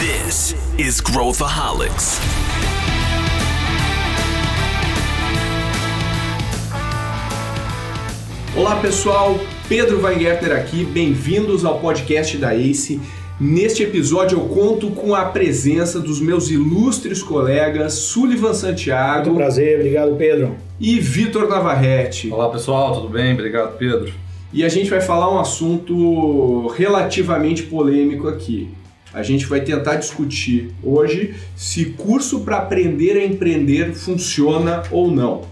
This 0.00 0.54
is 0.78 0.98
Growthaholics. 0.98 2.18
Olá 8.56 8.76
pessoal, 8.80 9.38
Pedro 9.68 10.00
Weingärtner 10.00 10.56
aqui, 10.56 10.84
bem-vindos 10.84 11.66
ao 11.66 11.78
podcast 11.80 12.36
da 12.38 12.54
ACE. 12.54 12.98
Neste 13.38 13.82
episódio 13.82 14.38
eu 14.38 14.48
conto 14.48 14.90
com 14.90 15.14
a 15.14 15.26
presença 15.26 16.00
dos 16.00 16.18
meus 16.18 16.50
ilustres 16.50 17.22
colegas 17.22 17.92
Sullivan 17.92 18.54
Santiago 18.54 19.26
Muito 19.26 19.36
prazer, 19.36 19.80
obrigado 19.80 20.16
Pedro. 20.16 20.56
e 20.80 20.98
Vitor 20.98 21.46
Navarrete. 21.46 22.30
Olá 22.30 22.48
pessoal, 22.48 22.94
tudo 22.94 23.08
bem? 23.10 23.34
Obrigado, 23.34 23.76
Pedro. 23.76 24.12
E 24.50 24.64
a 24.64 24.68
gente 24.70 24.88
vai 24.88 25.00
falar 25.02 25.30
um 25.30 25.38
assunto 25.38 26.68
relativamente 26.68 27.64
polêmico 27.64 28.28
aqui. 28.28 28.79
A 29.12 29.22
gente 29.22 29.46
vai 29.46 29.60
tentar 29.60 29.96
discutir 29.96 30.70
hoje 30.82 31.34
se 31.56 31.86
curso 31.86 32.40
para 32.40 32.58
aprender 32.58 33.16
a 33.16 33.24
empreender 33.24 33.92
funciona 33.94 34.82
ou 34.90 35.10
não. 35.10 35.42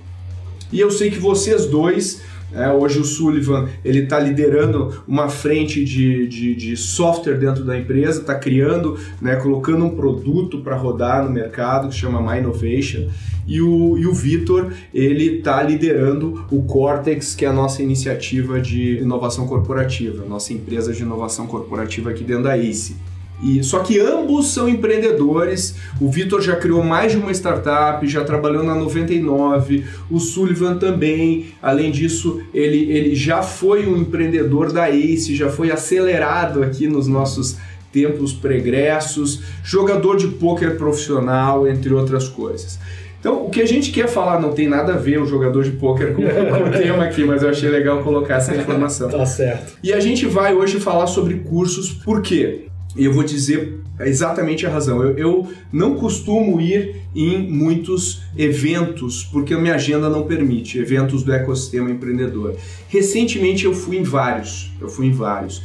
E 0.73 0.79
eu 0.79 0.91
sei 0.91 1.11
que 1.11 1.19
vocês 1.19 1.67
dois, 1.67 2.23
né, 2.53 2.71
hoje 2.71 2.99
o 2.99 3.05
Sullivan 3.05 3.69
ele 3.85 4.01
está 4.01 4.21
liderando 4.21 5.03
uma 5.09 5.29
frente 5.29 5.85
de, 5.85 6.29
de, 6.29 6.55
de 6.55 6.77
software 6.77 7.37
dentro 7.37 7.65
da 7.65 7.77
empresa, 7.77 8.21
está 8.21 8.35
criando, 8.35 8.99
né, 9.21 9.37
colocando 9.37 9.85
um 9.85 9.91
produto 9.91 10.61
para 10.61 10.77
rodar 10.77 11.25
no 11.25 11.31
mercado 11.31 11.89
que 11.89 11.95
chama 11.95 12.21
My 12.21 12.39
Innovation. 12.39 13.09
E 13.47 13.63
o, 13.63 13.97
e 13.97 14.07
o 14.07 14.13
Vitor 14.13 14.73
ele 14.93 15.39
está 15.39 15.63
liderando 15.63 16.45
o 16.51 16.63
Cortex, 16.63 17.35
que 17.35 17.47
é 17.47 17.49
a 17.49 17.53
nossa 17.53 17.83
iniciativa 17.83 18.61
de 18.61 18.99
inovação 18.99 19.47
corporativa, 19.47 20.25
nossa 20.27 20.53
empresa 20.53 20.93
de 20.93 21.03
inovação 21.03 21.47
corporativa 21.47 22.11
aqui 22.11 22.23
dentro 22.23 22.45
da 22.45 22.57
ACE. 22.59 22.95
E, 23.43 23.63
só 23.63 23.81
que 23.81 23.99
ambos 23.99 24.53
são 24.53 24.69
empreendedores. 24.69 25.77
O 26.01 26.11
Vitor 26.11 26.41
já 26.41 26.57
criou 26.57 26.83
mais 26.83 27.13
de 27.13 27.19
uma 27.19 27.31
startup, 27.31 28.07
já 28.07 28.25
trabalhou 28.25 28.63
na 28.63 28.75
99, 28.75 29.85
o 30.11 30.19
Sullivan 30.19 30.77
também. 30.77 31.47
Além 31.63 31.91
disso, 31.91 32.41
ele, 32.53 32.91
ele 32.91 33.15
já 33.15 33.43
foi 33.43 33.87
um 33.87 33.97
empreendedor 33.97 34.73
da 34.73 34.91
ACE, 34.91 35.37
já 35.37 35.49
foi 35.49 35.71
acelerado 35.71 36.63
aqui 36.63 36.89
nos 36.89 37.07
nossos 37.07 37.57
tempos 37.93 38.33
pregressos, 38.33 39.41
jogador 39.63 40.17
de 40.17 40.29
pôquer 40.29 40.77
profissional, 40.77 41.67
entre 41.67 41.93
outras 41.95 42.29
coisas. 42.29 42.79
Então, 43.21 43.47
o 43.47 43.51
que 43.51 43.61
a 43.61 43.67
gente 43.67 43.91
quer 43.91 44.07
falar 44.07 44.41
não 44.41 44.53
tem 44.53 44.69
nada 44.69 44.95
a 44.95 44.97
ver 44.97 45.21
o 45.21 45.27
jogador 45.27 45.65
de 45.65 45.73
pôquer 45.73 46.15
com, 46.15 46.23
com 46.23 46.69
o 46.69 46.71
tema 46.79 47.05
aqui, 47.05 47.25
mas 47.25 47.43
eu 47.43 47.49
achei 47.49 47.69
legal 47.69 48.03
colocar 48.03 48.37
essa 48.37 48.55
informação. 48.55 49.09
Tá 49.09 49.27
certo. 49.27 49.77
E 49.83 49.93
a 49.93 49.99
gente 49.99 50.27
vai 50.27 50.55
hoje 50.55 50.79
falar 50.79 51.09
sobre 51.09 51.35
cursos, 51.35 51.91
por 51.91 52.23
quê? 52.23 52.67
E 52.97 53.05
eu 53.05 53.13
vou 53.13 53.23
dizer 53.23 53.81
exatamente 54.01 54.67
a 54.67 54.71
razão. 54.71 55.03
Eu, 55.03 55.19
eu, 55.19 55.49
não 55.73 55.95
costumo 55.95 56.61
ir 56.61 56.97
em 57.15 57.39
muitos 57.51 58.23
eventos, 58.37 59.25
porque 59.25 59.55
a 59.55 59.59
minha 59.59 59.75
agenda 59.75 60.09
não 60.09 60.23
permite, 60.23 60.79
eventos 60.79 61.23
do 61.23 61.33
ecossistema 61.33 61.91
empreendedor. 61.91 62.57
Recentemente 62.89 63.65
eu 63.65 63.75
fui 63.75 63.99
em 63.99 64.03
vários, 64.03 64.73
eu 64.81 64.89
fui 64.89 65.07
em 65.07 65.13
vários. 65.13 65.63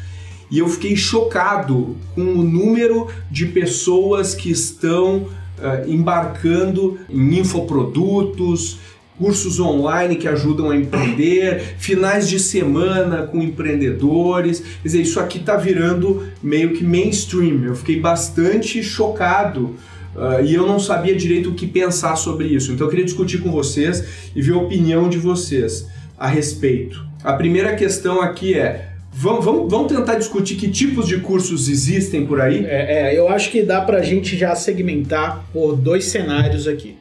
E 0.51 0.59
eu 0.59 0.67
fiquei 0.67 0.95
chocado 0.95 1.95
com 2.13 2.21
o 2.21 2.43
número 2.43 3.07
de 3.31 3.47
pessoas 3.47 4.35
que 4.35 4.51
estão 4.51 5.17
uh, 5.17 5.89
embarcando 5.89 6.99
em 7.09 7.39
infoprodutos, 7.39 8.77
cursos 9.17 9.59
online 9.59 10.15
que 10.15 10.27
ajudam 10.27 10.69
a 10.69 10.75
empreender, 10.75 11.75
finais 11.77 12.27
de 12.27 12.39
semana 12.39 13.23
com 13.23 13.41
empreendedores. 13.41 14.59
Quer 14.59 14.83
dizer, 14.83 15.01
isso 15.01 15.19
aqui 15.19 15.37
está 15.37 15.55
virando 15.55 16.23
meio 16.41 16.73
que 16.73 16.83
mainstream. 16.83 17.63
Eu 17.63 17.75
fiquei 17.75 17.99
bastante 17.99 18.83
chocado. 18.83 19.75
Uh, 20.15 20.45
e 20.45 20.53
eu 20.53 20.67
não 20.67 20.79
sabia 20.79 21.15
direito 21.15 21.49
o 21.49 21.53
que 21.55 21.65
pensar 21.65 22.15
sobre 22.15 22.47
isso. 22.47 22.71
Então 22.71 22.85
eu 22.85 22.89
queria 22.89 23.05
discutir 23.05 23.41
com 23.41 23.51
vocês 23.51 24.03
e 24.35 24.41
ver 24.41 24.53
a 24.53 24.57
opinião 24.57 25.09
de 25.09 25.17
vocês 25.17 25.87
a 26.17 26.27
respeito. 26.27 27.03
A 27.23 27.33
primeira 27.33 27.75
questão 27.75 28.21
aqui 28.21 28.53
é: 28.53 28.89
vamos, 29.11 29.43
vamos, 29.43 29.71
vamos 29.71 29.91
tentar 29.91 30.15
discutir 30.15 30.55
que 30.55 30.69
tipos 30.69 31.07
de 31.07 31.19
cursos 31.19 31.67
existem 31.67 32.27
por 32.27 32.39
aí? 32.39 32.63
É, 32.65 33.11
é, 33.11 33.17
eu 33.17 33.27
acho 33.27 33.49
que 33.49 33.63
dá 33.63 33.81
pra 33.81 34.03
gente 34.03 34.37
já 34.37 34.53
segmentar 34.55 35.43
por 35.51 35.75
dois 35.75 36.05
cenários 36.05 36.67
aqui. 36.67 36.95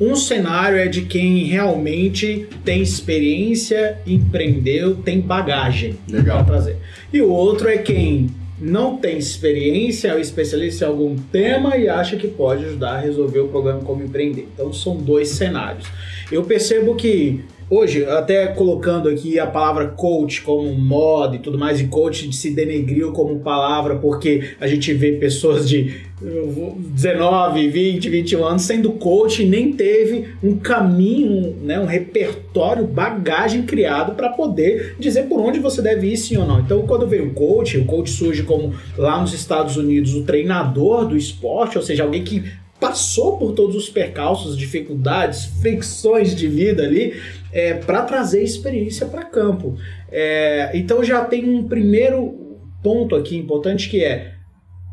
Um 0.00 0.14
cenário 0.14 0.78
é 0.78 0.86
de 0.86 1.02
quem 1.02 1.44
realmente 1.44 2.48
tem 2.64 2.80
experiência, 2.80 3.98
empreendeu, 4.06 4.94
tem 4.96 5.20
bagagem 5.20 5.96
Legal. 6.08 6.44
para 6.44 6.54
trazer. 6.54 6.76
E 7.12 7.20
o 7.20 7.30
outro 7.30 7.68
é 7.68 7.78
quem 7.78 8.30
não 8.60 8.96
tem 8.96 9.18
experiência, 9.18 10.08
é 10.08 10.14
um 10.14 10.18
especialista 10.18 10.84
em 10.84 10.88
algum 10.88 11.16
tema 11.16 11.76
e 11.76 11.88
acha 11.88 12.16
que 12.16 12.28
pode 12.28 12.64
ajudar 12.64 12.96
a 12.96 13.00
resolver 13.00 13.40
o 13.40 13.48
problema 13.48 13.80
como 13.80 14.02
empreender. 14.02 14.48
Então 14.54 14.72
são 14.72 14.96
dois 14.96 15.30
cenários. 15.30 15.86
Eu 16.30 16.44
percebo 16.44 16.94
que 16.94 17.40
hoje, 17.70 18.04
até 18.04 18.46
colocando 18.48 19.08
aqui 19.08 19.38
a 19.38 19.46
palavra 19.46 19.88
coach 19.88 20.42
como 20.42 20.72
moda 20.74 21.36
e 21.36 21.38
tudo 21.38 21.58
mais, 21.58 21.80
e 21.80 21.86
coach 21.86 22.32
se 22.34 22.50
denegriu 22.50 23.12
como 23.12 23.40
palavra 23.40 23.96
porque 23.96 24.50
a 24.60 24.66
gente 24.66 24.92
vê 24.92 25.12
pessoas 25.12 25.68
de 25.68 25.94
19, 26.20 27.68
20, 27.68 28.08
21 28.10 28.44
anos 28.44 28.62
sendo 28.62 28.92
coach 28.92 29.42
e 29.42 29.46
nem 29.46 29.72
teve 29.72 30.28
um 30.42 30.56
caminho, 30.56 31.56
né, 31.62 31.78
um 31.78 31.86
repertório, 31.86 32.86
bagagem 32.86 33.62
criado 33.62 34.14
para 34.14 34.28
poder 34.30 34.96
dizer 34.98 35.24
por 35.24 35.40
onde 35.40 35.60
você 35.60 35.80
deve 35.80 36.08
ir 36.12 36.16
sim 36.16 36.36
ou 36.36 36.46
não. 36.46 36.60
Então, 36.60 36.82
quando 36.82 37.06
vem 37.06 37.20
o 37.20 37.32
coach, 37.32 37.78
o 37.78 37.84
coach 37.84 38.10
surge 38.10 38.42
como 38.42 38.74
lá 38.96 39.20
nos 39.20 39.32
Estados 39.32 39.76
Unidos 39.76 40.14
o 40.14 40.24
treinador 40.24 41.06
do 41.06 41.16
esporte, 41.16 41.78
ou 41.78 41.84
seja, 41.84 42.02
alguém 42.02 42.24
que 42.24 42.44
passou 42.80 43.36
por 43.36 43.52
todos 43.52 43.76
os 43.76 43.88
percalços, 43.88 44.56
dificuldades, 44.56 45.46
fricções 45.60 46.34
de 46.34 46.46
vida 46.48 46.84
ali, 46.84 47.20
é, 47.52 47.74
para 47.74 48.02
trazer 48.02 48.42
experiência 48.42 49.06
para 49.06 49.24
campo. 49.24 49.76
É, 50.10 50.70
então 50.74 51.02
já 51.02 51.24
tem 51.24 51.48
um 51.48 51.66
primeiro 51.66 52.58
ponto 52.82 53.14
aqui 53.16 53.36
importante 53.36 53.88
que 53.88 54.04
é 54.04 54.34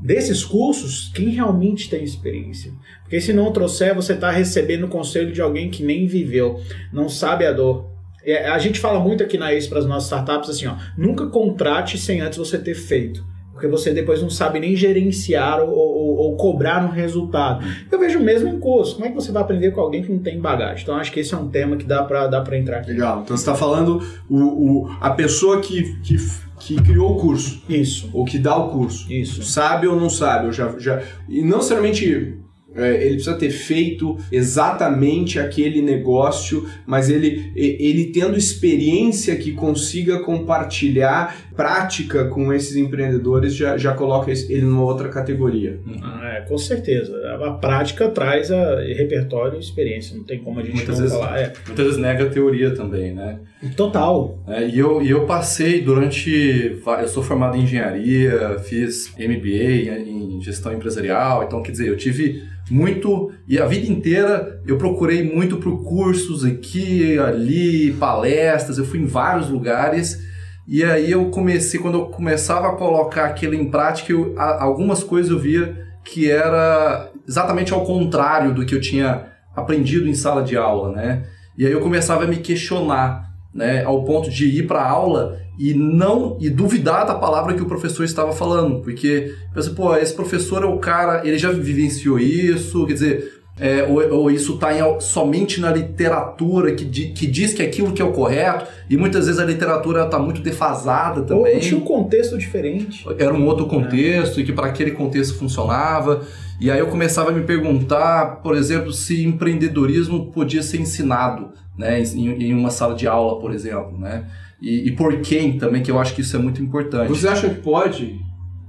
desses 0.02 0.44
cursos, 0.44 1.12
quem 1.14 1.30
realmente 1.30 1.90
tem 1.90 2.04
experiência. 2.04 2.72
Porque 3.04 3.22
se 3.22 3.34
não 3.34 3.52
trouxer, 3.52 3.94
você 3.94 4.14
está 4.14 4.32
recebendo 4.32 4.86
o 4.86 4.90
conselho 4.90 5.32
de 5.32 5.42
alguém 5.42 5.70
que 5.70 5.84
nem 5.84 6.06
viveu, 6.06 6.60
não 6.92 7.08
sabe 7.08 7.46
a 7.46 7.52
dor. 7.52 7.90
É, 8.24 8.48
A 8.50 8.58
gente 8.58 8.80
fala 8.80 9.00
muito 9.00 9.24
aqui 9.24 9.38
na 9.38 9.54
ACE 9.54 9.70
para 9.70 9.80
as 9.80 9.86
nossas 9.86 10.06
startups 10.06 10.50
assim, 10.50 10.66
ó, 10.66 10.76
nunca 10.98 11.28
contrate 11.28 11.98
sem 11.98 12.22
antes 12.22 12.38
você 12.38 12.58
ter 12.58 12.76
feito. 12.76 13.24
Porque 13.56 13.70
você 13.70 13.94
depois 13.94 14.22
não 14.22 14.30
sabe 14.30 14.60
nem 14.60 14.76
gerenciar 14.76 15.62
ou, 15.62 15.70
ou, 15.70 16.18
ou 16.18 16.36
cobrar 16.36 16.84
um 16.84 16.90
resultado. 16.90 17.66
Eu 17.90 17.98
vejo 17.98 18.20
mesmo 18.20 18.50
em 18.50 18.60
curso. 18.60 18.96
Como 18.96 19.06
é 19.06 19.10
que 19.10 19.16
você 19.16 19.32
vai 19.32 19.42
aprender 19.42 19.72
com 19.72 19.80
alguém 19.80 20.04
que 20.04 20.12
não 20.12 20.20
tem 20.20 20.42
bagagem? 20.42 20.84
Então 20.84 20.96
acho 20.96 21.10
que 21.10 21.22
esse 21.22 21.34
é 21.34 21.38
um 21.38 21.48
tema 21.48 21.78
que 21.78 21.86
dá 21.86 22.04
para 22.04 22.28
dá 22.28 22.42
pra 22.42 22.58
entrar 22.58 22.80
aqui. 22.80 22.92
Legal. 22.92 23.22
Então 23.24 23.38
você 23.38 23.42
está 23.42 23.56
falando 23.56 24.06
o, 24.30 24.38
o, 24.38 24.98
a 25.00 25.12
pessoa 25.12 25.62
que, 25.62 25.98
que, 26.02 26.18
que 26.60 26.76
criou 26.84 27.14
o 27.14 27.16
curso. 27.16 27.64
Isso. 27.70 28.10
ou 28.12 28.26
que 28.26 28.38
dá 28.38 28.58
o 28.58 28.72
curso. 28.72 29.10
Isso. 29.10 29.42
Sabe 29.42 29.88
ou 29.88 29.98
não 29.98 30.10
sabe? 30.10 30.48
Eu 30.48 30.52
já, 30.52 30.78
já... 30.78 31.02
E 31.30 31.42
não 31.42 31.58
necessariamente 31.58 32.38
ele 32.76 33.16
precisa 33.16 33.36
ter 33.36 33.50
feito 33.50 34.18
exatamente 34.32 35.40
aquele 35.40 35.82
negócio, 35.82 36.68
mas 36.86 37.10
ele, 37.10 37.52
ele 37.56 38.06
tendo 38.12 38.38
experiência 38.38 39.36
que 39.36 39.52
consiga 39.54 40.20
compartilhar 40.20 41.36
prática 41.56 42.26
com 42.26 42.52
esses 42.52 42.76
empreendedores 42.76 43.56
já, 43.56 43.78
já 43.78 43.94
coloca 43.94 44.30
ele 44.32 44.62
numa 44.64 44.84
outra 44.84 45.08
categoria. 45.10 45.80
Ah, 46.04 46.38
é, 46.38 46.42
com 46.42 46.58
certeza. 46.58 47.14
A 47.46 47.52
prática 47.52 48.10
traz 48.10 48.52
a 48.52 48.82
repertório 48.82 49.58
e 49.58 49.60
experiência. 49.62 50.18
Não 50.18 50.24
tem 50.24 50.40
como 50.40 50.60
a 50.60 50.64
gente 50.64 50.76
Muitas 50.76 50.96
não 51.00 51.04
vezes- 51.04 51.18
falar. 51.18 51.40
É. 51.40 51.54
Muitas 51.66 51.86
vezes 51.86 52.00
nega 52.02 52.26
a 52.26 52.30
teoria 52.30 52.72
também, 52.72 53.14
né? 53.14 53.40
Total. 53.76 54.38
É, 54.48 54.68
e, 54.68 54.78
eu, 54.78 55.02
e 55.02 55.10
eu 55.10 55.26
passei 55.26 55.82
durante. 55.82 56.78
Eu 57.02 57.08
sou 57.08 57.24
formado 57.24 57.58
em 57.58 57.62
engenharia, 57.62 58.60
fiz 58.60 59.14
MBA 59.18 59.92
em 60.08 60.25
gestão 60.42 60.74
empresarial, 60.74 61.44
então 61.44 61.62
quer 61.62 61.72
dizer, 61.72 61.88
eu 61.88 61.98
tive 61.98 62.44
muito. 62.70 63.32
E 63.48 63.60
a 63.60 63.66
vida 63.66 63.88
inteira 63.92 64.62
eu 64.66 64.78
procurei 64.78 65.24
muito 65.24 65.58
por 65.58 65.84
cursos 65.84 66.44
aqui, 66.44 67.18
ali, 67.20 67.94
palestras, 67.94 68.78
eu 68.78 68.86
fui 68.86 69.00
em 69.00 69.06
vários 69.06 69.50
lugares. 69.50 70.20
E 70.68 70.84
aí 70.84 71.12
eu 71.12 71.26
comecei, 71.30 71.80
quando 71.80 71.98
eu 72.00 72.06
começava 72.08 72.68
a 72.70 72.76
colocar 72.76 73.26
aquilo 73.26 73.54
em 73.54 73.70
prática, 73.70 74.12
eu- 74.12 74.34
a- 74.38 74.64
algumas 74.64 75.04
coisas 75.04 75.32
eu 75.32 75.38
via 75.40 75.78
que 76.04 76.30
era 76.30 77.12
exatamente 77.28 77.74
ao 77.74 77.84
contrário 77.86 78.54
do 78.54 78.66
que 78.66 78.74
eu 78.74 78.82
tinha 78.82 79.28
aprendido 79.56 80.08
em 80.08 80.14
sala 80.16 80.42
de 80.44 80.58
aula, 80.58 80.92
né? 80.92 81.24
E 81.58 81.66
aí 81.66 81.72
eu 81.72 81.80
começava 81.82 82.24
a 82.24 82.28
me 82.28 82.38
questionar, 82.38 83.32
né, 83.56 83.84
ao 83.86 84.04
ponto 84.04 84.30
de 84.30 84.46
ir 84.46 84.68
para 84.68 84.86
aula 84.86 85.40
e 85.58 85.74
não 85.74 86.38
e 86.42 86.50
duvidar 86.50 87.08
da 87.08 87.16
palavra 87.16 87.54
que 87.54 87.62
o 87.62 87.66
professor 87.66 88.04
estava 88.04 88.34
falando, 88.34 88.82
porque 88.82 89.34
eu 89.48 89.54
pensei, 89.54 89.74
pô, 89.74 89.96
esse 89.96 90.14
professor 90.14 90.62
é 90.64 90.66
o 90.66 90.78
cara, 90.78 91.26
ele 91.26 91.38
já 91.38 91.50
vivenciou 91.52 92.20
isso, 92.20 92.86
quer 92.86 92.94
dizer, 92.94 93.36
É, 93.58 93.84
ou, 93.84 94.24
ou, 94.24 94.30
isso 94.30 94.56
está 94.56 94.70
somente 95.00 95.62
na 95.62 95.72
literatura 95.72 96.76
que, 96.76 96.84
di, 96.84 97.14
que 97.14 97.26
diz 97.26 97.54
que 97.54 97.64
aquilo 97.64 97.94
que 97.94 98.02
é 98.02 98.06
o 98.06 98.12
correto, 98.12 98.66
e 98.90 98.98
muitas 98.98 99.28
vezes 99.28 99.40
a 99.40 99.46
literatura 99.46 100.04
está 100.04 100.20
muito 100.20 100.42
defasada 100.42 101.22
também. 101.22 101.54
Ou 101.54 101.60
tinha 101.62 101.80
um 101.80 101.86
contexto 101.86 102.38
diferente. 102.38 103.06
Era 103.18 103.34
um 103.34 103.46
outro 103.46 103.66
contexto, 103.66 104.40
é. 104.40 104.44
e 104.44 104.46
que 104.46 104.52
para 104.52 104.68
aquele 104.68 104.92
contexto 104.92 105.38
funcionava. 105.38 106.22
E 106.60 106.70
aí 106.70 106.80
eu 106.80 106.88
começava 106.88 107.30
a 107.30 107.34
me 107.34 107.44
perguntar, 107.46 108.42
por 108.44 108.58
exemplo, 108.58 108.92
se 108.92 109.24
empreendedorismo 109.24 110.34
podia 110.34 110.62
ser 110.62 110.82
ensinado 110.82 111.52
né, 111.78 112.02
em, 112.02 112.44
em 112.44 112.54
uma 112.54 112.70
sala 112.70 112.96
de 112.96 113.08
aula, 113.08 113.40
por 113.40 113.54
exemplo. 113.54 113.98
Né? 113.98 114.26
E, 114.62 114.88
e 114.88 114.92
por 114.92 115.22
quem 115.22 115.58
também, 115.58 115.82
que 115.82 115.92
eu 115.92 116.00
acho 116.00 116.14
que 116.14 116.22
isso 116.22 116.36
é 116.36 116.40
muito 116.40 116.62
importante. 116.62 117.10
Você 117.10 117.28
acha 117.28 117.50
que 117.50 117.62
pode? 117.62 118.20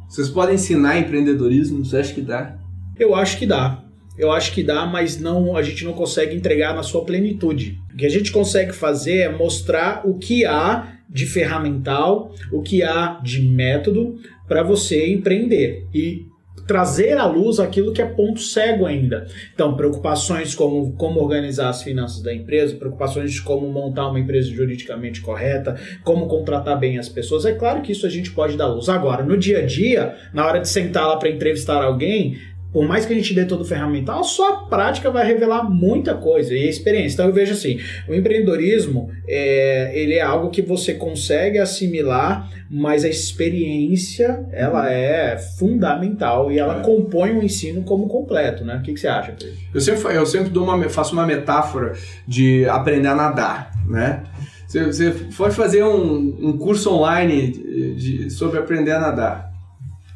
Vocês 0.08 0.28
podem 0.28 0.54
ensinar 0.54 0.98
empreendedorismo? 0.98 1.84
Você 1.84 1.98
acha 1.98 2.14
que 2.14 2.20
dá? 2.20 2.56
Eu 2.98 3.14
acho 3.14 3.38
que 3.38 3.46
dá. 3.46 3.82
Eu 4.16 4.32
acho 4.32 4.52
que 4.52 4.62
dá, 4.62 4.86
mas 4.86 5.20
não 5.20 5.56
a 5.56 5.62
gente 5.62 5.84
não 5.84 5.92
consegue 5.92 6.34
entregar 6.34 6.74
na 6.74 6.82
sua 6.82 7.04
plenitude. 7.04 7.78
O 7.92 7.96
que 7.96 8.06
a 8.06 8.10
gente 8.10 8.32
consegue 8.32 8.72
fazer 8.72 9.18
é 9.18 9.28
mostrar 9.28 10.02
o 10.04 10.18
que 10.18 10.46
há 10.46 10.94
de 11.08 11.26
ferramental, 11.26 12.34
o 12.50 12.62
que 12.62 12.82
há 12.82 13.20
de 13.22 13.42
método 13.42 14.18
para 14.48 14.62
você 14.62 15.12
empreender. 15.12 15.86
E 15.94 16.26
trazer 16.66 17.16
à 17.16 17.26
luz 17.26 17.60
aquilo 17.60 17.92
que 17.92 18.02
é 18.02 18.06
ponto 18.06 18.40
cego 18.40 18.86
ainda. 18.86 19.26
Então, 19.54 19.76
preocupações 19.76 20.54
como 20.54 20.92
como 20.92 21.20
organizar 21.20 21.68
as 21.68 21.82
finanças 21.82 22.22
da 22.22 22.34
empresa, 22.34 22.76
preocupações 22.76 23.32
de 23.32 23.42
como 23.42 23.68
montar 23.68 24.08
uma 24.08 24.18
empresa 24.20 24.50
juridicamente 24.50 25.20
correta, 25.20 25.78
como 26.02 26.26
contratar 26.26 26.78
bem 26.78 26.98
as 26.98 27.08
pessoas. 27.08 27.44
É 27.44 27.52
claro 27.52 27.82
que 27.82 27.92
isso 27.92 28.06
a 28.06 28.10
gente 28.10 28.30
pode 28.30 28.56
dar 28.56 28.66
luz. 28.66 28.88
Agora, 28.88 29.22
no 29.22 29.36
dia 29.36 29.58
a 29.58 29.66
dia, 29.66 30.14
na 30.32 30.46
hora 30.46 30.60
de 30.60 30.68
sentar 30.68 31.06
lá 31.06 31.16
para 31.16 31.30
entrevistar 31.30 31.82
alguém, 31.82 32.36
por 32.76 32.86
mais 32.86 33.06
que 33.06 33.14
a 33.14 33.16
gente 33.16 33.32
dê 33.32 33.46
todo 33.46 33.62
o 33.62 33.64
ferramental, 33.64 34.22
só 34.22 34.52
a 34.52 34.56
prática 34.66 35.10
vai 35.10 35.26
revelar 35.26 35.62
muita 35.62 36.14
coisa 36.14 36.52
e 36.52 36.66
a 36.66 36.68
experiência. 36.68 37.14
Então 37.14 37.26
eu 37.28 37.32
vejo 37.32 37.54
assim, 37.54 37.80
o 38.06 38.12
empreendedorismo 38.12 39.10
é, 39.26 39.98
ele 39.98 40.12
é 40.12 40.20
algo 40.20 40.50
que 40.50 40.60
você 40.60 40.92
consegue 40.92 41.58
assimilar, 41.58 42.52
mas 42.70 43.02
a 43.02 43.08
experiência 43.08 44.44
ela 44.52 44.82
uhum. 44.82 44.88
é 44.88 45.38
fundamental 45.58 46.52
e 46.52 46.58
ela 46.58 46.80
é. 46.80 46.82
compõe 46.82 47.32
o 47.32 47.42
ensino 47.42 47.82
como 47.82 48.08
completo, 48.08 48.62
né? 48.62 48.76
O 48.76 48.82
que, 48.82 48.92
que 48.92 49.00
você 49.00 49.08
acha, 49.08 49.32
Pedro? 49.32 49.56
Eu 49.72 49.80
sempre, 49.80 50.14
eu 50.14 50.26
sempre 50.26 50.50
dou 50.50 50.64
uma, 50.64 50.86
faço 50.90 51.14
uma 51.14 51.24
metáfora 51.24 51.94
de 52.28 52.68
aprender 52.68 53.08
a 53.08 53.14
nadar, 53.14 53.70
né? 53.88 54.22
Você, 54.68 54.84
você 54.84 55.14
pode 55.34 55.54
fazer 55.54 55.82
um, 55.82 56.36
um 56.42 56.58
curso 56.58 56.92
online 56.92 57.52
de, 57.52 57.94
de, 57.94 58.30
sobre 58.30 58.58
aprender 58.58 58.92
a 58.92 59.00
nadar, 59.00 59.50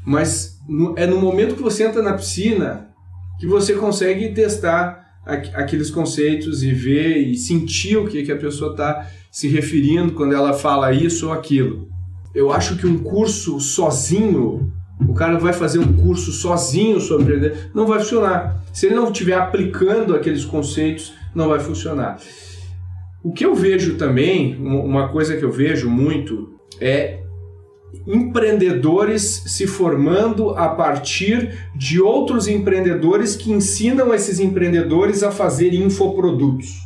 mas 0.04 0.59
no, 0.70 0.94
é 0.96 1.04
no 1.04 1.20
momento 1.20 1.56
que 1.56 1.62
você 1.62 1.82
entra 1.82 2.00
na 2.00 2.14
piscina 2.14 2.88
que 3.40 3.46
você 3.46 3.74
consegue 3.74 4.28
testar 4.28 5.00
aqueles 5.24 5.90
conceitos 5.90 6.62
e 6.62 6.72
ver 6.72 7.18
e 7.18 7.34
sentir 7.36 7.96
o 7.96 8.06
que, 8.06 8.22
que 8.22 8.32
a 8.32 8.36
pessoa 8.36 8.70
está 8.72 9.06
se 9.30 9.48
referindo 9.48 10.12
quando 10.12 10.34
ela 10.34 10.52
fala 10.52 10.92
isso 10.92 11.26
ou 11.26 11.32
aquilo. 11.32 11.88
Eu 12.34 12.52
acho 12.52 12.76
que 12.76 12.86
um 12.86 12.98
curso 12.98 13.58
sozinho, 13.58 14.72
o 15.08 15.14
cara 15.14 15.38
vai 15.38 15.52
fazer 15.52 15.78
um 15.78 15.92
curso 15.92 16.32
sozinho 16.32 17.00
sobre 17.00 17.24
empreender, 17.24 17.70
não 17.74 17.86
vai 17.86 17.98
funcionar. 17.98 18.62
Se 18.72 18.86
ele 18.86 18.94
não 18.94 19.10
estiver 19.10 19.34
aplicando 19.34 20.14
aqueles 20.14 20.44
conceitos, 20.44 21.12
não 21.34 21.48
vai 21.48 21.60
funcionar. 21.60 22.18
O 23.22 23.32
que 23.32 23.44
eu 23.44 23.54
vejo 23.54 23.96
também, 23.96 24.56
uma 24.56 25.08
coisa 25.08 25.36
que 25.36 25.44
eu 25.44 25.50
vejo 25.50 25.88
muito, 25.90 26.54
é 26.80 27.20
empreendedores 28.06 29.22
se 29.46 29.66
formando 29.66 30.50
a 30.50 30.68
partir 30.68 31.58
de 31.74 32.00
outros 32.00 32.48
empreendedores 32.48 33.36
que 33.36 33.52
ensinam 33.52 34.14
esses 34.14 34.40
empreendedores 34.40 35.22
a 35.22 35.30
fazer 35.30 35.74
infoprodutos. 35.74 36.80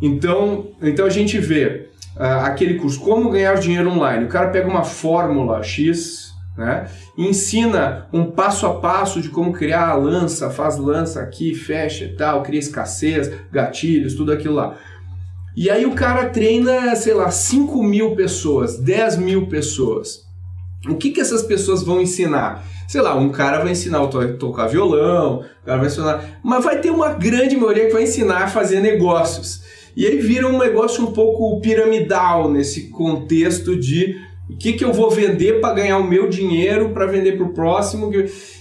Então, 0.00 0.68
então 0.82 1.06
a 1.06 1.10
gente 1.10 1.38
vê 1.38 1.88
uh, 2.16 2.44
aquele 2.44 2.74
curso 2.74 3.00
Como 3.00 3.30
Ganhar 3.30 3.54
Dinheiro 3.54 3.90
Online. 3.90 4.24
O 4.24 4.28
cara 4.28 4.48
pega 4.48 4.68
uma 4.68 4.84
fórmula 4.84 5.62
X 5.62 6.34
né, 6.56 6.86
e 7.16 7.26
ensina 7.26 8.06
um 8.12 8.30
passo 8.30 8.66
a 8.66 8.74
passo 8.80 9.20
de 9.20 9.28
como 9.28 9.52
criar 9.52 9.88
a 9.88 9.94
lança, 9.94 10.50
faz 10.50 10.78
lança 10.78 11.20
aqui, 11.20 11.54
fecha 11.54 12.04
e 12.04 12.16
tal, 12.16 12.42
cria 12.42 12.58
escassez, 12.58 13.30
gatilhos, 13.52 14.14
tudo 14.14 14.32
aquilo 14.32 14.54
lá. 14.54 14.76
E 15.56 15.70
aí 15.70 15.86
o 15.86 15.92
cara 15.92 16.28
treina, 16.28 16.94
sei 16.96 17.14
lá, 17.14 17.30
5 17.30 17.82
mil 17.82 18.14
pessoas, 18.14 18.78
10 18.78 19.16
mil 19.16 19.46
pessoas. 19.46 20.26
O 20.86 20.96
que, 20.96 21.10
que 21.10 21.20
essas 21.20 21.42
pessoas 21.42 21.82
vão 21.82 21.98
ensinar? 21.98 22.62
Sei 22.86 23.00
lá, 23.00 23.16
um 23.16 23.30
cara 23.30 23.60
vai 23.60 23.72
ensinar 23.72 24.02
a 24.02 24.06
tocar 24.06 24.66
violão, 24.66 25.42
o 25.62 25.64
cara 25.64 25.78
vai 25.78 25.86
ensinar. 25.86 26.38
Mas 26.44 26.62
vai 26.62 26.78
ter 26.78 26.90
uma 26.90 27.14
grande 27.14 27.56
maioria 27.56 27.86
que 27.86 27.92
vai 27.94 28.02
ensinar 28.02 28.44
a 28.44 28.48
fazer 28.48 28.80
negócios. 28.80 29.62
E 29.96 30.06
aí 30.06 30.18
vira 30.18 30.46
um 30.46 30.58
negócio 30.58 31.02
um 31.02 31.12
pouco 31.12 31.58
piramidal 31.62 32.50
nesse 32.50 32.90
contexto 32.90 33.74
de 33.74 34.14
o 34.50 34.58
que, 34.58 34.74
que 34.74 34.84
eu 34.84 34.92
vou 34.92 35.10
vender 35.10 35.58
para 35.58 35.72
ganhar 35.72 35.96
o 35.96 36.06
meu 36.06 36.28
dinheiro 36.28 36.90
para 36.90 37.06
vender 37.06 37.38
para 37.38 37.46
o 37.46 37.54
próximo. 37.54 38.12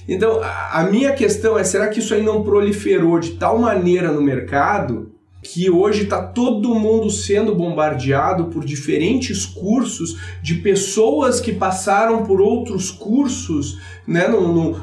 Então, 0.07 0.39
a 0.41 0.87
minha 0.89 1.11
questão 1.11 1.59
é: 1.59 1.63
será 1.65 1.89
que 1.89 1.99
isso 1.99 2.13
aí 2.13 2.23
não 2.23 2.41
proliferou 2.41 3.19
de 3.19 3.31
tal 3.31 3.59
maneira 3.59 4.13
no 4.13 4.21
mercado 4.21 5.13
que 5.45 5.69
hoje 5.69 6.03
está 6.03 6.21
todo 6.21 6.73
mundo 6.73 7.09
sendo 7.11 7.53
bombardeado 7.53 8.45
por 8.45 8.65
diferentes 8.65 9.45
cursos 9.45 10.17
de 10.41 10.55
pessoas 10.55 11.39
que 11.39 11.53
passaram 11.53 12.23
por 12.23 12.41
outros 12.41 12.89
cursos, 12.89 13.77
né, 14.07 14.27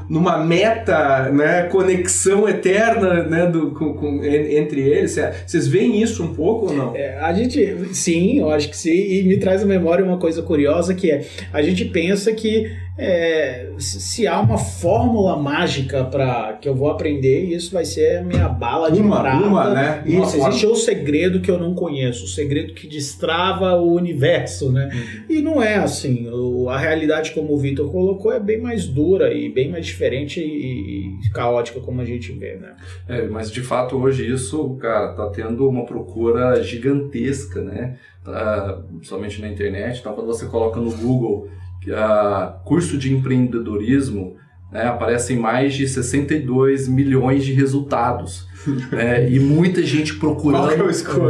numa 0.08 0.38
meta, 0.38 1.30
né, 1.30 1.64
conexão 1.64 2.48
eterna, 2.48 3.22
né, 3.24 3.46
do, 3.46 3.70
com, 3.72 3.94
com, 3.94 4.24
entre 4.24 4.80
eles. 4.80 5.16
Vocês 5.46 5.68
veem 5.68 6.02
isso 6.02 6.22
um 6.22 6.34
pouco 6.34 6.66
ou 6.66 6.74
não? 6.74 6.96
É, 6.96 7.18
a 7.18 7.32
gente, 7.32 7.94
sim, 7.94 8.38
eu 8.38 8.50
acho 8.50 8.68
que 8.68 8.76
sim, 8.76 8.90
e 8.90 9.22
me 9.22 9.36
traz 9.38 9.62
à 9.62 9.66
memória 9.66 10.04
uma 10.04 10.18
coisa 10.18 10.42
curiosa 10.42 10.94
que 10.94 11.10
é, 11.10 11.24
a 11.52 11.62
gente 11.62 11.84
pensa 11.84 12.32
que 12.32 12.70
é, 12.98 13.70
se 13.78 14.26
há 14.26 14.38
uma 14.38 14.58
fórmula 14.58 15.36
mágica 15.36 16.04
para 16.04 16.58
que 16.60 16.68
eu 16.68 16.74
vou 16.74 16.90
aprender, 16.90 17.44
isso 17.44 17.72
vai 17.72 17.86
ser 17.86 18.18
a 18.18 18.22
minha 18.22 18.48
bala 18.48 18.92
de 18.92 19.00
uma, 19.00 19.20
prata. 19.20 19.46
Uma, 19.46 19.70
né? 19.70 20.02
Uma 20.06 20.26
isso, 20.26 20.36
existe 20.36 20.66
o 20.66 20.76
segredo 20.76 21.40
que 21.40 21.50
eu 21.50 21.58
não 21.58 21.74
conheço, 21.74 22.24
o 22.24 22.28
segredo 22.28 22.74
que 22.74 22.86
destrava 22.86 23.74
o 23.76 23.94
universo, 23.94 24.70
né? 24.70 24.90
Uhum. 24.92 25.36
E 25.36 25.40
não 25.40 25.62
é 25.62 25.76
assim. 25.76 26.28
O, 26.30 26.68
a 26.68 26.78
realidade, 26.78 27.32
como 27.32 27.54
o 27.54 27.58
Vitor 27.58 27.90
colocou, 27.90 28.30
é 28.30 28.38
bem 28.38 28.60
mais 28.60 28.86
dura 28.86 29.11
e 29.32 29.48
bem 29.48 29.70
mais 29.70 29.86
diferente 29.86 30.40
e, 30.40 31.18
e 31.20 31.30
caótica 31.30 31.80
como 31.80 32.00
a 32.00 32.04
gente 32.04 32.32
vê, 32.32 32.56
né? 32.56 32.74
É, 33.08 33.26
mas 33.28 33.50
de 33.50 33.62
fato 33.62 33.96
hoje 33.96 34.30
isso, 34.30 34.76
cara, 34.76 35.12
tá 35.14 35.28
tendo 35.30 35.68
uma 35.68 35.84
procura 35.84 36.62
gigantesca, 36.62 37.60
né? 37.60 37.98
Tá, 38.24 38.82
somente 39.02 39.40
na 39.40 39.48
internet. 39.48 40.00
Então 40.00 40.14
quando 40.14 40.26
você 40.26 40.46
coloca 40.46 40.80
no 40.80 40.92
Google 40.92 41.48
uh, 41.88 42.64
curso 42.64 42.96
de 42.96 43.12
empreendedorismo, 43.12 44.36
né, 44.70 44.86
aparecem 44.86 45.38
mais 45.38 45.74
de 45.74 45.86
62 45.86 46.88
milhões 46.88 47.44
de 47.44 47.52
resultados. 47.52 48.46
é, 48.92 49.28
e 49.28 49.38
muita 49.40 49.82
gente 49.82 50.14
procurando 50.14 50.84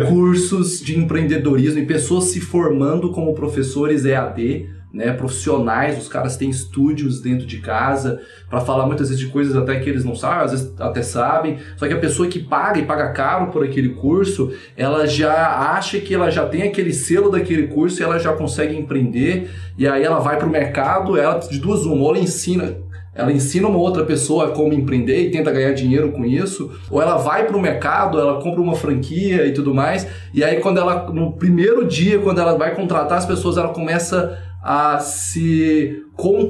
cursos 0.06 0.80
de 0.80 0.98
empreendedorismo 0.98 1.80
e 1.80 1.86
pessoas 1.86 2.24
se 2.24 2.40
formando 2.40 3.10
como 3.10 3.34
professores 3.34 4.04
EAD 4.04 4.68
né, 4.92 5.12
profissionais, 5.12 5.98
os 5.98 6.06
caras 6.06 6.36
têm 6.36 6.50
estúdios 6.50 7.20
dentro 7.20 7.46
de 7.46 7.58
casa 7.58 8.20
para 8.50 8.60
falar 8.60 8.86
muitas 8.86 9.08
vezes 9.08 9.24
de 9.24 9.30
coisas 9.30 9.56
até 9.56 9.80
que 9.80 9.88
eles 9.88 10.04
não 10.04 10.14
sabem, 10.14 10.44
às 10.44 10.50
vezes 10.50 10.74
até 10.78 11.02
sabem. 11.02 11.58
Só 11.76 11.88
que 11.88 11.94
a 11.94 11.98
pessoa 11.98 12.28
que 12.28 12.38
paga 12.38 12.78
e 12.78 12.84
paga 12.84 13.10
caro 13.10 13.50
por 13.50 13.64
aquele 13.64 13.90
curso, 13.90 14.52
ela 14.76 15.06
já 15.06 15.72
acha 15.74 15.98
que 15.98 16.14
ela 16.14 16.30
já 16.30 16.46
tem 16.46 16.62
aquele 16.62 16.92
selo 16.92 17.30
daquele 17.30 17.68
curso 17.68 18.00
e 18.00 18.04
ela 18.04 18.18
já 18.18 18.34
consegue 18.34 18.76
empreender. 18.76 19.50
E 19.78 19.88
aí 19.88 20.02
ela 20.02 20.18
vai 20.18 20.36
para 20.36 20.46
o 20.46 20.50
mercado, 20.50 21.18
ela 21.18 21.38
de 21.38 21.58
duas 21.58 21.86
uma, 21.86 22.02
ou 22.02 22.14
ela 22.14 22.22
ensina 22.22 22.76
ela 23.14 23.30
ensina 23.30 23.68
uma 23.68 23.78
outra 23.78 24.04
pessoa 24.04 24.52
como 24.52 24.72
empreender 24.72 25.20
e 25.20 25.30
tenta 25.30 25.50
ganhar 25.50 25.72
dinheiro 25.72 26.12
com 26.12 26.24
isso, 26.24 26.70
ou 26.90 27.00
ela 27.00 27.18
vai 27.18 27.46
para 27.46 27.56
o 27.56 27.60
mercado, 27.60 28.18
ela 28.18 28.40
compra 28.40 28.60
uma 28.62 28.74
franquia 28.74 29.46
e 29.46 29.52
tudo 29.52 29.74
mais, 29.74 30.06
e 30.32 30.42
aí 30.42 30.60
quando 30.60 30.78
ela 30.78 31.10
no 31.12 31.32
primeiro 31.32 31.86
dia, 31.86 32.18
quando 32.20 32.40
ela 32.40 32.56
vai 32.56 32.74
contratar 32.74 33.18
as 33.18 33.26
pessoas, 33.26 33.58
ela 33.58 33.68
começa 33.68 34.38
a 34.62 34.98
se 35.00 36.02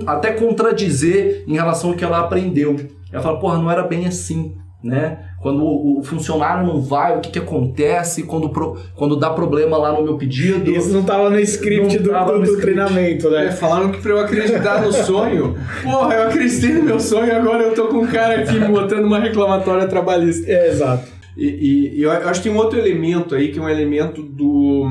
até 0.06 0.32
contradizer 0.32 1.44
em 1.46 1.54
relação 1.54 1.90
ao 1.90 1.96
que 1.96 2.04
ela 2.04 2.20
aprendeu. 2.20 2.76
Ela 3.10 3.22
fala, 3.22 3.38
porra, 3.38 3.58
não 3.58 3.70
era 3.70 3.82
bem 3.82 4.06
assim, 4.06 4.54
né? 4.82 5.18
Quando 5.40 5.64
o, 5.64 6.02
funcionário 6.04 6.64
não 6.64 6.80
vai, 6.80 7.16
o 7.16 7.20
que, 7.20 7.30
que 7.30 7.38
acontece 7.38 8.22
quando, 8.22 8.48
pro, 8.48 8.78
quando 8.94 9.16
dá 9.16 9.30
problema 9.30 9.76
lá 9.76 9.92
no 9.92 10.02
meu 10.02 10.16
pedido? 10.16 10.70
Isso 10.70 10.92
não 10.92 11.00
estava 11.00 11.28
no 11.30 11.38
script 11.40 11.98
do, 11.98 12.12
do, 12.12 12.38
do 12.38 12.42
script. 12.44 12.60
treinamento, 12.60 13.28
né? 13.28 13.46
É, 13.46 13.50
falaram 13.50 13.90
que 13.90 14.00
para 14.00 14.12
eu 14.12 14.20
acreditar 14.20 14.82
no 14.82 14.92
sonho, 14.92 15.56
porra, 15.82 16.14
eu 16.14 16.28
acreditei 16.28 16.74
no 16.74 16.84
meu 16.84 17.00
sonho 17.00 17.34
agora 17.34 17.64
eu 17.64 17.74
tô 17.74 17.88
com 17.88 17.98
um 17.98 18.06
cara 18.06 18.40
aqui 18.40 18.58
botando 18.60 19.04
uma 19.04 19.18
reclamatória 19.18 19.86
trabalhista. 19.88 20.48
É, 20.48 20.68
exato. 20.68 21.11
E, 21.36 21.96
e, 21.96 22.02
eu 22.02 22.10
acho 22.10 22.42
que 22.42 22.48
tem 22.48 22.56
um 22.56 22.60
outro 22.60 22.78
elemento 22.78 23.34
aí, 23.34 23.50
que 23.50 23.58
é 23.58 23.62
um 23.62 23.68
elemento 23.68 24.22
do. 24.22 24.86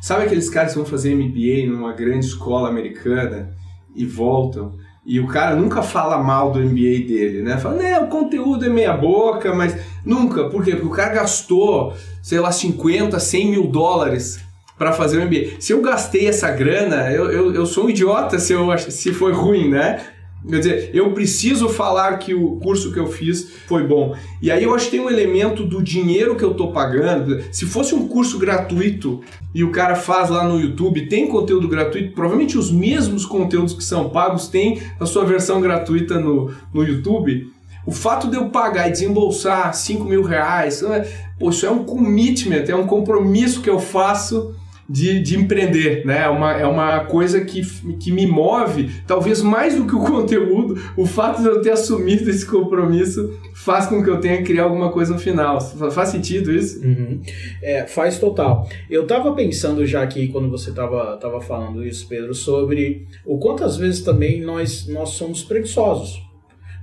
Sabe 0.00 0.24
aqueles 0.24 0.50
caras 0.50 0.72
que 0.72 0.78
vão 0.78 0.86
fazer 0.86 1.14
MBA 1.14 1.70
numa 1.70 1.92
grande 1.92 2.26
escola 2.26 2.68
americana 2.68 3.50
e 3.94 4.04
voltam? 4.04 4.72
E 5.06 5.20
o 5.20 5.26
cara 5.26 5.54
nunca 5.54 5.82
fala 5.82 6.16
mal 6.18 6.50
do 6.50 6.58
MBA 6.58 7.06
dele, 7.06 7.42
né? 7.42 7.58
Fala, 7.58 7.76
né, 7.76 7.98
o 8.00 8.06
conteúdo 8.06 8.64
é 8.64 8.68
meia 8.68 8.94
boca, 8.94 9.54
mas 9.54 9.76
nunca. 10.04 10.48
Por 10.48 10.64
quê? 10.64 10.72
Porque 10.72 10.86
o 10.86 10.90
cara 10.90 11.12
gastou, 11.12 11.94
sei 12.22 12.40
lá, 12.40 12.50
50, 12.50 13.20
100 13.20 13.50
mil 13.50 13.66
dólares 13.66 14.40
para 14.78 14.92
fazer 14.92 15.18
o 15.18 15.24
MBA. 15.24 15.60
Se 15.60 15.72
eu 15.72 15.82
gastei 15.82 16.26
essa 16.26 16.50
grana, 16.50 17.10
eu, 17.10 17.30
eu, 17.30 17.54
eu 17.54 17.66
sou 17.66 17.84
um 17.84 17.90
idiota 17.90 18.38
se, 18.38 18.52
eu, 18.52 18.76
se 18.78 19.12
foi 19.12 19.32
ruim, 19.32 19.68
né? 19.68 20.00
Quer 20.46 20.58
dizer, 20.58 20.90
eu 20.92 21.10
preciso 21.12 21.70
falar 21.70 22.18
que 22.18 22.34
o 22.34 22.56
curso 22.56 22.92
que 22.92 22.98
eu 22.98 23.06
fiz 23.06 23.48
foi 23.66 23.86
bom. 23.86 24.14
E 24.42 24.50
aí 24.50 24.62
eu 24.62 24.74
acho 24.74 24.86
que 24.86 24.90
tem 24.92 25.00
um 25.00 25.08
elemento 25.08 25.64
do 25.64 25.82
dinheiro 25.82 26.36
que 26.36 26.44
eu 26.44 26.52
tô 26.52 26.68
pagando. 26.68 27.42
Se 27.50 27.64
fosse 27.64 27.94
um 27.94 28.06
curso 28.06 28.38
gratuito 28.38 29.22
e 29.54 29.64
o 29.64 29.70
cara 29.70 29.94
faz 29.94 30.28
lá 30.28 30.46
no 30.46 30.60
YouTube, 30.60 31.08
tem 31.08 31.28
conteúdo 31.28 31.66
gratuito, 31.66 32.12
provavelmente 32.12 32.58
os 32.58 32.70
mesmos 32.70 33.24
conteúdos 33.24 33.72
que 33.72 33.82
são 33.82 34.10
pagos 34.10 34.46
tem 34.46 34.82
a 35.00 35.06
sua 35.06 35.24
versão 35.24 35.62
gratuita 35.62 36.20
no, 36.20 36.50
no 36.74 36.84
YouTube. 36.84 37.50
O 37.86 37.92
fato 37.92 38.28
de 38.28 38.36
eu 38.36 38.50
pagar 38.50 38.88
e 38.88 38.92
desembolsar 38.92 39.74
5 39.74 40.04
mil 40.04 40.22
reais, 40.22 40.82
é, 40.82 41.08
pô, 41.38 41.50
isso 41.50 41.64
é 41.64 41.70
um 41.70 41.84
commitment, 41.84 42.64
é 42.68 42.74
um 42.74 42.86
compromisso 42.86 43.60
que 43.62 43.68
eu 43.68 43.78
faço 43.78 44.54
de, 44.88 45.20
de 45.20 45.38
empreender, 45.38 46.04
né? 46.04 46.24
É 46.24 46.28
uma, 46.28 46.52
é 46.52 46.66
uma 46.66 47.00
coisa 47.04 47.44
que, 47.44 47.62
que 47.98 48.12
me 48.12 48.26
move, 48.26 48.90
talvez 49.06 49.42
mais 49.42 49.74
do 49.76 49.86
que 49.86 49.94
o 49.94 50.00
conteúdo, 50.04 50.80
o 50.96 51.06
fato 51.06 51.42
de 51.42 51.48
eu 51.48 51.60
ter 51.62 51.72
assumido 51.72 52.28
esse 52.28 52.44
compromisso 52.44 53.38
faz 53.54 53.86
com 53.86 54.02
que 54.02 54.10
eu 54.10 54.20
tenha 54.20 54.38
que 54.38 54.44
criar 54.44 54.64
alguma 54.64 54.90
coisa 54.90 55.14
no 55.14 55.18
final. 55.18 55.60
Faz 55.60 56.10
sentido 56.10 56.52
isso? 56.52 56.84
Uhum. 56.84 57.20
É, 57.62 57.86
faz 57.86 58.18
total. 58.18 58.68
Eu 58.90 59.06
tava 59.06 59.32
pensando 59.32 59.86
já 59.86 60.02
aqui, 60.02 60.28
quando 60.28 60.50
você 60.50 60.72
tava, 60.72 61.16
tava 61.16 61.40
falando 61.40 61.84
isso, 61.84 62.06
Pedro, 62.08 62.34
sobre 62.34 63.06
o 63.24 63.38
quantas 63.38 63.76
vezes 63.76 64.02
também 64.02 64.42
nós, 64.42 64.86
nós 64.86 65.10
somos 65.10 65.42
preguiçosos. 65.42 66.22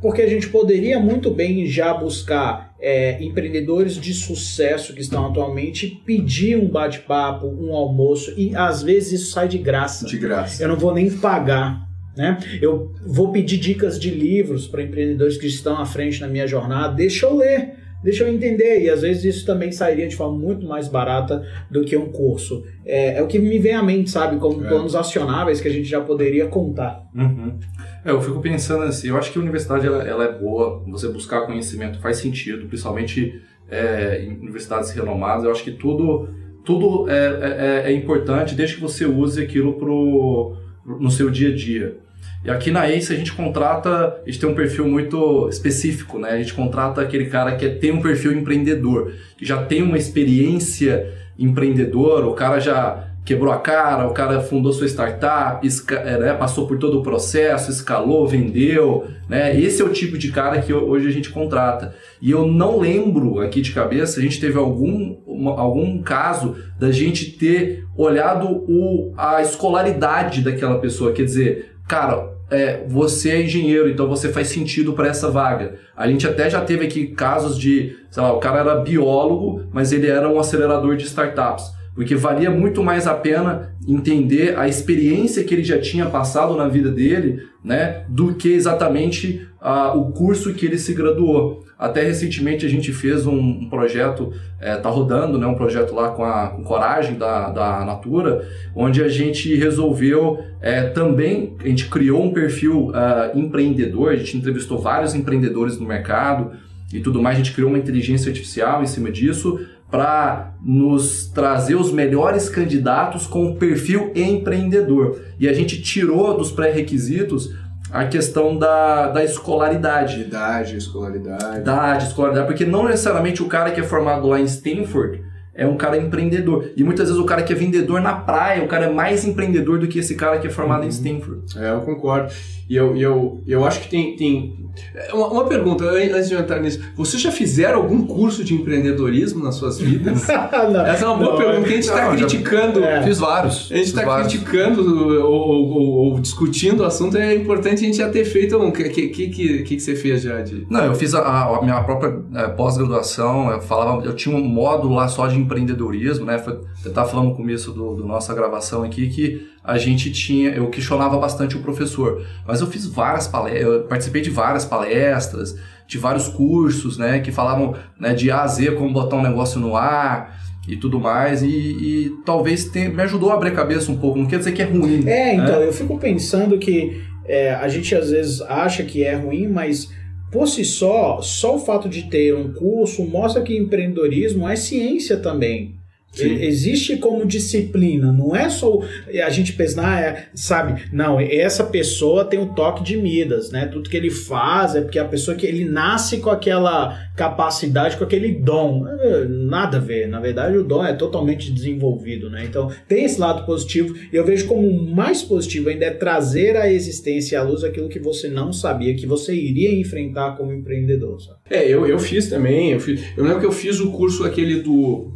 Porque 0.01 0.23
a 0.23 0.27
gente 0.27 0.49
poderia 0.49 0.99
muito 0.99 1.29
bem 1.29 1.67
já 1.67 1.93
buscar 1.93 2.70
é, 2.81 3.23
empreendedores 3.23 3.95
de 3.95 4.13
sucesso 4.13 4.93
que 4.93 5.01
estão 5.01 5.27
atualmente 5.27 6.01
pedir 6.05 6.57
um 6.57 6.67
bate-papo, 6.67 7.47
um 7.47 7.73
almoço, 7.75 8.33
e 8.35 8.55
às 8.55 8.81
vezes 8.81 9.21
isso 9.21 9.31
sai 9.31 9.47
de 9.47 9.57
graça. 9.57 10.05
De 10.05 10.17
graça. 10.17 10.63
Eu 10.63 10.69
não 10.69 10.77
vou 10.77 10.93
nem 10.93 11.09
pagar. 11.09 11.87
Né? 12.17 12.37
Eu 12.61 12.91
vou 13.05 13.31
pedir 13.31 13.57
dicas 13.57 13.97
de 13.97 14.09
livros 14.09 14.67
para 14.67 14.83
empreendedores 14.83 15.37
que 15.37 15.47
estão 15.47 15.77
à 15.77 15.85
frente 15.85 16.19
na 16.19 16.27
minha 16.27 16.45
jornada, 16.45 16.93
deixa 16.93 17.25
eu 17.25 17.37
ler 17.37 17.80
deixa 18.03 18.23
eu 18.23 18.33
entender. 18.33 18.81
E 18.81 18.89
às 18.89 19.01
vezes 19.01 19.23
isso 19.23 19.45
também 19.45 19.71
sairia 19.71 20.07
de 20.07 20.15
forma 20.15 20.37
muito 20.37 20.65
mais 20.65 20.87
barata 20.87 21.45
do 21.69 21.83
que 21.83 21.95
um 21.95 22.11
curso. 22.11 22.63
É, 22.85 23.19
é 23.19 23.21
o 23.21 23.27
que 23.27 23.39
me 23.39 23.59
vem 23.59 23.73
à 23.73 23.83
mente, 23.83 24.09
sabe? 24.09 24.37
Como 24.37 24.63
é. 24.63 24.67
planos 24.67 24.95
acionáveis 24.95 25.61
que 25.61 25.67
a 25.67 25.71
gente 25.71 25.87
já 25.87 26.01
poderia 26.01 26.47
contar. 26.47 27.07
Uhum. 27.13 27.57
É, 28.03 28.11
eu 28.11 28.21
fico 28.21 28.39
pensando 28.41 28.83
assim, 28.83 29.09
eu 29.09 29.17
acho 29.17 29.31
que 29.31 29.37
a 29.37 29.41
universidade 29.41 29.85
ela, 29.85 30.03
ela 30.03 30.23
é 30.23 30.31
boa, 30.31 30.83
você 30.87 31.07
buscar 31.07 31.45
conhecimento 31.45 31.99
faz 31.99 32.17
sentido, 32.17 32.67
principalmente 32.67 33.41
é, 33.69 34.23
em 34.23 34.37
universidades 34.39 34.91
renomadas. 34.91 35.43
Eu 35.43 35.51
acho 35.51 35.63
que 35.63 35.71
tudo, 35.71 36.29
tudo 36.65 37.09
é, 37.09 37.83
é, 37.85 37.91
é 37.91 37.93
importante 37.93 38.55
desde 38.55 38.75
que 38.75 38.81
você 38.81 39.05
use 39.05 39.41
aquilo 39.41 39.73
pro, 39.73 40.55
no 40.85 41.09
seu 41.09 41.29
dia 41.29 41.49
a 41.49 41.55
dia. 41.55 41.97
E 42.43 42.49
aqui 42.49 42.71
na 42.71 42.89
Ace 42.89 43.13
a 43.13 43.15
gente 43.15 43.33
contrata, 43.33 44.19
a 44.25 44.29
gente 44.29 44.39
tem 44.39 44.49
um 44.49 44.55
perfil 44.55 44.87
muito 44.87 45.47
específico, 45.49 46.17
né? 46.17 46.31
A 46.31 46.37
gente 46.37 46.53
contrata 46.53 47.01
aquele 47.01 47.25
cara 47.25 47.55
que 47.55 47.69
tem 47.69 47.91
um 47.91 48.01
perfil 48.01 48.33
empreendedor, 48.33 49.13
que 49.37 49.45
já 49.45 49.63
tem 49.63 49.83
uma 49.83 49.97
experiência 49.97 51.13
empreendedora, 51.37 52.25
o 52.25 52.33
cara 52.33 52.59
já 52.59 53.11
quebrou 53.23 53.53
a 53.53 53.59
cara, 53.59 54.07
o 54.07 54.13
cara 54.13 54.41
fundou 54.41 54.73
sua 54.73 54.87
startup, 54.87 55.67
é, 55.91 56.17
né, 56.17 56.33
passou 56.33 56.67
por 56.67 56.79
todo 56.79 56.99
o 56.99 57.03
processo, 57.03 57.69
escalou, 57.69 58.27
vendeu, 58.27 59.07
né? 59.29 59.55
Esse 59.59 59.81
é 59.81 59.85
o 59.85 59.89
tipo 59.89 60.17
de 60.17 60.31
cara 60.31 60.59
que 60.61 60.73
hoje 60.73 61.07
a 61.07 61.11
gente 61.11 61.29
contrata. 61.29 61.93
E 62.19 62.31
eu 62.31 62.47
não 62.47 62.79
lembro 62.79 63.39
aqui 63.39 63.61
de 63.61 63.71
cabeça, 63.71 64.19
a 64.19 64.23
gente 64.23 64.39
teve 64.39 64.57
algum, 64.57 65.17
algum 65.49 66.01
caso 66.01 66.55
da 66.79 66.91
gente 66.91 67.31
ter 67.37 67.85
olhado 67.95 68.47
o, 68.67 69.13
a 69.15 69.41
escolaridade 69.41 70.41
daquela 70.41 70.79
pessoa, 70.79 71.13
quer 71.13 71.23
dizer, 71.23 71.70
cara, 71.87 72.31
é, 72.51 72.83
você 72.87 73.29
é 73.29 73.41
engenheiro, 73.43 73.89
então 73.89 74.07
você 74.07 74.29
faz 74.29 74.49
sentido 74.49 74.93
para 74.93 75.07
essa 75.07 75.31
vaga. 75.31 75.75
A 75.95 76.07
gente 76.07 76.27
até 76.27 76.49
já 76.49 76.61
teve 76.61 76.85
aqui 76.85 77.07
casos 77.07 77.57
de, 77.57 77.95
sei 78.09 78.21
lá, 78.21 78.33
o 78.33 78.39
cara 78.39 78.59
era 78.59 78.75
biólogo, 78.75 79.63
mas 79.71 79.93
ele 79.93 80.07
era 80.07 80.27
um 80.27 80.37
acelerador 80.37 80.97
de 80.97 81.05
startups. 81.05 81.71
Porque 81.95 82.15
valia 82.15 82.49
muito 82.49 82.83
mais 82.83 83.07
a 83.07 83.13
pena 83.13 83.73
entender 83.87 84.57
a 84.57 84.67
experiência 84.67 85.43
que 85.43 85.53
ele 85.53 85.63
já 85.63 85.79
tinha 85.79 86.05
passado 86.05 86.55
na 86.55 86.67
vida 86.67 86.89
dele, 86.89 87.41
né, 87.63 88.05
do 88.09 88.33
que 88.33 88.49
exatamente 88.53 89.47
uh, 89.61 89.97
o 89.97 90.11
curso 90.11 90.53
que 90.53 90.65
ele 90.65 90.77
se 90.77 90.93
graduou. 90.93 91.63
Até 91.81 92.03
recentemente 92.03 92.63
a 92.63 92.69
gente 92.69 92.93
fez 92.93 93.25
um, 93.25 93.39
um 93.39 93.67
projeto, 93.67 94.31
é, 94.59 94.75
tá 94.75 94.87
rodando, 94.87 95.39
né, 95.39 95.47
um 95.47 95.55
projeto 95.55 95.95
lá 95.95 96.09
com 96.09 96.23
a 96.23 96.49
com 96.49 96.63
Coragem 96.63 97.15
da, 97.15 97.49
da 97.49 97.83
Natura, 97.83 98.47
onde 98.75 99.01
a 99.03 99.09
gente 99.09 99.55
resolveu 99.55 100.39
é, 100.61 100.83
também, 100.83 101.55
a 101.59 101.67
gente 101.67 101.87
criou 101.87 102.23
um 102.23 102.31
perfil 102.31 102.89
uh, 102.89 103.35
empreendedor, 103.35 104.11
a 104.11 104.15
gente 104.15 104.37
entrevistou 104.37 104.77
vários 104.77 105.15
empreendedores 105.15 105.79
no 105.79 105.87
mercado 105.87 106.51
e 106.93 106.99
tudo 106.99 107.19
mais, 107.19 107.37
a 107.37 107.39
gente 107.39 107.53
criou 107.53 107.69
uma 107.69 107.79
inteligência 107.79 108.29
artificial 108.29 108.83
em 108.83 108.87
cima 108.87 109.09
disso 109.09 109.59
para 109.89 110.53
nos 110.63 111.25
trazer 111.25 111.75
os 111.75 111.91
melhores 111.91 112.47
candidatos 112.47 113.25
com 113.25 113.55
perfil 113.55 114.11
empreendedor. 114.15 115.19
E 115.39 115.49
a 115.49 115.53
gente 115.53 115.81
tirou 115.81 116.37
dos 116.37 116.51
pré-requisitos 116.51 117.53
a 117.91 118.05
questão 118.05 118.57
da, 118.57 119.07
da 119.09 119.23
escolaridade. 119.23 120.21
Idade, 120.21 120.77
escolaridade. 120.77 121.59
Idade, 121.59 122.07
escolaridade, 122.07 122.47
porque 122.47 122.65
não 122.65 122.85
necessariamente 122.85 123.43
o 123.43 123.47
cara 123.47 123.71
que 123.71 123.81
é 123.81 123.83
formado 123.83 124.27
lá 124.27 124.39
em 124.39 124.45
Stanford 124.45 125.30
é 125.53 125.67
um 125.67 125.75
cara 125.75 125.97
empreendedor. 125.97 126.71
E 126.75 126.83
muitas 126.83 127.09
vezes 127.09 127.21
o 127.21 127.25
cara 127.25 127.43
que 127.43 127.51
é 127.51 127.55
vendedor 127.55 128.01
na 128.01 128.13
praia, 128.13 128.63
o 128.63 128.67
cara 128.67 128.85
é 128.85 128.89
mais 128.89 129.25
empreendedor 129.25 129.79
do 129.79 129.87
que 129.87 129.99
esse 129.99 130.15
cara 130.15 130.39
que 130.39 130.47
é 130.47 130.49
formado 130.49 130.81
uhum. 130.81 130.87
em 130.87 130.89
Stanford. 130.89 131.41
É, 131.57 131.71
eu 131.71 131.81
concordo. 131.81 132.31
E 132.69 132.75
eu, 132.77 132.95
eu, 132.95 133.41
eu 133.45 133.65
acho 133.65 133.81
que 133.81 133.89
tem. 133.89 134.15
tem... 134.15 134.71
É, 134.95 135.13
uma, 135.13 135.27
uma 135.27 135.45
pergunta, 135.45 135.83
antes 135.83 136.29
de 136.29 136.35
entrar 136.35 136.61
nisso. 136.61 136.79
Vocês 136.95 137.21
já 137.21 137.29
fizeram 137.29 137.79
algum 137.79 138.05
curso 138.05 138.45
de 138.45 138.53
empreendedorismo 138.53 139.43
nas 139.43 139.55
suas 139.55 139.77
vidas? 139.77 140.23
Essa 140.29 141.03
é 141.03 141.07
uma 141.07 141.17
boa 141.17 141.31
não, 141.31 141.37
pergunta 141.37 141.67
que 141.67 141.73
a 141.73 141.75
gente 141.75 141.83
está 141.83 142.15
criticando. 142.15 142.79
Já, 142.79 142.89
é. 142.89 143.03
Fiz 143.03 143.19
vários. 143.19 143.69
A 143.69 143.75
gente 143.75 143.87
está 143.87 144.19
criticando 144.21 145.25
ou, 145.25 145.29
ou, 145.29 145.69
ou, 145.69 146.13
ou, 146.13 146.19
discutindo 146.21 146.79
o 146.79 146.85
assunto, 146.85 147.17
é 147.17 147.35
importante 147.35 147.83
a 147.83 147.85
gente 147.85 147.97
já 147.97 148.07
ter 148.07 148.23
feito 148.23 148.57
um. 148.57 148.69
O 148.69 148.71
que, 148.71 148.87
que, 148.87 149.09
que, 149.09 149.63
que, 149.63 149.79
você 149.79 149.93
fez 149.93 150.21
já 150.21 150.39
de. 150.41 150.65
Não, 150.69 150.85
eu 150.85 150.95
fiz 150.95 151.13
a, 151.13 151.19
a 151.19 151.61
minha 151.61 151.83
própria 151.83 152.21
é, 152.35 152.47
pós-graduação, 152.47 153.51
eu 153.51 153.59
falava, 153.59 154.05
eu 154.05 154.15
tinha 154.15 154.33
um 154.33 154.41
módulo 154.41 154.95
lá 154.95 155.09
só 155.09 155.27
de 155.27 155.40
empreendedorismo, 155.41 156.25
né? 156.25 156.41
Eu 156.45 156.89
estava 156.89 157.09
falando 157.09 157.29
no 157.29 157.35
começo 157.35 157.71
do, 157.71 157.95
do 157.95 158.05
nossa 158.05 158.33
gravação 158.33 158.83
aqui 158.83 159.09
que 159.09 159.47
a 159.63 159.77
gente 159.77 160.11
tinha, 160.11 160.49
eu 160.51 160.69
questionava 160.69 161.17
bastante 161.17 161.55
o 161.55 161.61
professor, 161.61 162.25
mas 162.47 162.61
eu 162.61 162.67
fiz 162.67 162.85
várias 162.85 163.27
palestras, 163.27 163.63
eu 163.63 163.83
participei 163.83 164.21
de 164.21 164.29
várias 164.29 164.65
palestras, 164.65 165.55
de 165.87 165.97
vários 165.97 166.27
cursos, 166.27 166.97
né, 166.97 167.19
que 167.19 167.31
falavam 167.31 167.75
né, 167.99 168.13
de 168.13 168.31
A 168.31 168.43
a 168.43 168.47
Z 168.47 168.71
como 168.71 168.93
botar 168.93 169.17
um 169.17 169.21
negócio 169.21 169.59
no 169.59 169.75
ar 169.75 170.39
e 170.67 170.77
tudo 170.77 170.99
mais, 170.99 171.43
e, 171.43 171.47
e 171.47 172.11
talvez 172.25 172.65
tenha, 172.65 172.89
me 172.89 173.01
ajudou 173.03 173.31
a 173.31 173.33
abrir 173.33 173.49
a 173.49 173.55
cabeça 173.55 173.91
um 173.91 173.97
pouco, 173.97 174.17
não 174.17 174.25
quer 174.25 174.39
dizer 174.39 174.51
que 174.53 174.61
é 174.61 174.65
ruim. 174.65 175.07
É, 175.07 175.35
então, 175.35 175.59
né? 175.59 175.67
eu 175.67 175.73
fico 175.73 175.97
pensando 175.97 176.57
que 176.57 177.01
é, 177.25 177.53
a 177.53 177.67
gente 177.67 177.93
às 177.93 178.09
vezes 178.09 178.41
acha 178.41 178.83
que 178.83 179.03
é 179.03 179.15
ruim, 179.15 179.47
mas 179.47 179.91
por 180.31 180.47
si 180.47 180.63
só, 180.63 181.21
só 181.21 181.57
o 181.57 181.59
fato 181.59 181.89
de 181.89 182.03
ter 182.03 182.33
um 182.33 182.53
curso 182.53 183.03
mostra 183.03 183.41
que 183.41 183.55
empreendedorismo 183.55 184.47
é 184.47 184.55
ciência 184.55 185.17
também. 185.17 185.80
Sim. 186.11 186.41
Existe 186.41 186.97
como 186.97 187.25
disciplina, 187.25 188.11
não 188.11 188.35
é 188.35 188.49
só 188.49 188.79
a 189.23 189.29
gente 189.29 189.53
pensar, 189.53 190.01
é, 190.01 190.27
sabe? 190.33 190.83
Não, 190.91 191.19
essa 191.19 191.63
pessoa 191.63 192.25
tem 192.25 192.37
o 192.37 192.53
toque 192.53 192.83
de 192.83 192.97
Midas, 192.97 193.49
né? 193.49 193.65
Tudo 193.65 193.89
que 193.89 193.95
ele 193.95 194.09
faz 194.09 194.75
é 194.75 194.81
porque 194.81 194.99
a 194.99 195.05
pessoa 195.05 195.37
que 195.37 195.45
ele 195.45 195.63
nasce 195.63 196.17
com 196.17 196.29
aquela 196.29 197.09
capacidade, 197.15 197.95
com 197.95 198.03
aquele 198.03 198.33
dom. 198.33 198.85
É, 198.87 199.25
nada 199.25 199.77
a 199.77 199.79
ver, 199.79 200.07
na 200.07 200.19
verdade 200.19 200.57
o 200.57 200.63
dom 200.63 200.83
é 200.83 200.93
totalmente 200.93 201.51
desenvolvido, 201.51 202.29
né? 202.29 202.43
Então 202.45 202.69
tem 202.87 203.05
esse 203.05 203.19
lado 203.19 203.45
positivo 203.45 203.95
e 204.11 204.15
eu 204.15 204.25
vejo 204.25 204.47
como 204.47 204.69
mais 204.93 205.21
positivo 205.21 205.69
ainda 205.69 205.85
é 205.85 205.91
trazer 205.91 206.57
à 206.57 206.71
existência 206.71 207.35
e 207.35 207.37
à 207.37 207.43
luz 207.43 207.63
aquilo 207.63 207.87
que 207.87 207.99
você 207.99 208.27
não 208.27 208.51
sabia 208.51 208.93
que 208.95 209.05
você 209.05 209.33
iria 209.33 209.73
enfrentar 209.73 210.35
como 210.35 210.51
empreendedor. 210.51 211.21
Sabe? 211.21 211.37
É, 211.49 211.67
eu, 211.67 211.87
eu 211.87 211.99
fiz 211.99 212.27
também, 212.27 212.71
eu, 212.71 212.79
fiz, 212.79 213.01
eu 213.15 213.23
lembro 213.23 213.39
que 213.39 213.45
eu 213.45 213.51
fiz 213.51 213.79
o 213.79 213.91
curso 213.91 214.25
aquele 214.25 214.61
do 214.61 215.13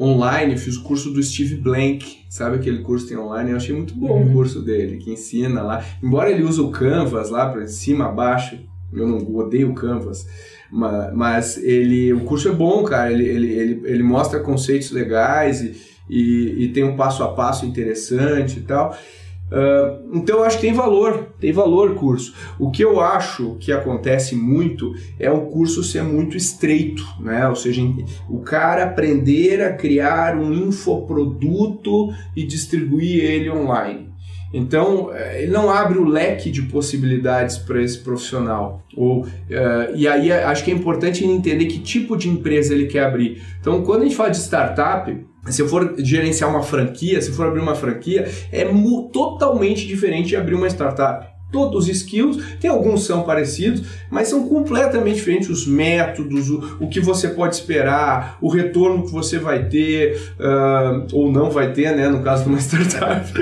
online, 0.00 0.56
fiz 0.56 0.76
o 0.76 0.82
curso 0.82 1.10
do 1.10 1.22
Steve 1.22 1.56
Blank, 1.56 2.20
sabe 2.30 2.56
aquele 2.56 2.78
curso 2.78 3.04
que 3.04 3.12
tem 3.12 3.22
online? 3.22 3.50
Eu 3.50 3.56
achei 3.58 3.76
muito 3.76 3.94
bom 3.94 4.18
uhum. 4.18 4.30
o 4.30 4.32
curso 4.32 4.62
dele, 4.62 4.96
que 4.96 5.12
ensina 5.12 5.60
lá. 5.62 5.84
Embora 6.02 6.30
ele 6.30 6.42
use 6.42 6.60
o 6.60 6.70
Canvas 6.70 7.28
lá 7.28 7.50
para 7.50 7.66
cima, 7.66 8.06
abaixo, 8.06 8.58
eu 8.92 9.06
não 9.06 9.18
odeio 9.36 9.70
o 9.70 9.74
Canvas, 9.74 10.26
mas, 10.70 11.14
mas, 11.14 11.56
ele, 11.58 12.12
o 12.12 12.20
curso 12.20 12.48
é 12.48 12.52
bom, 12.52 12.82
cara. 12.84 13.12
Ele, 13.12 13.24
ele, 13.24 13.52
ele, 13.52 13.80
ele 13.84 14.02
mostra 14.02 14.40
conceitos 14.40 14.90
legais 14.90 15.60
e, 15.60 15.76
e, 16.08 16.64
e, 16.64 16.68
tem 16.68 16.84
um 16.84 16.96
passo 16.96 17.22
a 17.22 17.32
passo 17.32 17.66
interessante 17.66 18.60
e 18.60 18.62
tal. 18.62 18.96
Uh, 19.50 20.16
então 20.16 20.38
eu 20.38 20.44
acho 20.44 20.56
que 20.58 20.66
tem 20.66 20.72
valor, 20.72 21.34
tem 21.40 21.52
valor 21.52 21.94
curso. 21.94 22.34
O 22.58 22.70
que 22.70 22.84
eu 22.84 23.00
acho 23.00 23.56
que 23.58 23.72
acontece 23.72 24.36
muito 24.36 24.94
é 25.18 25.30
o 25.30 25.46
curso 25.46 25.82
ser 25.82 26.02
muito 26.02 26.36
estreito, 26.36 27.04
né? 27.18 27.48
Ou 27.48 27.56
seja, 27.56 27.82
o 28.28 28.38
cara 28.40 28.84
aprender 28.84 29.60
a 29.62 29.72
criar 29.72 30.36
um 30.36 30.52
infoproduto 30.52 32.14
e 32.36 32.44
distribuir 32.44 33.24
ele 33.24 33.50
online. 33.50 34.10
Então, 34.52 35.12
eh, 35.12 35.44
ele 35.44 35.52
não 35.52 35.70
abre 35.70 35.98
o 35.98 36.04
leque 36.04 36.50
de 36.50 36.62
possibilidades 36.62 37.56
para 37.56 37.80
esse 37.80 37.98
profissional. 37.98 38.82
Ou, 38.96 39.22
uh, 39.22 39.28
e 39.94 40.08
aí 40.08 40.32
acho 40.32 40.64
que 40.64 40.72
é 40.72 40.74
importante 40.74 41.24
entender 41.24 41.66
que 41.66 41.78
tipo 41.78 42.16
de 42.16 42.28
empresa 42.28 42.74
ele 42.74 42.86
quer 42.86 43.04
abrir. 43.04 43.40
Então, 43.60 43.82
quando 43.82 44.02
a 44.02 44.04
gente 44.04 44.16
fala 44.16 44.30
de 44.30 44.38
startup, 44.38 45.29
se 45.48 45.62
eu 45.62 45.68
for 45.68 45.94
gerenciar 45.98 46.50
uma 46.50 46.62
franquia, 46.62 47.20
se 47.20 47.32
for 47.32 47.46
abrir 47.46 47.60
uma 47.60 47.74
franquia, 47.74 48.28
é 48.52 48.64
totalmente 49.12 49.86
diferente 49.86 50.28
de 50.28 50.36
abrir 50.36 50.54
uma 50.54 50.68
startup 50.68 51.30
todos 51.50 51.84
os 51.84 51.88
skills, 51.88 52.38
tem 52.60 52.70
alguns 52.70 53.04
são 53.04 53.22
parecidos, 53.22 53.82
mas 54.10 54.28
são 54.28 54.48
completamente 54.48 55.16
diferentes 55.16 55.48
os 55.48 55.66
métodos, 55.66 56.48
o, 56.48 56.76
o 56.80 56.88
que 56.88 57.00
você 57.00 57.28
pode 57.28 57.54
esperar, 57.54 58.38
o 58.40 58.48
retorno 58.48 59.04
que 59.04 59.12
você 59.12 59.38
vai 59.38 59.64
ter 59.64 60.16
uh, 60.38 61.06
ou 61.12 61.30
não 61.30 61.50
vai 61.50 61.72
ter, 61.72 61.94
né, 61.94 62.08
no 62.08 62.22
caso 62.22 62.44
de 62.44 62.50
uma 62.50 62.58
startup. 62.60 63.32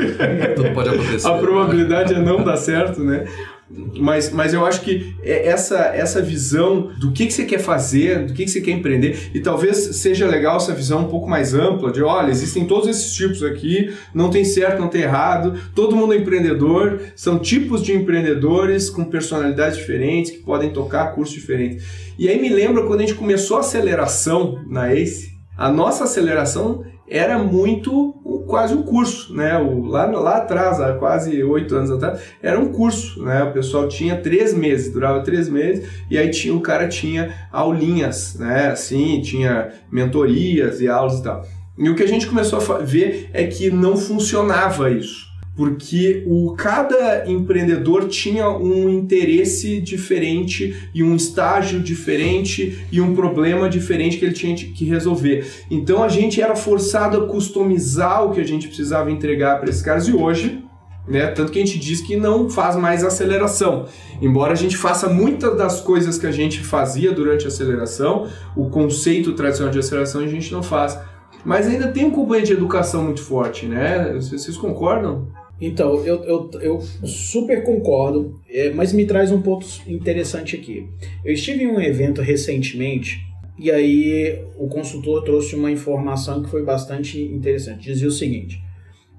Tudo 0.56 0.72
pode 0.72 0.88
acontecer. 0.88 1.28
A 1.28 1.34
probabilidade 1.34 2.14
é 2.14 2.18
não 2.18 2.42
dar 2.42 2.56
certo, 2.56 3.02
né? 3.02 3.26
Mas, 3.70 4.30
mas 4.30 4.54
eu 4.54 4.64
acho 4.64 4.80
que 4.80 5.14
é 5.22 5.46
essa, 5.48 5.76
essa 5.94 6.22
visão 6.22 6.90
do 6.98 7.12
que, 7.12 7.26
que 7.26 7.32
você 7.32 7.44
quer 7.44 7.58
fazer, 7.58 8.24
do 8.24 8.32
que, 8.32 8.44
que 8.44 8.50
você 8.50 8.62
quer 8.62 8.70
empreender, 8.70 9.30
e 9.34 9.40
talvez 9.40 9.76
seja 9.96 10.26
legal 10.26 10.56
essa 10.56 10.72
visão 10.74 11.02
um 11.02 11.08
pouco 11.08 11.28
mais 11.28 11.52
ampla, 11.52 11.92
de 11.92 12.02
olha, 12.02 12.30
existem 12.30 12.66
todos 12.66 12.88
esses 12.88 13.12
tipos 13.12 13.42
aqui, 13.42 13.94
não 14.14 14.30
tem 14.30 14.42
certo, 14.44 14.80
não 14.80 14.88
tem 14.88 15.02
errado, 15.02 15.58
todo 15.74 15.94
mundo 15.94 16.14
é 16.14 16.16
empreendedor, 16.16 17.00
são 17.14 17.38
tipos 17.38 17.82
de 17.82 17.92
empreendedores 17.92 18.88
com 18.88 19.04
personalidades 19.04 19.76
diferentes, 19.76 20.30
que 20.30 20.38
podem 20.38 20.70
tocar 20.70 21.14
cursos 21.14 21.34
diferentes. 21.34 21.84
E 22.18 22.28
aí 22.28 22.40
me 22.40 22.48
lembra 22.48 22.84
quando 22.86 23.00
a 23.00 23.06
gente 23.06 23.14
começou 23.14 23.58
a 23.58 23.60
aceleração 23.60 24.64
na 24.66 24.92
ACE, 24.92 25.36
a 25.56 25.70
nossa 25.70 26.04
aceleração 26.04 26.84
era 27.10 27.38
muito 27.38 28.14
quase 28.46 28.74
um 28.74 28.82
curso, 28.82 29.34
né? 29.34 29.58
O, 29.58 29.84
lá, 29.84 30.06
lá 30.06 30.36
atrás, 30.38 30.80
há 30.80 30.94
quase 30.94 31.42
oito 31.42 31.74
anos 31.74 31.90
atrás, 31.90 32.20
era 32.42 32.58
um 32.58 32.72
curso, 32.72 33.22
né? 33.22 33.44
O 33.44 33.52
pessoal 33.52 33.88
tinha 33.88 34.16
três 34.16 34.54
meses, 34.54 34.92
durava 34.92 35.22
três 35.22 35.48
meses, 35.48 35.88
e 36.10 36.16
aí 36.18 36.30
tinha, 36.30 36.54
o 36.54 36.60
cara 36.60 36.88
tinha 36.88 37.34
aulinhas, 37.52 38.36
né? 38.38 38.68
Assim, 38.68 39.20
tinha 39.20 39.70
mentorias 39.90 40.80
e 40.80 40.88
aulas 40.88 41.18
e 41.18 41.22
tal. 41.22 41.44
E 41.76 41.88
o 41.88 41.94
que 41.94 42.02
a 42.02 42.08
gente 42.08 42.26
começou 42.26 42.58
a 42.58 42.78
ver 42.78 43.30
é 43.32 43.46
que 43.46 43.70
não 43.70 43.96
funcionava 43.96 44.90
isso 44.90 45.27
porque 45.58 46.22
o 46.24 46.54
cada 46.54 47.28
empreendedor 47.28 48.06
tinha 48.06 48.48
um 48.48 48.88
interesse 48.88 49.80
diferente 49.80 50.88
e 50.94 51.02
um 51.02 51.16
estágio 51.16 51.80
diferente 51.80 52.86
e 52.92 53.00
um 53.00 53.12
problema 53.12 53.68
diferente 53.68 54.18
que 54.18 54.24
ele 54.24 54.34
tinha 54.34 54.54
que 54.54 54.84
resolver. 54.84 55.44
Então 55.68 56.00
a 56.04 56.08
gente 56.08 56.40
era 56.40 56.54
forçado 56.54 57.18
a 57.18 57.26
customizar 57.26 58.24
o 58.24 58.30
que 58.30 58.40
a 58.40 58.44
gente 58.44 58.68
precisava 58.68 59.10
entregar 59.10 59.58
para 59.58 59.68
esses 59.68 59.82
caras 59.82 60.06
e 60.06 60.12
hoje 60.12 60.62
né? 61.08 61.26
Tanto 61.28 61.50
que 61.50 61.58
a 61.58 61.64
gente 61.64 61.78
diz 61.78 62.02
que 62.02 62.16
não 62.16 62.50
faz 62.50 62.76
mais 62.76 63.02
aceleração. 63.02 63.86
Embora 64.20 64.52
a 64.52 64.56
gente 64.56 64.76
faça 64.76 65.08
muitas 65.08 65.56
das 65.56 65.80
coisas 65.80 66.18
que 66.18 66.26
a 66.26 66.30
gente 66.30 66.60
fazia 66.60 67.12
durante 67.12 67.46
a 67.46 67.48
aceleração, 67.48 68.28
o 68.54 68.68
conceito 68.68 69.32
tradicional 69.32 69.72
de 69.72 69.78
aceleração 69.78 70.20
a 70.20 70.26
gente 70.26 70.52
não 70.52 70.62
faz. 70.62 70.98
Mas 71.44 71.66
ainda 71.66 71.88
tem 71.88 72.04
um 72.04 72.10
componente 72.10 72.48
de 72.48 72.52
educação 72.52 73.04
muito 73.04 73.22
forte, 73.22 73.64
né? 73.64 74.12
Vocês 74.20 74.54
concordam? 74.58 75.28
Então, 75.60 76.04
eu, 76.04 76.22
eu, 76.24 76.50
eu 76.60 76.80
super 77.04 77.64
concordo, 77.64 78.40
é, 78.48 78.70
mas 78.70 78.92
me 78.92 79.04
traz 79.04 79.32
um 79.32 79.42
ponto 79.42 79.66
interessante 79.86 80.54
aqui. 80.54 80.86
Eu 81.24 81.34
estive 81.34 81.64
em 81.64 81.66
um 81.66 81.80
evento 81.80 82.22
recentemente 82.22 83.18
e 83.58 83.70
aí 83.70 84.40
o 84.56 84.68
consultor 84.68 85.24
trouxe 85.24 85.56
uma 85.56 85.70
informação 85.70 86.42
que 86.42 86.50
foi 86.50 86.64
bastante 86.64 87.20
interessante. 87.20 87.86
Dizia 87.86 88.06
o 88.06 88.12
seguinte: 88.12 88.62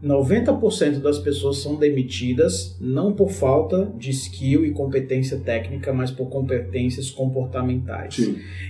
90% 0.02 1.02
das 1.02 1.20
pessoas 1.20 1.58
são 1.58 1.76
demitidas 1.76 2.78
não 2.80 3.12
por 3.12 3.30
falta 3.30 3.92
de 3.98 4.12
skill 4.12 4.66
e 4.66 4.72
competência 4.72 5.38
técnica, 5.38 5.92
mas 5.92 6.10
por 6.10 6.30
competências 6.30 7.10
comportamentais. 7.10 8.18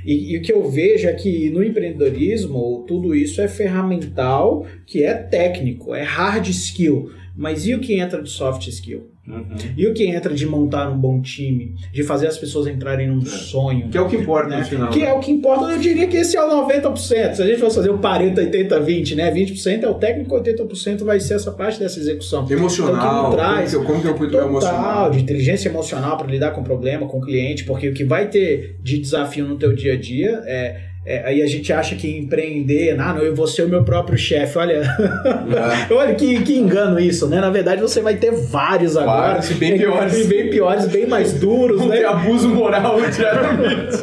E, 0.03 0.33
e, 0.33 0.37
o 0.37 0.41
que 0.41 0.51
eu 0.51 0.67
vejo 0.69 1.07
é 1.07 1.13
que 1.13 1.51
no 1.51 1.63
empreendedorismo 1.63 2.83
tudo 2.87 3.13
isso 3.13 3.41
é 3.41 3.47
ferramental, 3.47 4.65
que 4.87 5.03
é 5.03 5.13
técnico, 5.13 5.93
é 5.93 6.01
hard 6.01 6.47
skill. 6.47 7.11
Mas 7.39 7.65
e 7.65 7.73
o 7.73 7.79
que 7.79 7.97
entra 7.97 8.21
de 8.21 8.29
soft 8.29 8.67
skill? 8.67 9.11
Uhum. 9.25 9.45
E 9.77 9.87
o 9.87 9.93
que 9.93 10.03
entra 10.05 10.33
de 10.33 10.45
montar 10.45 10.89
um 10.89 10.97
bom 10.97 11.21
time, 11.21 11.73
de 11.93 12.03
fazer 12.03 12.27
as 12.27 12.37
pessoas 12.37 12.67
entrarem 12.67 13.07
num 13.07 13.21
é. 13.21 13.25
sonho. 13.25 13.87
Que 13.87 13.97
é 13.97 14.01
o 14.01 14.09
que 14.09 14.17
importa 14.17 14.49
né? 14.49 14.59
no 14.59 14.65
final. 14.65 14.89
Que 14.89 15.05
é 15.05 15.13
o 15.13 15.19
que 15.21 15.31
importa, 15.31 15.71
eu 15.71 15.79
diria 15.79 16.05
que 16.07 16.17
esse 16.17 16.35
é 16.35 16.43
o 16.43 16.67
90%. 16.67 16.97
Se 17.35 17.41
a 17.41 17.47
gente 17.47 17.59
fosse 17.59 17.77
fazer 17.77 17.91
o 17.91 17.97
40, 17.97 18.41
80, 18.41 18.79
20, 18.81 19.15
né? 19.15 19.33
20% 19.33 19.83
é 19.83 19.87
o 19.87 19.93
técnico, 19.93 20.35
80% 20.35 21.05
vai 21.05 21.21
ser 21.21 21.35
essa 21.35 21.51
parte 21.51 21.79
dessa 21.79 21.97
execução. 21.97 22.45
Emocional. 22.49 22.95
Então, 22.97 23.29
que 23.29 23.35
traz 23.37 23.73
como, 23.73 23.85
que, 23.85 23.91
como 23.91 24.01
que 24.01 24.07
eu 24.09 24.15
cuido 24.15 24.31
total, 24.33 24.49
emocional? 24.49 25.11
de 25.11 25.19
inteligência 25.19 25.69
emocional 25.69 26.17
para 26.17 26.27
lidar 26.27 26.51
com 26.51 26.59
o 26.59 26.63
problema, 26.65 27.07
com 27.07 27.19
o 27.19 27.21
cliente, 27.21 27.63
porque 27.63 27.87
o 27.87 27.93
que 27.93 28.03
vai 28.03 28.27
ter 28.27 28.77
de 28.83 28.97
desafio 28.97 29.45
no 29.45 29.57
teu 29.57 29.73
dia 29.73 29.93
a 29.93 29.97
dia 29.97 30.41
é 30.45 30.88
é, 31.05 31.25
aí 31.25 31.41
a 31.41 31.47
gente 31.47 31.71
acha 31.71 31.95
que 31.95 32.17
empreender, 32.17 32.99
ah, 32.99 33.13
não, 33.13 33.21
eu 33.21 33.33
vou 33.33 33.47
ser 33.47 33.63
o 33.63 33.69
meu 33.69 33.83
próprio 33.83 34.17
chefe. 34.17 34.57
Olha, 34.57 34.73
é. 34.73 35.87
olha 35.93 36.13
que, 36.13 36.41
que 36.43 36.57
engano 36.57 36.99
isso, 36.99 37.27
né? 37.27 37.39
Na 37.39 37.49
verdade, 37.49 37.81
você 37.81 38.01
vai 38.01 38.17
ter 38.17 38.31
vários 38.31 38.97
agora. 38.97 39.33
Vários, 39.33 39.51
bem 39.53 39.77
piores. 39.77 40.27
Bem 40.27 40.49
piores, 40.49 40.87
bem 40.87 41.07
mais 41.07 41.33
duros, 41.33 41.85
né? 41.85 42.03
Abuso 42.03 42.49
moral 42.49 42.99
diariamente. 43.09 43.97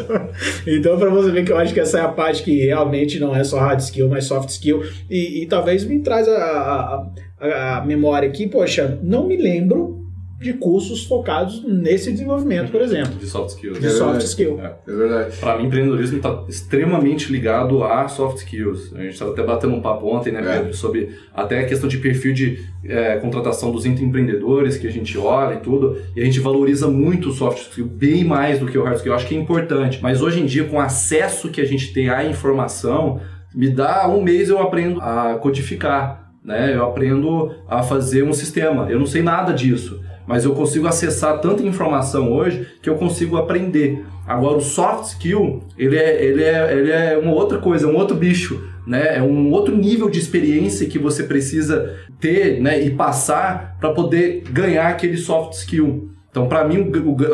então, 0.67 0.99
para 0.99 1.11
você 1.11 1.31
ver 1.31 1.45
que 1.45 1.53
eu 1.53 1.59
acho 1.59 1.75
que 1.75 1.81
essa 1.81 1.99
é 1.99 2.03
a 2.03 2.09
parte 2.09 2.43
que 2.43 2.65
realmente 2.65 3.21
não 3.21 3.37
é 3.37 3.45
só 3.45 3.59
hard 3.59 3.81
skill, 3.81 4.09
mas 4.09 4.25
soft 4.25 4.49
skill. 4.49 4.83
E, 5.11 5.43
e 5.43 5.47
talvez 5.47 5.85
me 5.85 6.01
traz 6.01 6.27
a, 6.27 7.07
a, 7.41 7.77
a 7.77 7.85
memória 7.85 8.29
aqui, 8.29 8.47
poxa, 8.47 8.99
não 9.03 9.27
me 9.27 9.37
lembro 9.37 9.96
de 10.39 10.53
cursos 10.53 11.05
focados 11.05 11.65
nesse 11.65 12.13
desenvolvimento, 12.13 12.71
por 12.71 12.83
exemplo. 12.83 13.15
De 13.15 13.27
soft 13.27 13.55
skills. 13.55 13.81
De 13.81 13.87
é 13.87 13.91
soft 13.91 14.21
skill. 14.23 14.61
É, 14.61 14.77
é 14.87 14.95
verdade. 14.95 15.37
Para 15.39 15.57
mim, 15.57 15.67
empreendedorismo 15.67 16.19
está 16.19 16.45
extremamente 16.47 17.33
ligado 17.33 17.83
a 17.83 18.07
soft 18.07 18.39
skills. 18.39 18.93
A 18.95 19.01
gente 19.01 19.13
estava 19.13 19.33
até 19.33 19.43
batendo 19.43 19.75
um 19.75 19.81
papo 19.81 20.07
ontem, 20.07 20.33
né, 20.33 20.43
Pedro, 20.43 20.71
é. 20.71 20.73
sobre 20.75 21.11
até 21.33 21.61
a 21.61 21.67
questão 21.67 21.89
de 21.89 21.99
perfil 21.99 22.35
de 22.35 22.59
é, 22.85 23.17
contratação 23.17 23.73
dos 23.73 23.87
empreendedores 23.87 24.77
que 24.77 24.87
a 24.87 24.93
gente 24.93 25.17
olha 25.17 25.55
e 25.55 25.61
tudo. 25.61 25.97
E 26.15 26.21
a 26.21 26.25
gente 26.25 26.39
valoriza 26.39 26.87
muito 26.87 27.31
o 27.31 27.33
soft 27.33 27.63
skill, 27.63 27.87
bem 27.87 28.23
mais 28.23 28.59
do 28.59 28.67
que 28.67 28.77
o 28.77 28.83
hard 28.83 28.97
skill. 28.97 29.13
Eu 29.13 29.17
acho 29.17 29.27
que 29.27 29.35
é 29.35 29.39
importante. 29.39 30.01
Mas 30.03 30.21
hoje 30.21 30.41
em 30.41 30.47
dia, 30.47 30.65
com 30.65 30.77
o 30.77 30.81
acesso 30.81 31.49
que 31.49 31.63
a 31.63 31.67
gente 31.67 31.95
tem 31.95 32.11
à 32.11 32.25
informação, 32.25 33.21
me 33.55 33.71
dá 33.71 34.07
um 34.07 34.23
mês 34.23 34.51
eu 34.51 34.59
aprendo 34.61 35.01
a 35.01 35.39
codificar. 35.39 36.26
Né? 36.47 36.75
Eu 36.75 36.85
aprendo 36.85 37.51
a 37.69 37.83
fazer 37.83 38.23
um 38.23 38.33
sistema. 38.33 38.89
Eu 38.89 38.99
não 38.99 39.07
sei 39.07 39.23
nada 39.23 39.53
disso 39.53 40.01
mas 40.27 40.45
eu 40.45 40.53
consigo 40.55 40.87
acessar 40.87 41.41
tanta 41.41 41.63
informação 41.63 42.33
hoje 42.33 42.67
que 42.83 42.91
eu 42.91 42.97
consigo 42.97 43.37
aprender. 43.37 44.05
Agora, 44.27 44.57
o 44.57 44.61
soft 44.61 45.05
skill, 45.05 45.63
ele 45.79 45.97
é, 45.97 46.25
ele 46.25 46.43
é, 46.43 46.73
ele 46.77 46.91
é 46.91 47.17
uma 47.17 47.33
outra 47.33 47.59
coisa, 47.59 47.87
é 47.87 47.89
um 47.89 47.95
outro 47.95 48.17
bicho, 48.17 48.61
né? 48.87 49.19
É 49.19 49.23
um 49.23 49.53
outro 49.53 49.77
nível 49.77 50.11
de 50.11 50.19
experiência 50.19 50.89
que 50.89 50.99
você 50.99 51.23
precisa 51.23 51.95
ter 52.19 52.61
né? 52.61 52.83
e 52.83 52.91
passar 52.91 53.77
para 53.79 53.93
poder 53.93 54.43
ganhar 54.51 54.89
aquele 54.89 55.17
soft 55.17 55.53
skill. 55.53 56.11
Então, 56.37 56.49
para 56.49 56.69
mim, 56.69 56.93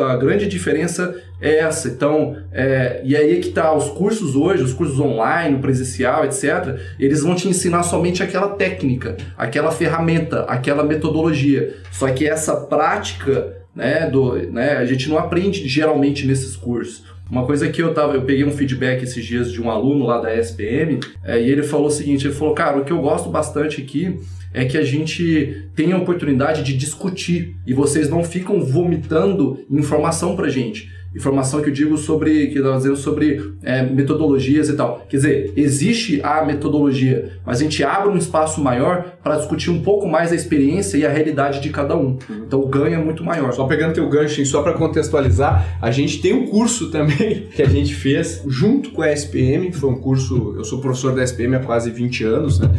a 0.09 0.15
grande 0.15 0.47
diferença 0.47 1.13
é 1.41 1.57
essa. 1.57 1.89
Então, 1.89 2.37
é, 2.53 3.01
e 3.03 3.17
aí 3.17 3.37
é 3.37 3.41
que 3.41 3.49
tá, 3.49 3.75
os 3.75 3.89
cursos 3.89 4.33
hoje, 4.33 4.63
os 4.63 4.71
cursos 4.71 4.97
online, 4.97 5.59
presencial, 5.59 6.23
etc., 6.23 6.79
eles 6.97 7.21
vão 7.21 7.35
te 7.35 7.49
ensinar 7.49 7.83
somente 7.83 8.23
aquela 8.23 8.55
técnica, 8.55 9.17
aquela 9.37 9.71
ferramenta, 9.71 10.43
aquela 10.43 10.85
metodologia. 10.85 11.75
Só 11.91 12.07
que 12.11 12.25
essa 12.25 12.55
prática, 12.55 13.57
né, 13.75 14.09
do, 14.09 14.37
né, 14.49 14.77
a 14.77 14.85
gente 14.85 15.09
não 15.09 15.17
aprende 15.17 15.67
geralmente 15.67 16.25
nesses 16.25 16.55
cursos. 16.55 17.03
Uma 17.29 17.45
coisa 17.45 17.67
que 17.67 17.83
eu 17.83 17.93
tava, 17.93 18.13
eu 18.13 18.21
peguei 18.21 18.45
um 18.45 18.51
feedback 18.51 19.03
esses 19.03 19.25
dias 19.25 19.51
de 19.51 19.61
um 19.61 19.69
aluno 19.69 20.05
lá 20.05 20.21
da 20.21 20.33
SPM, 20.33 21.01
é, 21.25 21.41
e 21.41 21.51
ele 21.51 21.63
falou 21.63 21.87
o 21.87 21.91
seguinte, 21.91 22.25
ele 22.25 22.33
falou, 22.33 22.53
cara, 22.53 22.77
o 22.77 22.85
que 22.85 22.93
eu 22.93 23.01
gosto 23.01 23.27
bastante 23.27 23.81
aqui 23.81 24.17
é 24.53 24.65
que 24.65 24.77
a 24.77 24.83
gente 24.83 25.67
tem 25.75 25.91
a 25.91 25.97
oportunidade 25.97 26.63
de 26.63 26.77
discutir 26.77 27.55
e 27.65 27.73
vocês 27.73 28.09
não 28.09 28.23
ficam 28.23 28.63
vomitando 28.63 29.65
informação 29.69 30.35
pra 30.35 30.49
gente 30.49 30.89
informação 31.15 31.61
que 31.61 31.69
eu 31.69 31.73
digo 31.73 31.97
sobre, 31.97 32.47
que 32.47 32.57
estava 32.57 32.77
dizendo 32.77 32.95
sobre 32.95 33.53
é, 33.63 33.83
metodologias 33.83 34.69
e 34.69 34.75
tal. 34.75 35.05
Quer 35.09 35.17
dizer, 35.17 35.53
existe 35.55 36.21
a 36.23 36.43
metodologia, 36.43 37.37
mas 37.45 37.59
a 37.59 37.63
gente 37.63 37.83
abre 37.83 38.09
um 38.09 38.17
espaço 38.17 38.61
maior 38.61 39.17
para 39.23 39.37
discutir 39.37 39.69
um 39.69 39.81
pouco 39.81 40.07
mais 40.07 40.31
a 40.31 40.35
experiência 40.35 40.97
e 40.97 41.05
a 41.05 41.09
realidade 41.09 41.61
de 41.61 41.69
cada 41.69 41.95
um. 41.95 42.17
Uhum. 42.29 42.43
Então 42.45 42.59
o 42.59 42.67
ganho 42.67 42.95
é 42.95 43.03
muito 43.03 43.23
maior. 43.23 43.53
Só 43.53 43.65
pegando 43.65 43.93
teu 43.93 44.09
gancho, 44.09 44.43
só 44.45 44.61
para 44.61 44.73
contextualizar, 44.73 45.77
a 45.81 45.91
gente 45.91 46.21
tem 46.21 46.33
um 46.33 46.47
curso 46.47 46.89
também 46.89 47.47
que 47.55 47.61
a 47.61 47.69
gente 47.69 47.93
fez 47.93 48.41
junto 48.47 48.91
com 48.91 49.01
a 49.01 49.11
SPM, 49.11 49.71
foi 49.71 49.89
um 49.89 49.99
curso, 49.99 50.55
eu 50.57 50.63
sou 50.63 50.81
professor 50.81 51.13
da 51.15 51.23
SPM 51.23 51.55
há 51.55 51.59
quase 51.59 51.91
20 51.91 52.23
anos, 52.23 52.59
né? 52.59 52.69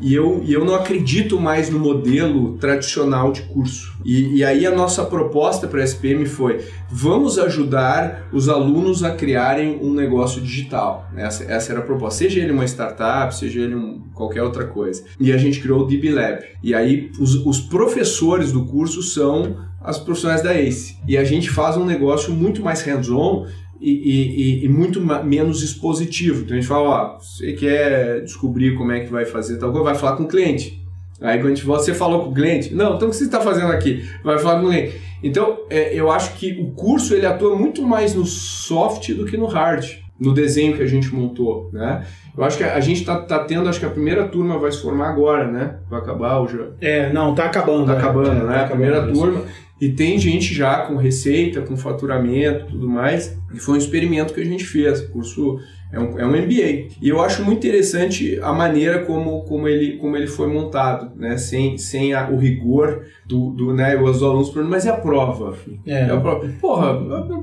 E 0.00 0.14
eu, 0.14 0.42
e 0.44 0.52
eu 0.52 0.64
não 0.64 0.74
acredito 0.74 1.38
mais 1.38 1.68
no 1.68 1.78
modelo 1.78 2.56
tradicional 2.56 3.32
de 3.32 3.42
curso. 3.42 3.92
E, 4.04 4.38
e 4.38 4.44
aí 4.44 4.66
a 4.66 4.70
nossa 4.70 5.04
proposta 5.04 5.66
para 5.66 5.80
a 5.80 5.84
SPM 5.84 6.26
foi: 6.26 6.64
vamos 6.90 7.38
ajudar 7.38 8.28
os 8.32 8.48
alunos 8.48 9.02
a 9.02 9.10
criarem 9.10 9.78
um 9.82 9.92
negócio 9.92 10.40
digital. 10.40 11.08
Essa, 11.16 11.44
essa 11.44 11.72
era 11.72 11.80
a 11.80 11.84
proposta. 11.84 12.18
Seja 12.18 12.40
ele 12.40 12.52
uma 12.52 12.64
startup, 12.64 13.34
seja 13.34 13.60
ele 13.60 13.74
um, 13.74 14.02
qualquer 14.14 14.42
outra 14.42 14.66
coisa. 14.66 15.04
E 15.18 15.32
a 15.32 15.36
gente 15.36 15.60
criou 15.60 15.82
o 15.82 15.86
DB 15.86 16.10
Lab. 16.10 16.42
E 16.62 16.74
aí 16.74 17.10
os, 17.18 17.34
os 17.46 17.60
professores 17.60 18.52
do 18.52 18.64
curso 18.64 19.02
são 19.02 19.56
as 19.80 19.98
profissionais 19.98 20.42
da 20.42 20.54
ACE. 20.54 20.96
E 21.06 21.16
a 21.16 21.24
gente 21.24 21.50
faz 21.50 21.76
um 21.76 21.84
negócio 21.84 22.32
muito 22.32 22.62
mais 22.62 22.82
hands-on 22.82 23.46
e, 23.80 23.90
e, 23.90 24.64
e, 24.66 24.68
muito 24.68 25.00
menos 25.24 25.62
expositivo. 25.62 26.42
Então 26.42 26.56
a 26.56 26.60
gente 26.60 26.68
fala, 26.68 26.88
ó, 26.88 27.18
você 27.18 27.54
quer 27.54 28.20
descobrir 28.22 28.74
como 28.76 28.92
é 28.92 29.00
que 29.00 29.10
vai 29.10 29.24
fazer 29.24 29.56
tal 29.56 29.70
coisa, 29.70 29.84
vai 29.84 29.94
falar 29.94 30.16
com 30.16 30.24
o 30.24 30.28
cliente. 30.28 30.79
Aí 31.20 31.38
quando 31.38 31.52
a 31.52 31.54
gente 31.54 31.66
volta, 31.66 31.84
você 31.84 31.94
falou 31.94 32.24
com 32.24 32.30
o 32.30 32.34
cliente? 32.34 32.74
Não, 32.74 32.96
então 32.96 33.08
o 33.08 33.10
que 33.10 33.16
você 33.16 33.24
está 33.24 33.40
fazendo 33.40 33.70
aqui? 33.72 34.08
Vai 34.24 34.38
falar 34.38 34.60
com 34.60 34.66
o 34.66 34.70
cliente. 34.70 35.00
Então 35.22 35.58
é, 35.68 35.94
eu 35.94 36.10
acho 36.10 36.34
que 36.34 36.60
o 36.60 36.70
curso 36.70 37.14
ele 37.14 37.26
atua 37.26 37.54
muito 37.56 37.82
mais 37.82 38.14
no 38.14 38.24
soft 38.24 39.12
do 39.12 39.26
que 39.26 39.36
no 39.36 39.46
hard, 39.46 39.84
no 40.18 40.32
desenho 40.32 40.76
que 40.76 40.82
a 40.82 40.86
gente 40.86 41.14
montou, 41.14 41.70
né? 41.72 42.04
Eu 42.36 42.44
acho 42.44 42.56
que 42.56 42.64
a 42.64 42.80
gente 42.80 43.00
está 43.00 43.20
tá 43.20 43.40
tendo, 43.40 43.68
acho 43.68 43.80
que 43.80 43.86
a 43.86 43.90
primeira 43.90 44.26
turma 44.28 44.58
vai 44.58 44.70
se 44.70 44.80
formar 44.80 45.10
agora, 45.10 45.50
né? 45.50 45.78
Vai 45.90 46.00
acabar 46.00 46.40
o 46.40 46.48
já. 46.48 46.68
É, 46.80 47.12
não, 47.12 47.34
tá 47.34 47.44
acabando. 47.44 47.86
Tá 47.86 47.94
é, 47.94 47.98
acabando, 47.98 48.30
é, 48.30 48.46
né? 48.46 48.54
tá 48.54 48.62
a 48.62 48.68
primeira 48.68 48.98
acabando, 48.98 49.18
turma. 49.18 49.44
E 49.80 49.88
tem 49.88 50.18
gente 50.18 50.54
já 50.54 50.82
com 50.82 50.96
receita, 50.96 51.62
com 51.62 51.76
faturamento 51.76 52.66
tudo 52.66 52.88
mais. 52.88 53.36
E 53.52 53.58
foi 53.58 53.74
um 53.74 53.78
experimento 53.78 54.32
que 54.32 54.40
a 54.40 54.44
gente 54.44 54.64
fez. 54.64 55.00
Curso 55.00 55.58
é 55.92 55.98
um, 55.98 56.18
é 56.18 56.26
um 56.26 56.30
MBA. 56.30 56.94
E 57.02 57.08
eu 57.08 57.20
acho 57.20 57.44
muito 57.44 57.66
interessante 57.66 58.38
a 58.42 58.52
maneira 58.52 59.04
como, 59.04 59.42
como, 59.42 59.66
ele, 59.66 59.96
como 59.98 60.16
ele 60.16 60.26
foi 60.26 60.46
montado, 60.46 61.10
né? 61.16 61.36
Sem, 61.36 61.76
sem 61.78 62.14
a, 62.14 62.30
o 62.30 62.36
rigor 62.36 63.02
do, 63.26 63.50
do 63.50 63.72
né? 63.74 64.00
Os 64.00 64.22
alunos 64.22 64.50
perguntam, 64.50 64.70
mas 64.70 64.84
e 64.84 64.88
a 64.88 64.96
prova? 64.96 65.56
É. 65.86 66.06
E 66.06 66.10
a 66.10 66.20
prova? 66.20 66.48
Porra, 66.60 66.92
o 66.92 67.42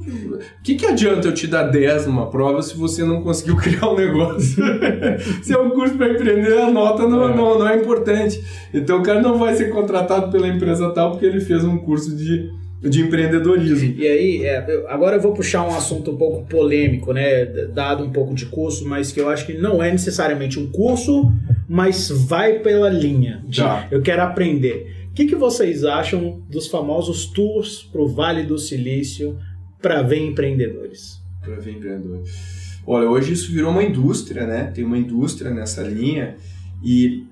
que, 0.63 0.75
que 0.75 0.86
adianta 0.86 1.27
eu 1.27 1.33
te 1.33 1.45
dar 1.45 1.63
10 1.63 2.07
numa 2.07 2.29
prova 2.29 2.62
se 2.62 2.77
você 2.77 3.03
não 3.03 3.21
conseguiu 3.21 3.55
criar 3.57 3.89
um 3.89 3.95
negócio? 3.95 4.63
se 5.43 5.53
é 5.53 5.57
um 5.57 5.71
curso 5.71 5.95
para 5.95 6.10
empreender, 6.10 6.57
a 6.60 6.71
nota 6.71 7.07
não 7.07 7.29
é. 7.29 7.36
Não, 7.36 7.60
não 7.60 7.67
é 7.67 7.75
importante. 7.75 8.41
Então 8.73 8.99
o 8.99 9.03
cara 9.03 9.21
não 9.21 9.38
vai 9.38 9.55
ser 9.55 9.69
contratado 9.71 10.31
pela 10.31 10.47
empresa 10.47 10.89
tal 10.91 11.12
porque 11.12 11.25
ele 11.25 11.41
fez 11.41 11.63
um 11.65 11.77
curso 11.77 12.15
de 12.15 12.49
de 12.81 13.01
empreendedorismo. 13.01 13.95
E 13.97 14.07
aí, 14.07 14.45
é, 14.45 14.85
agora 14.87 15.15
eu 15.17 15.21
vou 15.21 15.33
puxar 15.33 15.63
um 15.63 15.75
assunto 15.75 16.11
um 16.11 16.17
pouco 16.17 16.45
polêmico, 16.47 17.11
né? 17.11 17.45
Dado 17.73 18.03
um 18.03 18.11
pouco 18.11 18.33
de 18.35 18.45
curso, 18.45 18.87
mas 18.87 19.11
que 19.11 19.19
eu 19.19 19.29
acho 19.29 19.45
que 19.45 19.53
não 19.57 19.81
é 19.81 19.91
necessariamente 19.91 20.59
um 20.59 20.67
curso, 20.71 21.31
mas 21.67 22.09
vai 22.09 22.59
pela 22.59 22.89
linha 22.89 23.43
de 23.47 23.61
Tá. 23.61 23.87
eu 23.91 24.01
quero 24.01 24.21
aprender. 24.21 25.07
O 25.09 25.13
que, 25.13 25.25
que 25.25 25.35
vocês 25.35 25.83
acham 25.83 26.43
dos 26.47 26.67
famosos 26.67 27.25
tours 27.25 27.81
para 27.91 28.01
o 28.01 28.07
Vale 28.07 28.43
do 28.43 28.57
Silício 28.59 29.37
para 29.81 30.03
ver 30.03 30.19
empreendedores? 30.19 31.19
Para 31.41 31.55
ver 31.55 31.71
empreendedor. 31.71 32.21
Olha, 32.85 33.09
hoje 33.09 33.33
isso 33.33 33.51
virou 33.51 33.71
uma 33.71 33.83
indústria, 33.83 34.45
né? 34.45 34.71
Tem 34.73 34.83
uma 34.83 34.97
indústria 34.97 35.49
nessa 35.51 35.81
linha 35.81 36.35
e 36.83 37.23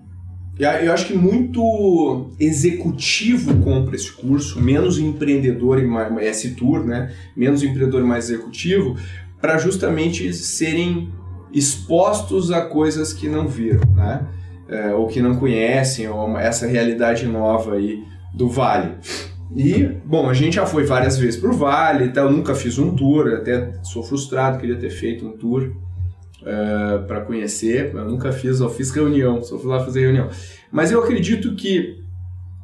eu 0.58 0.94
acho 0.94 1.08
que 1.08 1.18
muito 1.18 2.30
executivo 2.39 3.62
compra 3.62 3.96
esse 3.96 4.12
curso, 4.12 4.62
menos 4.62 4.98
empreendedor 4.98 5.80
e 5.80 5.86
mais 5.86 6.15
esse 6.26 6.56
tour, 6.56 6.86
né? 6.86 7.12
Menos 7.36 7.62
empreendedor 7.62 8.02
e 8.02 8.06
mais 8.06 8.30
executivo, 8.30 8.96
para 9.41 9.58
justamente 9.58 10.34
serem 10.34 11.10
expostos 11.54 12.52
a 12.52 12.62
coisas 12.62 13.12
que 13.12 13.28
não 13.28 13.48
viram, 13.48 13.82
né? 13.96 14.28
É, 14.68 14.94
ou 14.94 15.08
que 15.08 15.22
não 15.22 15.36
conhecem, 15.36 16.08
ou 16.08 16.38
essa 16.38 16.65
realidade 16.65 17.28
nova 17.28 17.76
aí 17.76 18.04
do 18.34 18.50
Vale. 18.50 18.94
E, 19.56 19.84
bom, 20.06 20.28
a 20.28 20.34
gente 20.34 20.56
já 20.56 20.65
foi 20.65 20.86
várias 20.86 21.18
vezes 21.18 21.39
pro 21.39 21.54
Vale, 21.54 22.10
tá? 22.10 22.22
eu 22.22 22.32
nunca 22.32 22.56
fiz 22.56 22.80
um 22.80 22.96
tour, 22.96 23.34
até 23.34 23.74
sou 23.84 24.02
frustrado, 24.04 24.58
queria 24.58 24.78
ter 24.78 24.89
feito 24.89 25.26
um 25.26 25.38
tour 25.38 25.72
uh, 26.45 27.05
para 27.05 27.21
conhecer. 27.21 27.93
Eu 27.93 28.05
nunca 28.05 28.31
fiz, 28.31 28.60
só 28.60 28.69
fiz 28.69 28.91
reunião, 28.91 29.41
só 29.43 29.58
fui 29.58 29.69
lá 29.69 29.84
fazer 29.84 30.01
reunião. 30.01 30.29
Mas 30.71 30.91
eu 30.91 31.03
acredito 31.03 31.55
que 31.55 32.03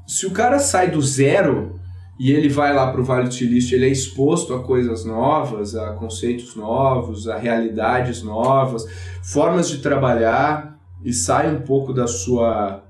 se 0.08 0.26
o 0.26 0.32
cara 0.32 0.60
sai 0.60 0.92
do 0.92 1.02
zero 1.02 1.80
e 2.20 2.32
ele 2.32 2.48
vai 2.48 2.74
lá 2.74 2.92
para 2.92 3.02
o 3.02 3.04
Vale 3.04 3.28
do 3.28 3.34
Silício, 3.34 3.76
ele 3.76 3.86
é 3.86 3.90
exposto 3.90 4.54
a 4.54 4.64
coisas 4.64 5.04
novas, 5.04 5.76
a 5.76 5.94
conceitos 5.94 6.56
novos, 6.56 7.28
a 7.28 7.38
realidades 7.38 8.22
novas, 8.22 8.86
formas 9.24 9.70
de 9.70 9.80
trabalhar 9.80 10.80
e 11.04 11.12
sai 11.12 11.54
um 11.54 11.62
pouco 11.62 11.94
da 11.94 12.06
sua 12.06 12.84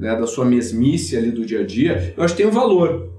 né, 0.00 0.16
da 0.16 0.26
sua 0.26 0.46
mesmice 0.46 1.16
ali 1.16 1.30
do 1.30 1.44
dia 1.44 1.60
a 1.60 1.66
dia, 1.66 2.14
eu 2.16 2.24
acho 2.24 2.34
que 2.34 2.42
tem 2.42 2.50
um 2.50 2.54
valor. 2.54 3.10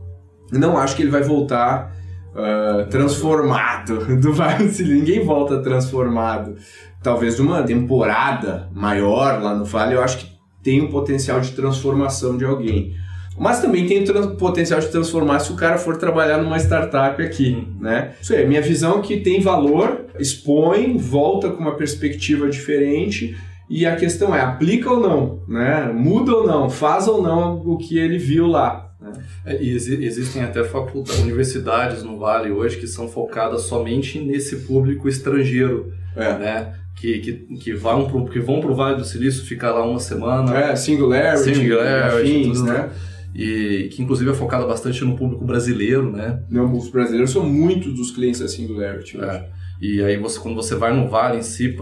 Não 0.51 0.77
acho 0.77 0.95
que 0.95 1.03
ele 1.03 1.11
vai 1.11 1.21
voltar 1.21 1.95
uh, 2.35 2.89
transformado 2.89 4.05
do 4.19 4.33
Silício. 4.33 4.87
Ninguém 4.87 5.23
volta 5.23 5.61
transformado. 5.61 6.55
Talvez 7.01 7.39
numa 7.39 7.63
temporada 7.63 8.69
maior 8.73 9.41
lá 9.41 9.55
no 9.55 9.65
Vale, 9.65 9.95
eu 9.95 10.03
acho 10.03 10.19
que 10.19 10.31
tem 10.63 10.81
um 10.81 10.89
potencial 10.89 11.39
de 11.41 11.51
transformação 11.51 12.37
de 12.37 12.45
alguém. 12.45 12.93
Mas 13.37 13.61
também 13.61 13.87
tem 13.87 14.03
o 14.03 14.35
potencial 14.35 14.79
de 14.79 14.89
transformar 14.89 15.39
se 15.39 15.51
o 15.51 15.55
cara 15.55 15.77
for 15.77 15.97
trabalhar 15.97 16.37
numa 16.37 16.57
startup 16.57 17.21
aqui, 17.23 17.67
né? 17.79 18.11
Isso 18.21 18.33
aí, 18.33 18.45
minha 18.45 18.61
visão 18.61 18.99
é 18.99 19.01
que 19.01 19.17
tem 19.21 19.41
valor, 19.41 20.05
expõe, 20.19 20.97
volta 20.97 21.49
com 21.49 21.59
uma 21.59 21.75
perspectiva 21.75 22.49
diferente 22.49 23.35
e 23.69 23.85
a 23.85 23.95
questão 23.95 24.35
é, 24.35 24.41
aplica 24.41 24.91
ou 24.91 24.99
não, 24.99 25.39
né? 25.47 25.91
Muda 25.93 26.35
ou 26.35 26.45
não, 26.45 26.69
faz 26.69 27.07
ou 27.07 27.21
não 27.21 27.61
o 27.65 27.77
que 27.77 27.97
ele 27.97 28.17
viu 28.17 28.45
lá. 28.45 28.90
Né? 29.15 29.23
É, 29.45 29.61
e 29.63 29.69
exi 29.75 30.03
existem 30.03 30.43
até 30.43 30.63
faculdades, 30.63 31.19
universidades 31.19 32.03
no 32.03 32.17
Vale 32.17 32.51
hoje 32.51 32.77
que 32.77 32.87
são 32.87 33.07
focadas 33.07 33.63
somente 33.63 34.19
nesse 34.19 34.57
público 34.67 35.07
estrangeiro, 35.07 35.91
É. 36.15 36.37
né? 36.37 36.73
Que, 36.95 37.19
que, 37.19 37.33
que, 37.57 37.73
vão 37.73 38.07
pro, 38.07 38.25
que 38.25 38.39
vão 38.39 38.59
pro 38.59 38.75
Vale 38.75 38.97
do 38.97 39.05
Silício 39.05 39.43
ficar 39.45 39.71
lá 39.71 39.83
uma 39.83 39.99
semana. 39.99 40.55
É, 40.55 40.75
Singularity, 40.75 41.55
Singularity, 41.55 42.21
afins, 42.21 42.57
tudo, 42.59 42.71
né? 42.71 42.89
E 43.33 43.89
que 43.91 44.03
inclusive 44.03 44.29
é 44.29 44.33
focada 44.33 44.67
bastante 44.67 45.03
no 45.05 45.15
público 45.15 45.43
brasileiro, 45.45 46.11
né? 46.11 46.43
Não, 46.49 46.71
os 46.75 46.89
brasileiros 46.91 47.31
são 47.31 47.43
muitos 47.49 47.93
dos 47.95 48.11
clientes 48.11 48.41
da 48.41 48.47
Singularity. 48.47 49.17
hoje. 49.17 49.25
É. 49.25 49.49
E 49.81 50.03
aí 50.03 50.15
você, 50.17 50.39
quando 50.39 50.53
você 50.55 50.75
vai 50.75 50.93
no 50.95 51.09
Vale 51.09 51.37
em 51.39 51.41
si, 51.41 51.75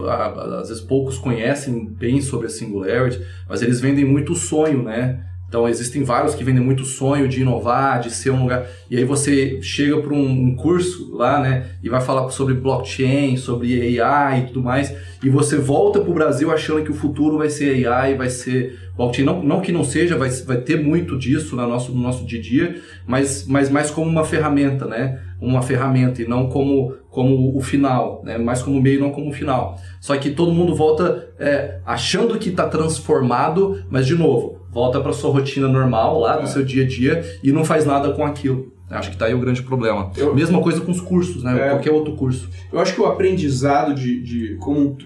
às 0.58 0.68
vezes 0.68 0.82
poucos 0.82 1.18
conhecem 1.18 1.84
bem 1.86 2.22
sobre 2.22 2.46
a 2.46 2.50
Singularity, 2.50 3.20
mas 3.46 3.60
eles 3.60 3.78
vendem 3.78 4.06
muito 4.06 4.34
sonho, 4.34 4.82
né? 4.82 5.26
Então 5.50 5.68
existem 5.68 6.04
vários 6.04 6.36
que 6.36 6.44
vendem 6.44 6.62
muito 6.62 6.84
sonho 6.84 7.26
de 7.26 7.40
inovar, 7.40 7.98
de 7.98 8.08
ser 8.08 8.30
um 8.30 8.42
lugar. 8.42 8.68
E 8.88 8.96
aí 8.96 9.04
você 9.04 9.60
chega 9.60 10.00
para 10.00 10.14
um, 10.14 10.30
um 10.30 10.54
curso 10.54 11.12
lá, 11.12 11.40
né? 11.40 11.66
E 11.82 11.88
vai 11.88 12.00
falar 12.00 12.30
sobre 12.30 12.54
blockchain, 12.54 13.36
sobre 13.36 14.00
AI 14.00 14.42
e 14.42 14.46
tudo 14.46 14.62
mais. 14.62 14.94
E 15.20 15.28
você 15.28 15.56
volta 15.56 15.98
para 15.98 16.08
o 16.08 16.14
Brasil 16.14 16.52
achando 16.52 16.84
que 16.84 16.92
o 16.92 16.94
futuro 16.94 17.36
vai 17.36 17.50
ser 17.50 17.84
AI, 17.84 18.14
vai 18.14 18.30
ser 18.30 18.78
blockchain. 18.96 19.24
Não, 19.24 19.42
não 19.42 19.60
que 19.60 19.72
não 19.72 19.82
seja, 19.82 20.16
vai, 20.16 20.30
vai 20.30 20.58
ter 20.58 20.80
muito 20.80 21.18
disso 21.18 21.56
no 21.56 21.66
nosso, 21.66 21.90
no 21.90 22.00
nosso 22.00 22.24
dia 22.24 22.38
a 22.38 22.42
dia, 22.42 22.80
mas, 23.04 23.44
mas 23.44 23.68
mais 23.68 23.90
como 23.90 24.08
uma 24.08 24.24
ferramenta, 24.24 24.86
né? 24.86 25.18
Uma 25.40 25.62
ferramenta 25.62 26.22
e 26.22 26.28
não 26.28 26.48
como, 26.48 26.94
como 27.10 27.56
o 27.56 27.60
final, 27.60 28.22
né? 28.24 28.38
Mais 28.38 28.62
como 28.62 28.80
meio, 28.80 29.00
não 29.00 29.10
como 29.10 29.32
final. 29.32 29.76
Só 30.00 30.16
que 30.16 30.30
todo 30.30 30.52
mundo 30.52 30.76
volta 30.76 31.28
é, 31.40 31.80
achando 31.84 32.38
que 32.38 32.50
está 32.50 32.68
transformado, 32.68 33.82
mas 33.90 34.06
de 34.06 34.14
novo, 34.14 34.59
volta 34.72 35.00
para 35.00 35.12
sua 35.12 35.30
rotina 35.30 35.66
normal 35.68 36.18
lá, 36.20 36.36
do 36.36 36.44
É. 36.44 36.46
seu 36.46 36.64
dia 36.64 36.84
a 36.84 36.86
dia 36.86 37.24
e 37.42 37.50
não 37.52 37.64
faz 37.64 37.84
nada 37.84 38.12
com 38.12 38.24
aquilo. 38.24 38.72
Acho 38.88 39.10
que 39.12 39.16
tá 39.16 39.26
aí 39.26 39.34
o 39.34 39.38
grande 39.38 39.62
problema. 39.62 40.10
Eu- 40.16 40.34
Mesma 40.34 40.60
coisa 40.60 40.80
com 40.80 40.90
os 40.90 41.00
cursos, 41.00 41.44
né? 41.44 41.66
É. 41.66 41.70
Qualquer 41.70 41.92
outro 41.92 42.16
curso. 42.16 42.48
Eu 42.72 42.80
acho 42.80 42.92
que 42.94 43.00
o 43.00 43.06
aprendizado 43.06 43.94
de, 43.94 44.20
de 44.20 44.56
como, 44.56 44.80
um- 44.80 44.96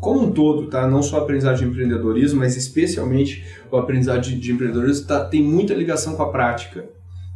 como 0.00 0.20
um 0.24 0.30
todo, 0.32 0.66
tá? 0.68 0.86
Não 0.86 1.02
só 1.02 1.18
o 1.18 1.22
aprendizado 1.22 1.56
de 1.56 1.64
empreendedorismo, 1.64 2.40
mas 2.40 2.56
especialmente 2.58 3.42
o 3.70 3.76
aprendizado 3.78 4.20
de, 4.20 4.34
de 4.38 4.52
empreendedorismo 4.52 5.06
tá, 5.06 5.24
tem 5.24 5.42
muita 5.42 5.72
ligação 5.72 6.14
com 6.14 6.22
a 6.22 6.28
prática. 6.30 6.84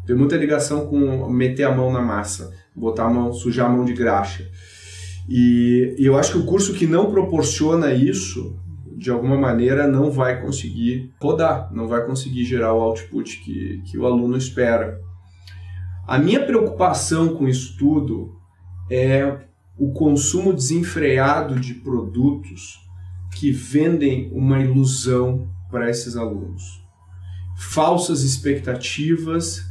Tem 0.07 0.15
muita 0.15 0.37
ligação 0.37 0.87
com 0.87 1.29
meter 1.31 1.65
a 1.65 1.75
mão 1.75 1.91
na 1.91 2.03
massa, 2.03 2.53
botar 2.75 3.07
a 3.07 3.11
mão, 3.11 3.33
sujar 3.33 3.67
a 3.67 3.69
mão 3.71 3.85
de 3.85 3.95
graxa. 3.95 4.45
E, 5.29 5.97
e 5.99 6.07
eu 6.07 6.17
acho 6.17 6.33
que 6.33 6.39
o 6.39 6.45
curso 6.45 6.75
que 6.75 6.87
não 6.87 7.11
proporciona 7.11 7.93
isso, 7.93 8.55
de 8.97 9.11
alguma 9.11 9.37
maneira, 9.37 9.87
não 9.87 10.11
vai 10.11 10.41
conseguir 10.41 11.13
rodar, 11.21 11.71
não 11.73 11.87
vai 11.87 12.05
conseguir 12.07 12.45
gerar 12.45 12.73
o 12.73 12.81
output 12.81 13.41
que, 13.43 13.83
que 13.85 13.99
o 13.99 14.07
aluno 14.07 14.37
espera. 14.37 14.99
A 16.07 16.19
minha 16.19 16.45
preocupação 16.45 17.35
com 17.37 17.47
isso 17.47 17.77
tudo 17.77 18.35
é 18.91 19.39
o 19.79 19.93
consumo 19.93 20.53
desenfreado 20.55 21.61
de 21.61 21.75
produtos 21.75 22.81
que 23.35 23.51
vendem 23.51 24.31
uma 24.33 24.61
ilusão 24.61 25.47
para 25.71 25.91
esses 25.91 26.17
alunos. 26.17 26.63
Falsas 27.59 28.23
expectativas, 28.23 29.63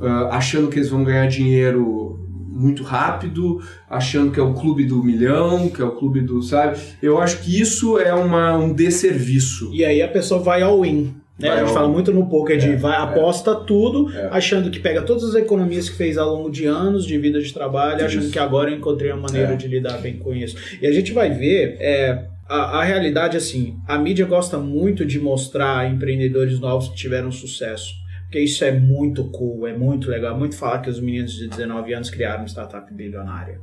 ah, 0.00 0.36
achando 0.36 0.68
que 0.68 0.78
eles 0.78 0.88
vão 0.88 1.04
ganhar 1.04 1.28
dinheiro 1.28 2.28
muito 2.62 2.82
rápido, 2.82 3.60
achando 3.90 4.30
que 4.32 4.38
é 4.40 4.42
o 4.42 4.54
clube 4.54 4.84
do 4.84 5.02
milhão, 5.02 5.68
que 5.68 5.82
é 5.82 5.84
o 5.84 5.92
clube 5.92 6.20
do, 6.20 6.42
sabe? 6.42 6.78
Eu 7.02 7.18
acho 7.20 7.40
que 7.42 7.60
isso 7.60 7.98
é 7.98 8.14
uma, 8.14 8.56
um 8.56 8.72
desserviço. 8.72 9.70
E 9.74 9.84
aí 9.84 10.00
a 10.02 10.08
pessoa 10.08 10.40
vai 10.40 10.62
all 10.62 10.84
in. 10.86 11.14
Né? 11.38 11.48
Vai 11.48 11.50
a 11.50 11.56
gente 11.60 11.68
ao- 11.68 11.74
fala 11.74 11.88
muito 11.88 12.12
no 12.12 12.28
poker 12.28 12.56
de 12.58 12.68
É, 12.70 12.76
vai, 12.76 12.94
é. 12.96 13.00
aposta 13.02 13.54
tudo, 13.54 14.10
É. 14.12 14.28
achando 14.30 14.70
que 14.70 14.78
pega 14.78 15.02
todas 15.02 15.24
as 15.24 15.34
economias 15.34 15.88
que 15.88 15.96
fez 15.96 16.16
ao 16.16 16.34
longo 16.36 16.50
de 16.50 16.66
anos 16.66 17.04
de 17.04 17.18
vida 17.18 17.40
de 17.40 17.52
trabalho, 17.52 18.04
achando 18.04 18.22
Isso. 18.24 18.32
que 18.32 18.38
agora 18.38 18.70
eu 18.70 18.76
encontrei 18.76 19.10
uma 19.10 19.22
maneira 19.22 19.52
É. 19.54 19.56
de 19.56 19.66
lidar 19.66 19.98
bem 19.98 20.18
com 20.18 20.32
isso. 20.34 20.56
E 20.80 20.86
a 20.86 20.92
gente 20.92 21.12
vai 21.12 21.30
ver. 21.30 21.76
é, 21.80 22.26
a, 22.48 22.80
a 22.80 22.84
realidade, 22.84 23.34
assim, 23.36 23.76
a 23.88 23.96
mídia 23.98 24.26
gosta 24.26 24.58
muito 24.58 25.06
de 25.06 25.18
mostrar 25.18 25.90
empreendedores 25.90 26.60
novos 26.60 26.88
que 26.88 26.94
tiveram 26.96 27.32
sucesso. 27.32 27.94
Porque 28.32 28.44
isso 28.44 28.64
é 28.64 28.72
muito 28.72 29.28
cool, 29.28 29.66
é 29.66 29.76
muito 29.76 30.08
legal. 30.08 30.34
É 30.34 30.38
muito 30.38 30.56
falar 30.56 30.78
que 30.78 30.88
os 30.88 30.98
meninos 30.98 31.34
de 31.34 31.48
19 31.48 31.92
anos 31.92 32.08
criaram 32.08 32.38
uma 32.38 32.48
startup 32.48 32.90
bilionária. 32.90 33.60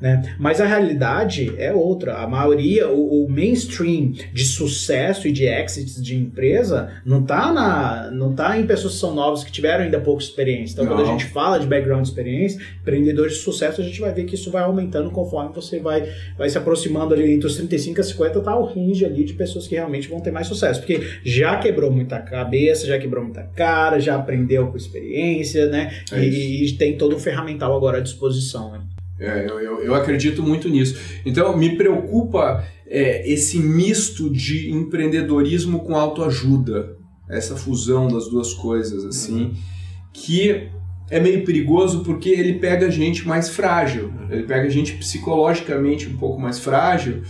Né? 0.00 0.34
Mas 0.38 0.60
a 0.60 0.66
realidade 0.66 1.52
é 1.58 1.72
outra. 1.72 2.18
A 2.18 2.26
maioria, 2.26 2.88
o, 2.88 3.24
o 3.24 3.30
mainstream 3.30 4.12
de 4.32 4.44
sucesso 4.44 5.28
e 5.28 5.32
de 5.32 5.44
exits 5.44 6.02
de 6.02 6.16
empresa 6.16 6.90
não 7.04 7.22
tá, 7.22 7.52
na, 7.52 8.10
não 8.10 8.32
tá 8.32 8.58
em 8.58 8.66
pessoas 8.66 8.94
que 8.94 9.00
são 9.00 9.14
novas, 9.14 9.44
que 9.44 9.52
tiveram 9.52 9.84
ainda 9.84 10.00
pouca 10.00 10.22
experiência. 10.22 10.74
Então, 10.74 10.86
quando 10.86 11.00
a 11.00 11.04
Não. 11.04 11.18
gente 11.18 11.26
fala 11.26 11.58
de 11.58 11.66
background 11.66 12.02
de 12.02 12.08
experiência, 12.08 12.60
empreendedores 12.80 13.34
de 13.34 13.38
sucesso, 13.40 13.80
a 13.80 13.84
gente 13.84 14.00
vai 14.00 14.12
ver 14.12 14.24
que 14.24 14.34
isso 14.34 14.50
vai 14.50 14.62
aumentando 14.62 15.10
conforme 15.10 15.52
você 15.54 15.78
vai, 15.78 16.08
vai 16.36 16.48
se 16.48 16.56
aproximando 16.56 17.14
ali 17.14 17.32
entre 17.34 17.46
os 17.46 17.56
35 17.56 18.00
e 18.00 18.04
50, 18.04 18.40
tá 18.40 18.56
o 18.56 18.64
range 18.64 19.04
ali 19.04 19.24
de 19.24 19.34
pessoas 19.34 19.66
que 19.66 19.74
realmente 19.74 20.08
vão 20.08 20.20
ter 20.20 20.30
mais 20.30 20.46
sucesso. 20.46 20.80
Porque 20.80 21.00
já 21.24 21.56
quebrou 21.58 21.90
muita 21.90 22.18
cabeça, 22.18 22.86
já 22.86 22.98
quebrou 22.98 23.24
muita 23.24 23.42
cara, 23.42 24.00
já 24.00 24.16
aprendeu 24.16 24.68
com 24.68 24.76
experiência, 24.76 25.66
né? 25.66 25.92
É 26.12 26.24
e, 26.24 26.64
e 26.64 26.72
tem 26.72 26.96
todo 26.96 27.14
um 27.14 27.18
ferramental 27.18 27.76
agora 27.76 27.98
à 27.98 28.00
disposição, 28.00 28.72
né? 28.72 28.80
É, 29.20 29.46
eu, 29.46 29.60
eu, 29.60 29.82
eu 29.82 29.94
acredito 29.94 30.42
muito 30.42 30.68
nisso. 30.68 30.98
Então, 31.26 31.54
me 31.56 31.76
preocupa 31.76 32.64
é, 32.86 33.30
esse 33.30 33.58
misto 33.58 34.30
de 34.30 34.70
empreendedorismo 34.70 35.80
com 35.80 35.94
autoajuda, 35.94 36.96
essa 37.28 37.54
fusão 37.54 38.08
das 38.08 38.28
duas 38.28 38.54
coisas, 38.54 39.04
assim, 39.04 39.52
que 40.12 40.68
é 41.10 41.20
meio 41.20 41.44
perigoso 41.44 42.02
porque 42.02 42.30
ele 42.30 42.54
pega 42.54 42.90
gente 42.90 43.28
mais 43.28 43.50
frágil, 43.50 44.12
ele 44.30 44.44
pega 44.44 44.70
gente 44.70 44.94
psicologicamente 44.94 46.08
um 46.08 46.16
pouco 46.16 46.40
mais 46.40 46.58
frágil, 46.58 47.22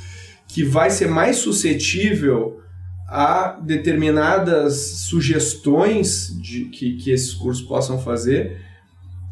que 0.46 0.62
vai 0.62 0.90
ser 0.90 1.08
mais 1.08 1.36
suscetível 1.36 2.60
a 3.08 3.58
determinadas 3.60 4.76
sugestões 5.08 6.36
de, 6.40 6.66
que, 6.66 6.96
que 6.96 7.10
esses 7.10 7.34
cursos 7.34 7.64
possam 7.64 7.98
fazer 7.98 8.69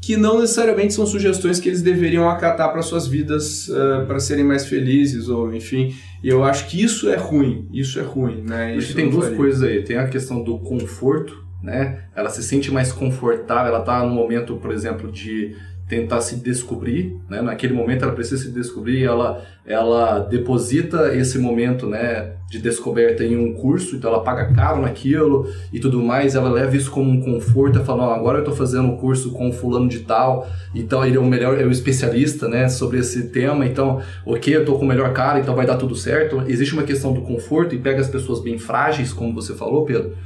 que 0.09 0.16
não 0.16 0.40
necessariamente 0.40 0.94
são 0.94 1.05
sugestões 1.05 1.61
que 1.61 1.68
eles 1.68 1.83
deveriam 1.83 2.31
acatar 2.31 2.73
para 2.73 2.81
suas 2.81 3.07
vidas 3.07 3.68
para 4.07 4.18
serem 4.18 4.42
mais 4.42 4.64
felizes 4.64 5.29
ou 5.29 5.55
enfim 5.55 5.94
e 6.25 6.31
eu 6.31 6.42
acho 6.42 6.66
que 6.66 6.83
isso 6.83 7.11
é 7.11 7.16
ruim 7.16 7.68
isso 7.71 7.99
é 7.99 8.03
ruim 8.03 8.42
né 8.42 8.75
isso 8.75 8.94
tem 8.94 9.11
duas 9.11 9.25
faria. 9.25 9.37
coisas 9.37 9.62
aí. 9.62 9.83
Tem 9.83 9.97
a 9.97 10.09
questão 10.09 10.42
do 10.42 10.59
conforto, 10.59 11.44
né? 11.62 12.05
Ela 12.14 12.31
se 12.31 12.42
sente 12.42 12.71
mais 12.71 12.92
confortável, 12.92 13.75
ela 13.75 13.85
tá 13.85 14.03
no 14.05 14.11
momento, 14.11 14.57
por 14.57 14.73
exemplo, 14.73 15.11
de 15.11 15.55
tentar 15.88 16.20
se 16.20 16.37
descobrir, 16.37 17.16
né? 17.29 17.40
Naquele 17.40 17.72
momento 17.72 18.05
ela 18.05 18.12
precisa 18.12 18.42
se 18.42 18.51
descobrir, 18.51 19.03
ela 19.03 19.42
ela 19.64 20.20
deposita 20.20 21.14
esse 21.14 21.38
momento, 21.38 21.87
né, 21.87 22.33
de 22.51 22.59
descoberta 22.59 23.22
em 23.22 23.37
um 23.37 23.53
curso, 23.53 23.96
então 23.96 24.11
ela 24.11 24.22
paga 24.22 24.51
caro 24.55 24.81
naquilo 24.81 25.46
e 25.70 25.79
tudo 25.79 26.01
mais, 26.03 26.35
ela 26.35 26.48
leva 26.48 26.74
isso 26.74 26.90
como 26.90 27.11
um 27.11 27.20
conforto, 27.20 27.77
ela 27.77 27.85
fala, 27.85 28.07
"Não, 28.07 28.12
agora 28.14 28.38
eu 28.38 28.44
tô 28.44 28.53
fazendo 28.53 28.88
um 28.88 28.96
curso 28.96 29.31
com 29.31 29.53
fulano 29.53 29.87
de 29.87 30.01
tal, 30.01 30.48
então 30.74 31.05
ele 31.05 31.18
é 31.18 31.20
o 31.20 31.27
melhor, 31.27 31.61
é 31.61 31.66
o 31.66 31.70
especialista, 31.70 32.48
né, 32.48 32.66
sobre 32.70 32.98
esse 33.01 33.29
tema, 33.29 33.66
então, 33.66 34.01
OK, 34.24 34.57
eu 34.57 34.64
tô 34.64 34.79
com 34.79 34.87
o 34.87 34.88
melhor 34.88 35.12
cara, 35.12 35.38
então 35.38 35.55
vai 35.55 35.66
dar 35.66 35.77
tudo 35.77 35.94
certo. 35.94 36.42
Existe 36.46 36.72
uma 36.72 36.85
questão 36.85 37.12
do 37.12 37.20
conforto 37.20 37.74
e 37.74 37.79
pega 37.79 38.01
as 38.01 38.09
pessoas 38.09 38.40
bem 38.40 38.57
frágeis, 38.57 39.12
como 39.12 39.35
você 39.35 39.55
falou, 39.55 39.85
Pedro. 39.85 40.16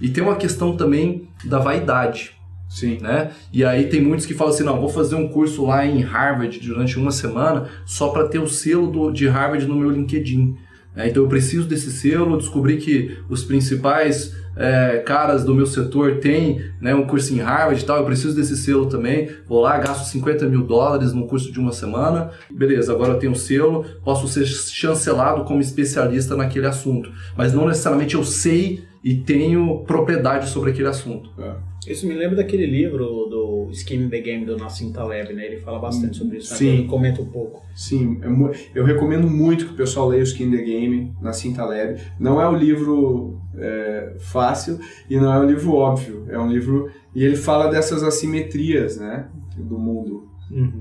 E 0.00 0.10
tem 0.10 0.22
uma 0.22 0.36
questão 0.36 0.76
também 0.76 1.26
da 1.44 1.58
vaidade 1.58 2.36
sim 2.72 2.98
né? 3.00 3.30
E 3.52 3.64
aí 3.64 3.86
tem 3.88 4.00
muitos 4.00 4.24
que 4.24 4.32
falam 4.32 4.54
assim, 4.54 4.64
não, 4.64 4.80
vou 4.80 4.88
fazer 4.88 5.14
um 5.14 5.28
curso 5.28 5.66
lá 5.66 5.84
em 5.84 6.00
Harvard 6.00 6.58
durante 6.58 6.98
uma 6.98 7.10
semana 7.10 7.68
só 7.84 8.08
para 8.08 8.26
ter 8.26 8.38
o 8.38 8.48
selo 8.48 8.90
do, 8.90 9.10
de 9.10 9.28
Harvard 9.28 9.66
no 9.66 9.76
meu 9.76 9.90
LinkedIn. 9.90 10.56
né? 10.96 11.08
então 11.08 11.22
eu 11.22 11.28
preciso 11.28 11.68
desse 11.68 11.92
selo, 11.92 12.38
descobri 12.38 12.78
que 12.78 13.18
os 13.28 13.44
principais 13.44 14.34
é, 14.56 15.02
caras 15.04 15.44
do 15.44 15.54
meu 15.54 15.66
setor 15.66 16.16
têm 16.18 16.62
né, 16.80 16.94
um 16.94 17.06
curso 17.06 17.34
em 17.34 17.40
Harvard 17.40 17.82
e 17.82 17.86
tal, 17.86 17.98
eu 17.98 18.04
preciso 18.04 18.34
desse 18.34 18.56
selo 18.56 18.86
também, 18.86 19.30
vou 19.46 19.60
lá, 19.60 19.78
gasto 19.78 20.08
50 20.08 20.46
mil 20.46 20.62
dólares 20.62 21.12
num 21.12 21.26
curso 21.26 21.52
de 21.52 21.60
uma 21.60 21.72
semana, 21.72 22.30
beleza, 22.50 22.92
agora 22.92 23.12
eu 23.12 23.18
tenho 23.18 23.32
o 23.32 23.36
selo, 23.36 23.84
posso 24.02 24.26
ser 24.28 24.46
chancelado 24.46 25.44
como 25.44 25.60
especialista 25.60 26.36
naquele 26.36 26.66
assunto, 26.66 27.10
mas 27.36 27.52
não 27.52 27.66
necessariamente 27.66 28.14
eu 28.14 28.24
sei 28.24 28.84
e 29.04 29.14
tenho 29.16 29.80
propriedade 29.84 30.48
sobre 30.48 30.70
aquele 30.70 30.88
assunto. 30.88 31.30
Isso 31.86 32.06
me 32.06 32.14
lembra 32.14 32.36
daquele 32.36 32.64
livro 32.66 33.04
do 33.28 33.68
Skin 33.72 34.04
in 34.04 34.08
the 34.08 34.20
Game 34.20 34.44
do 34.44 34.56
Nassim 34.56 34.92
Taleb, 34.92 35.32
né? 35.32 35.46
Ele 35.46 35.56
fala 35.58 35.78
bastante 35.78 36.16
sobre 36.16 36.38
isso, 36.38 36.52
né? 36.52 36.58
Sim. 36.58 36.68
Ele 36.68 36.84
comenta 36.84 37.20
um 37.20 37.26
pouco. 37.26 37.62
Sim, 37.74 38.18
é 38.22 38.28
mu- 38.28 38.50
eu 38.74 38.84
recomendo 38.84 39.28
muito 39.28 39.66
que 39.66 39.72
o 39.72 39.76
pessoal 39.76 40.08
leia 40.08 40.20
o 40.20 40.24
Skin 40.24 40.50
the 40.50 40.62
Game, 40.62 41.12
na 41.20 41.32
Cinta 41.32 41.64
Lab. 41.64 42.00
Não 42.20 42.40
é 42.40 42.48
um 42.48 42.56
livro 42.56 43.40
é, 43.56 44.14
fácil 44.18 44.78
e 45.10 45.16
não 45.16 45.32
é 45.32 45.38
um 45.40 45.46
livro 45.46 45.72
óbvio. 45.72 46.24
É 46.28 46.38
um 46.38 46.48
livro. 46.50 46.90
E 47.14 47.24
ele 47.24 47.36
fala 47.36 47.68
dessas 47.70 48.02
assimetrias, 48.02 48.96
né? 48.98 49.28
Do 49.56 49.78
mundo. 49.78 50.28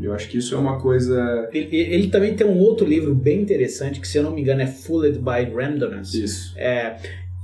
Eu 0.02 0.14
acho 0.14 0.28
que 0.28 0.38
isso 0.38 0.54
é 0.54 0.58
uma 0.58 0.80
coisa. 0.82 1.50
Ele, 1.54 1.74
ele 1.78 2.08
também 2.10 2.36
tem 2.36 2.46
um 2.46 2.58
outro 2.60 2.86
livro 2.86 3.16
bem 3.16 3.42
interessante, 3.42 4.02
que 4.02 4.08
se 4.08 4.18
eu 4.18 4.24
não 4.24 4.34
me 4.36 4.42
engano 4.42 4.62
é 4.62 4.68
Fooled 4.68 5.18
by 5.20 5.50
Randomness. 5.56 6.14
Isso. 6.14 6.54
É, 6.60 6.98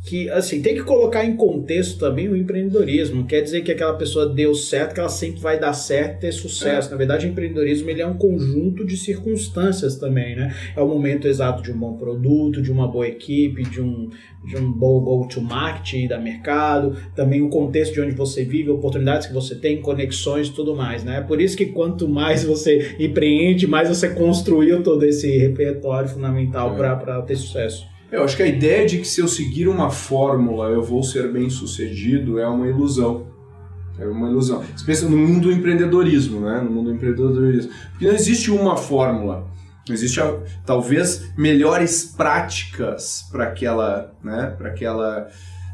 que 0.07 0.29
assim 0.29 0.61
tem 0.61 0.73
que 0.73 0.83
colocar 0.83 1.25
em 1.25 1.35
contexto 1.35 1.99
também 1.99 2.29
o 2.29 2.35
empreendedorismo. 2.35 3.25
Quer 3.25 3.41
dizer 3.41 3.61
que 3.61 3.71
aquela 3.71 3.93
pessoa 3.93 4.25
deu 4.25 4.55
certo, 4.55 4.93
que 4.93 4.99
ela 5.01 5.09
sempre 5.09 5.41
vai 5.41 5.59
dar 5.59 5.73
certo, 5.73 6.21
ter 6.21 6.31
sucesso. 6.31 6.89
Na 6.89 6.95
verdade, 6.95 7.27
o 7.27 7.29
empreendedorismo 7.29 7.89
ele 7.89 8.01
é 8.01 8.07
um 8.07 8.13
conjunto 8.13 8.85
de 8.85 8.95
circunstâncias 8.95 9.97
também, 9.97 10.33
né? 10.35 10.55
É 10.75 10.81
o 10.81 10.87
momento 10.87 11.27
exato 11.27 11.61
de 11.61 11.73
um 11.73 11.77
bom 11.77 11.97
produto, 11.97 12.61
de 12.61 12.71
uma 12.71 12.87
boa 12.87 13.05
equipe, 13.07 13.63
de 13.63 13.81
um 13.81 14.09
de 14.45 14.55
um 14.55 14.71
bom 14.71 15.01
go-to-market 15.01 16.07
da 16.07 16.17
mercado, 16.17 16.95
também 17.13 17.41
o 17.41 17.49
contexto 17.49 17.93
de 17.93 17.99
onde 17.99 18.11
você 18.13 18.45
vive, 18.45 18.69
oportunidades 18.69 19.27
que 19.27 19.33
você 19.33 19.55
tem, 19.55 19.81
conexões 19.81 20.47
e 20.47 20.53
tudo 20.53 20.73
mais, 20.73 21.03
né? 21.03 21.19
Por 21.19 21.41
isso 21.41 21.57
que 21.57 21.65
quanto 21.65 22.07
mais 22.07 22.45
você 22.45 22.95
empreende, 22.97 23.67
mais 23.67 23.89
você 23.89 24.09
construiu 24.09 24.81
todo 24.81 25.03
esse 25.03 25.37
repertório 25.37 26.07
fundamental 26.07 26.73
É. 26.75 26.95
para 26.95 27.21
ter 27.23 27.35
sucesso. 27.35 27.96
Eu 28.11 28.23
acho 28.23 28.37
que 28.37 28.43
a 28.43 28.47
ideia 28.47 28.85
de 28.85 28.99
que 28.99 29.07
se 29.07 29.19
eu 29.19 29.27
seguir 29.27 29.67
uma 29.67 29.89
fórmula 29.89 30.69
eu 30.69 30.81
vou 30.81 31.03
ser 31.03 31.31
bem 31.31 31.49
sucedido 31.49 32.39
é 32.39 32.47
uma 32.47 32.67
ilusão. 32.67 33.27
É 33.99 34.05
uma 34.05 34.29
ilusão. 34.29 34.63
Você 34.75 34.85
pensa 34.85 35.09
no 35.09 35.17
mundo 35.17 35.49
do 35.49 35.51
empreendedorismo, 35.51 36.39
né? 36.39 36.61
No 36.61 36.69
mundo 36.69 36.89
do 36.89 36.95
empreendedorismo. 36.95 37.71
Porque 37.91 38.07
não 38.07 38.13
existe 38.13 38.51
uma 38.51 38.77
fórmula. 38.77 39.47
Existe 39.89 40.19
talvez 40.65 41.31
melhores 41.37 42.05
práticas 42.05 43.25
para 43.31 43.45
aquela, 43.45 44.13
né? 44.23 44.53
Para 44.57 44.69
aquela, 44.69 45.27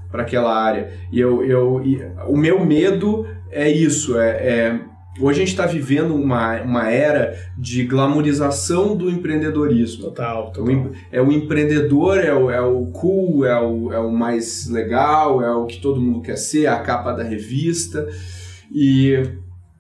para 0.10 0.22
aquela 0.22 0.56
área. 0.56 0.94
E 1.12 1.20
eu, 1.20 1.44
eu, 1.44 1.82
e 1.84 2.02
o 2.28 2.38
meu 2.38 2.66
medo 2.66 3.28
é 3.52 3.70
isso. 3.70 4.18
É, 4.18 4.30
é- 4.30 4.80
hoje 5.20 5.42
a 5.42 5.46
gente 5.46 5.52
está 5.52 5.66
vivendo 5.66 6.16
uma, 6.16 6.62
uma 6.62 6.90
era 6.90 7.38
de 7.58 7.84
glamorização 7.84 8.96
do 8.96 9.10
empreendedorismo. 9.10 10.06
Total, 10.06 10.52
total. 10.52 10.92
É 11.12 11.22
o 11.22 11.32
empreendedor, 11.32 12.20
é 12.20 12.34
o, 12.34 12.50
é 12.50 12.62
o 12.62 12.86
cool, 12.88 13.46
é 13.46 13.60
o, 13.60 13.94
é 13.94 14.00
o 14.00 14.12
mais 14.12 14.70
legal, 14.70 15.42
é 15.42 15.52
o 15.54 15.66
que 15.66 15.80
todo 15.80 16.02
mundo 16.02 16.22
quer 16.22 16.38
ser, 16.38 16.68
a 16.68 16.80
capa 16.80 17.12
da 17.12 17.24
revista. 17.24 18.08
E 18.72 19.22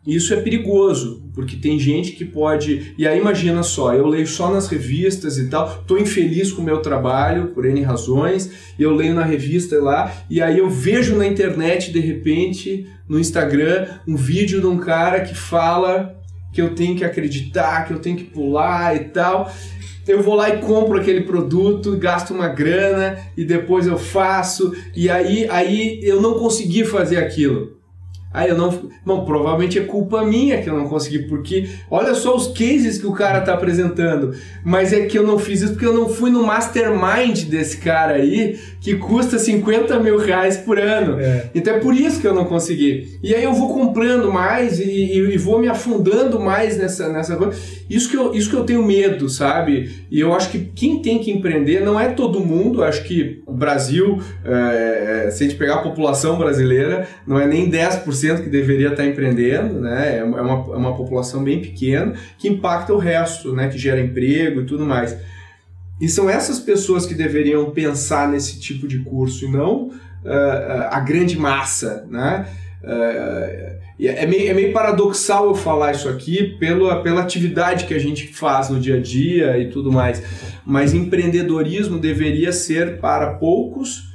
isso 0.05 0.33
é 0.33 0.41
perigoso, 0.41 1.22
porque 1.33 1.55
tem 1.55 1.79
gente 1.79 2.11
que 2.11 2.23
pode. 2.23 2.93
E 2.97 3.07
aí 3.07 3.19
imagina 3.19 3.63
só, 3.63 3.93
eu 3.93 4.07
leio 4.07 4.27
só 4.27 4.51
nas 4.51 4.67
revistas 4.67 5.37
e 5.37 5.49
tal, 5.49 5.83
tô 5.87 5.97
infeliz 5.97 6.51
com 6.51 6.61
o 6.61 6.65
meu 6.65 6.77
trabalho, 6.77 7.47
por 7.47 7.65
N 7.65 7.81
razões, 7.81 8.51
eu 8.77 8.93
leio 8.93 9.13
na 9.13 9.23
revista 9.23 9.81
lá, 9.81 10.11
e 10.29 10.41
aí 10.41 10.59
eu 10.59 10.69
vejo 10.69 11.15
na 11.15 11.25
internet, 11.25 11.91
de 11.91 11.99
repente, 11.99 12.87
no 13.07 13.19
Instagram, 13.19 13.87
um 14.07 14.15
vídeo 14.15 14.61
de 14.61 14.67
um 14.67 14.77
cara 14.77 15.21
que 15.21 15.35
fala 15.35 16.15
que 16.53 16.61
eu 16.61 16.75
tenho 16.75 16.95
que 16.95 17.03
acreditar, 17.03 17.85
que 17.85 17.93
eu 17.93 17.99
tenho 17.99 18.15
que 18.15 18.25
pular 18.25 18.95
e 18.95 19.05
tal 19.05 19.51
eu 20.07 20.21
vou 20.21 20.35
lá 20.35 20.49
e 20.49 20.59
compro 20.59 20.99
aquele 20.99 21.21
produto, 21.21 21.97
gasto 21.97 22.33
uma 22.33 22.49
grana 22.49 23.17
e 23.37 23.45
depois 23.45 23.87
eu 23.87 23.97
faço 23.97 24.75
e 24.95 25.09
aí 25.09 25.47
aí 25.49 25.99
eu 26.03 26.21
não 26.21 26.33
consegui 26.33 26.83
fazer 26.83 27.17
aquilo. 27.17 27.82
Ah, 28.33 28.47
eu 28.47 28.57
não. 28.57 28.89
Bom, 29.05 29.23
provavelmente 29.25 29.77
é 29.77 29.83
culpa 29.83 30.25
minha 30.25 30.61
que 30.61 30.67
eu 30.69 30.75
não 30.75 30.87
consegui, 30.87 31.19
porque 31.27 31.67
olha 31.91 32.15
só 32.15 32.35
os 32.35 32.47
cases 32.47 32.97
que 32.97 33.05
o 33.05 33.11
cara 33.13 33.41
tá 33.41 33.53
apresentando. 33.53 34.33
Mas 34.65 34.91
é 34.91 35.01
que 35.05 35.17
eu 35.17 35.25
não 35.25 35.37
fiz 35.37 35.61
isso 35.61 35.73
porque 35.73 35.85
eu 35.85 35.93
não 35.93 36.09
fui 36.09 36.31
no 36.31 36.41
mastermind 36.43 37.43
desse 37.45 37.77
cara 37.77 38.15
aí, 38.15 38.57
que 38.81 38.95
custa 38.95 39.37
50 39.37 39.99
mil 39.99 40.17
reais 40.17 40.57
por 40.57 40.79
ano. 40.79 41.19
É. 41.19 41.49
Então 41.53 41.75
é 41.75 41.79
por 41.79 41.93
isso 41.93 42.19
que 42.19 42.27
eu 42.27 42.33
não 42.33 42.45
consegui. 42.45 43.19
E 43.21 43.35
aí 43.35 43.43
eu 43.43 43.53
vou 43.53 43.73
comprando 43.73 44.31
mais 44.31 44.79
e, 44.79 44.83
e- 44.83 45.33
e 45.33 45.37
vou 45.37 45.59
me 45.59 45.67
afundando 45.67 46.39
mais 46.39 46.77
nessa, 46.77 47.09
nessa 47.09 47.35
coisa. 47.35 47.57
Isso 47.89 48.09
que, 48.09 48.17
eu, 48.17 48.33
isso 48.33 48.49
que 48.49 48.55
eu 48.55 48.63
tenho 48.63 48.83
medo, 48.83 49.29
sabe? 49.29 49.91
E 50.09 50.19
eu 50.19 50.33
acho 50.33 50.49
que 50.49 50.59
quem 50.59 51.01
tem 51.01 51.19
que 51.19 51.29
empreender 51.31 51.81
não 51.81 51.99
é 51.99 52.07
todo 52.09 52.39
mundo. 52.39 52.79
Eu 52.81 52.85
acho 52.85 53.03
que 53.03 53.41
o 53.45 53.53
Brasil, 53.53 54.19
é, 54.43 55.25
é, 55.27 55.31
se 55.31 55.43
a 55.43 55.47
gente 55.47 55.57
pegar 55.59 55.75
a 55.75 55.81
população 55.83 56.37
brasileira, 56.37 57.07
não 57.27 57.39
é 57.39 57.45
nem 57.45 57.69
10% 57.69 58.22
que 58.41 58.49
deveria 58.49 58.89
estar 58.89 59.05
empreendendo, 59.05 59.81
né? 59.81 60.19
É 60.19 60.23
uma, 60.23 60.39
é 60.39 60.41
uma, 60.41 60.73
é 60.73 60.77
uma 60.77 60.95
população 60.95 61.43
bem 61.43 61.61
pequena 61.61 62.13
que 62.37 62.47
impacta 62.47 62.93
o 62.93 62.97
resto, 62.97 63.53
né? 63.53 63.67
Que 63.67 63.77
gera 63.77 63.99
emprego 63.99 64.61
e 64.61 64.65
tudo 64.65 64.85
mais. 64.85 65.17
E 66.01 66.07
são 66.07 66.29
essas 66.29 66.59
pessoas 66.59 67.05
que 67.05 67.13
deveriam 67.13 67.71
pensar 67.71 68.27
nesse 68.27 68.59
tipo 68.59 68.87
de 68.87 68.99
curso 68.99 69.45
e 69.45 69.51
não 69.51 69.91
ah, 70.25 70.89
a 70.91 70.99
grande 70.99 71.37
massa, 71.37 72.05
né? 72.09 72.47
E 73.97 74.07
é, 74.07 74.25
meio, 74.25 74.49
é 74.49 74.53
meio 74.53 74.73
paradoxal 74.73 75.45
eu 75.45 75.55
falar 75.55 75.91
isso 75.91 76.09
aqui 76.09 76.57
pela, 76.59 77.01
pela 77.01 77.21
atividade 77.21 77.85
que 77.85 77.93
a 77.93 77.99
gente 77.99 78.27
faz 78.33 78.69
no 78.69 78.79
dia 78.79 78.97
a 78.97 78.99
dia 78.99 79.57
e 79.57 79.69
tudo 79.69 79.91
mais, 79.91 80.21
mas 80.65 80.93
empreendedorismo 80.93 81.99
deveria 81.99 82.51
ser 82.51 82.97
para 82.97 83.35
poucos 83.35 84.12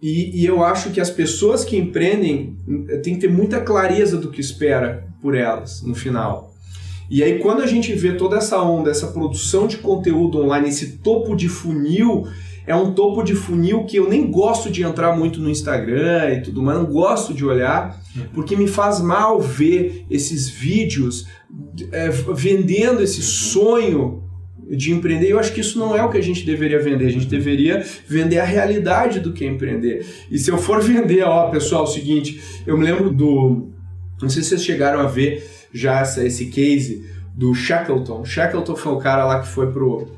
e, 0.00 0.42
e 0.42 0.46
eu 0.46 0.62
acho 0.62 0.90
que 0.90 1.00
as 1.00 1.10
pessoas 1.10 1.64
que 1.64 1.76
empreendem 1.76 2.56
eh, 2.88 2.98
têm 2.98 3.14
que 3.14 3.20
ter 3.20 3.30
muita 3.30 3.60
clareza 3.60 4.16
do 4.16 4.30
que 4.30 4.40
espera 4.40 5.08
por 5.20 5.34
elas 5.34 5.82
no 5.82 5.94
final. 5.94 6.54
E 7.10 7.22
aí, 7.22 7.38
quando 7.38 7.62
a 7.62 7.66
gente 7.66 7.92
vê 7.94 8.12
toda 8.12 8.36
essa 8.36 8.60
onda, 8.62 8.90
essa 8.90 9.08
produção 9.08 9.66
de 9.66 9.78
conteúdo 9.78 10.38
online, 10.38 10.68
esse 10.68 10.98
topo 10.98 11.34
de 11.34 11.48
funil, 11.48 12.28
é 12.66 12.76
um 12.76 12.92
topo 12.92 13.22
de 13.22 13.34
funil 13.34 13.84
que 13.84 13.96
eu 13.96 14.08
nem 14.08 14.30
gosto 14.30 14.70
de 14.70 14.82
entrar 14.82 15.16
muito 15.16 15.40
no 15.40 15.48
Instagram 15.48 16.34
e 16.34 16.42
tudo 16.42 16.62
mais, 16.62 16.78
não 16.78 16.86
gosto 16.86 17.32
de 17.32 17.44
olhar, 17.44 17.98
porque 18.34 18.54
me 18.54 18.68
faz 18.68 19.00
mal 19.00 19.40
ver 19.40 20.04
esses 20.10 20.50
vídeos 20.50 21.26
é, 21.90 22.10
vendendo 22.10 23.02
esse 23.02 23.22
sonho 23.22 24.27
de 24.70 24.92
empreender. 24.92 25.30
Eu 25.30 25.38
acho 25.38 25.52
que 25.52 25.60
isso 25.60 25.78
não 25.78 25.96
é 25.96 26.02
o 26.02 26.10
que 26.10 26.18
a 26.18 26.22
gente 26.22 26.44
deveria 26.44 26.78
vender. 26.80 27.06
A 27.06 27.10
gente 27.12 27.26
deveria 27.26 27.84
vender 28.06 28.38
a 28.38 28.44
realidade 28.44 29.20
do 29.20 29.32
que 29.32 29.44
é 29.44 29.48
empreender. 29.48 30.04
E 30.30 30.38
se 30.38 30.50
eu 30.50 30.58
for 30.58 30.80
vender, 30.84 31.22
ó, 31.22 31.48
pessoal, 31.50 31.82
é 31.84 31.88
o 31.88 31.90
seguinte, 31.90 32.40
eu 32.66 32.76
me 32.76 32.84
lembro 32.84 33.10
do. 33.10 33.68
Não 34.20 34.28
sei 34.28 34.42
se 34.42 34.50
vocês 34.50 34.64
chegaram 34.64 35.00
a 35.00 35.06
ver 35.06 35.44
já 35.72 36.00
essa, 36.00 36.24
esse 36.24 36.46
case 36.46 37.06
do 37.34 37.54
Shackleton. 37.54 38.24
Shackleton 38.24 38.74
foi 38.76 38.92
o 38.92 38.98
cara 38.98 39.24
lá 39.24 39.40
que 39.40 39.46
foi 39.48 39.70
pro, 39.70 40.08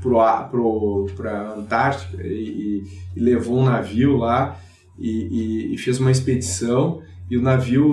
pro, 0.00 0.18
pro, 0.50 1.06
pra 1.16 1.54
Antártica 1.54 2.22
e, 2.24 2.84
e 3.16 3.20
levou 3.20 3.58
um 3.58 3.64
navio 3.64 4.16
lá 4.16 4.60
e, 4.98 5.10
e- 5.10 5.74
e 5.74 5.78
fez 5.78 5.98
uma 5.98 6.10
expedição 6.12 7.02
e 7.30 7.36
o 7.36 7.42
navio 7.42 7.92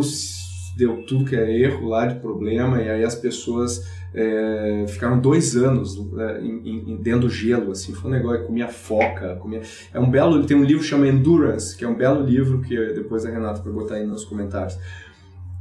deu 0.77 1.03
tudo 1.03 1.25
que 1.25 1.35
é 1.35 1.59
erro 1.61 1.87
lá 1.87 2.05
de 2.05 2.19
problema 2.19 2.81
e 2.81 2.89
aí 2.89 3.03
as 3.03 3.15
pessoas 3.15 3.81
é, 4.17 4.85
ficaram 4.87 5.19
dois 5.19 5.57
anos 5.57 5.99
né, 6.13 6.39
em, 6.41 6.93
em- 6.93 6.95
dentro 6.95 7.21
do 7.21 7.29
gelo, 7.29 7.71
assim, 7.71 7.93
foi 7.93 8.09
um 8.09 8.13
negócio, 8.13 8.45
comia 8.45 8.69
foca, 8.69 9.35
comia... 9.35 9.61
É 9.93 9.99
um 9.99 10.09
belo, 10.09 10.41
tem 10.45 10.55
um 10.55 10.63
livro 10.63 10.81
que 10.81 10.87
chama 10.89 11.05
Endurance, 11.07 11.75
que 11.75 11.83
é 11.83 11.87
um 11.87 11.95
belo 11.95 12.23
livro 12.25 12.61
que 12.61 12.75
depois 12.93 13.25
a 13.25 13.29
Renata 13.29 13.61
vai 13.61 13.73
botar 13.73 13.95
aí 13.95 14.05
nos 14.05 14.23
comentários. 14.23 14.77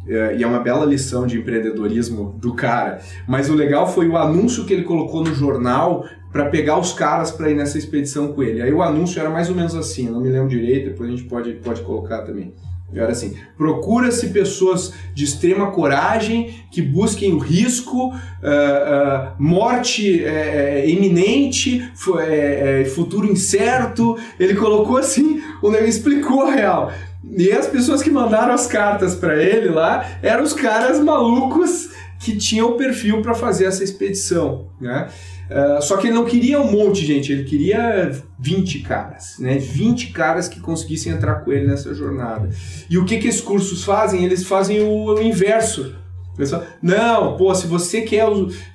É, 0.06 0.36
e 0.36 0.42
é 0.42 0.46
uma 0.46 0.60
bela 0.60 0.84
lição 0.84 1.26
de 1.26 1.38
empreendedorismo 1.38 2.38
do 2.40 2.54
cara. 2.54 3.00
Mas 3.26 3.50
o 3.50 3.54
legal 3.54 3.90
foi 3.90 4.06
o 4.06 4.16
anúncio 4.16 4.64
que 4.64 4.72
ele 4.72 4.84
colocou 4.84 5.24
no 5.24 5.34
jornal 5.34 6.04
para 6.30 6.50
pegar 6.50 6.78
os 6.78 6.92
caras 6.92 7.30
para 7.30 7.50
ir 7.50 7.54
nessa 7.54 7.78
expedição 7.78 8.32
com 8.32 8.42
ele. 8.42 8.60
Aí 8.60 8.72
o 8.72 8.82
anúncio 8.82 9.18
era 9.18 9.30
mais 9.30 9.48
ou 9.48 9.54
menos 9.56 9.74
assim, 9.74 10.08
não 10.10 10.20
me 10.20 10.28
lembro 10.28 10.48
direito, 10.48 10.90
depois 10.90 11.08
a 11.08 11.16
gente 11.16 11.24
pode, 11.28 11.54
pode 11.54 11.80
colocar 11.82 12.22
também. 12.22 12.52
Era 12.94 13.12
assim: 13.12 13.36
procura-se 13.56 14.28
pessoas 14.28 14.92
de 15.14 15.24
extrema 15.24 15.70
coragem 15.70 16.54
que 16.70 16.80
busquem 16.80 17.32
o 17.32 17.38
risco, 17.38 18.12
ah, 18.42 18.48
ah, 18.50 19.34
morte 19.38 20.24
eh, 20.24 20.84
iminente, 20.86 21.88
eh, 22.20 22.84
futuro 22.94 23.30
incerto. 23.30 24.16
Ele 24.38 24.54
colocou 24.54 24.96
assim, 24.96 25.42
o 25.62 25.70
explicou 25.74 26.42
a 26.42 26.52
real. 26.52 26.92
E 27.36 27.50
as 27.50 27.66
pessoas 27.66 28.02
que 28.02 28.10
mandaram 28.10 28.52
as 28.52 28.66
cartas 28.66 29.14
para 29.14 29.42
ele 29.42 29.68
lá 29.68 30.04
eram 30.22 30.44
os 30.44 30.52
caras 30.52 31.00
malucos 31.00 31.90
que 32.18 32.36
tinham 32.36 32.70
o 32.70 32.76
perfil 32.76 33.22
para 33.22 33.34
fazer 33.34 33.66
essa 33.66 33.82
expedição, 33.82 34.68
né? 34.80 35.08
Ah, 35.50 35.80
só 35.80 35.96
que 35.96 36.06
ele 36.06 36.14
não 36.14 36.24
queria 36.24 36.60
um 36.60 36.70
monte, 36.70 37.04
gente, 37.04 37.32
ele 37.32 37.44
queria 37.44 38.10
20 38.38 38.80
caras, 38.80 39.36
né? 39.38 39.58
20 39.58 40.08
caras 40.12 40.48
que 40.48 40.60
conseguissem 40.60 41.12
entrar 41.12 41.36
com 41.36 41.52
ele 41.52 41.66
nessa 41.66 41.94
jornada. 41.94 42.48
E 42.88 42.98
o 42.98 43.04
que, 43.04 43.18
que 43.18 43.28
esses 43.28 43.40
cursos 43.40 43.84
fazem? 43.84 44.24
Eles 44.24 44.44
fazem 44.44 44.80
o, 44.80 45.14
o 45.14 45.22
inverso. 45.22 45.94
Falam, 46.36 46.66
Não, 46.82 47.36
pô, 47.36 47.54
se 47.54 47.66
você 47.66 48.00
quer, 48.00 48.26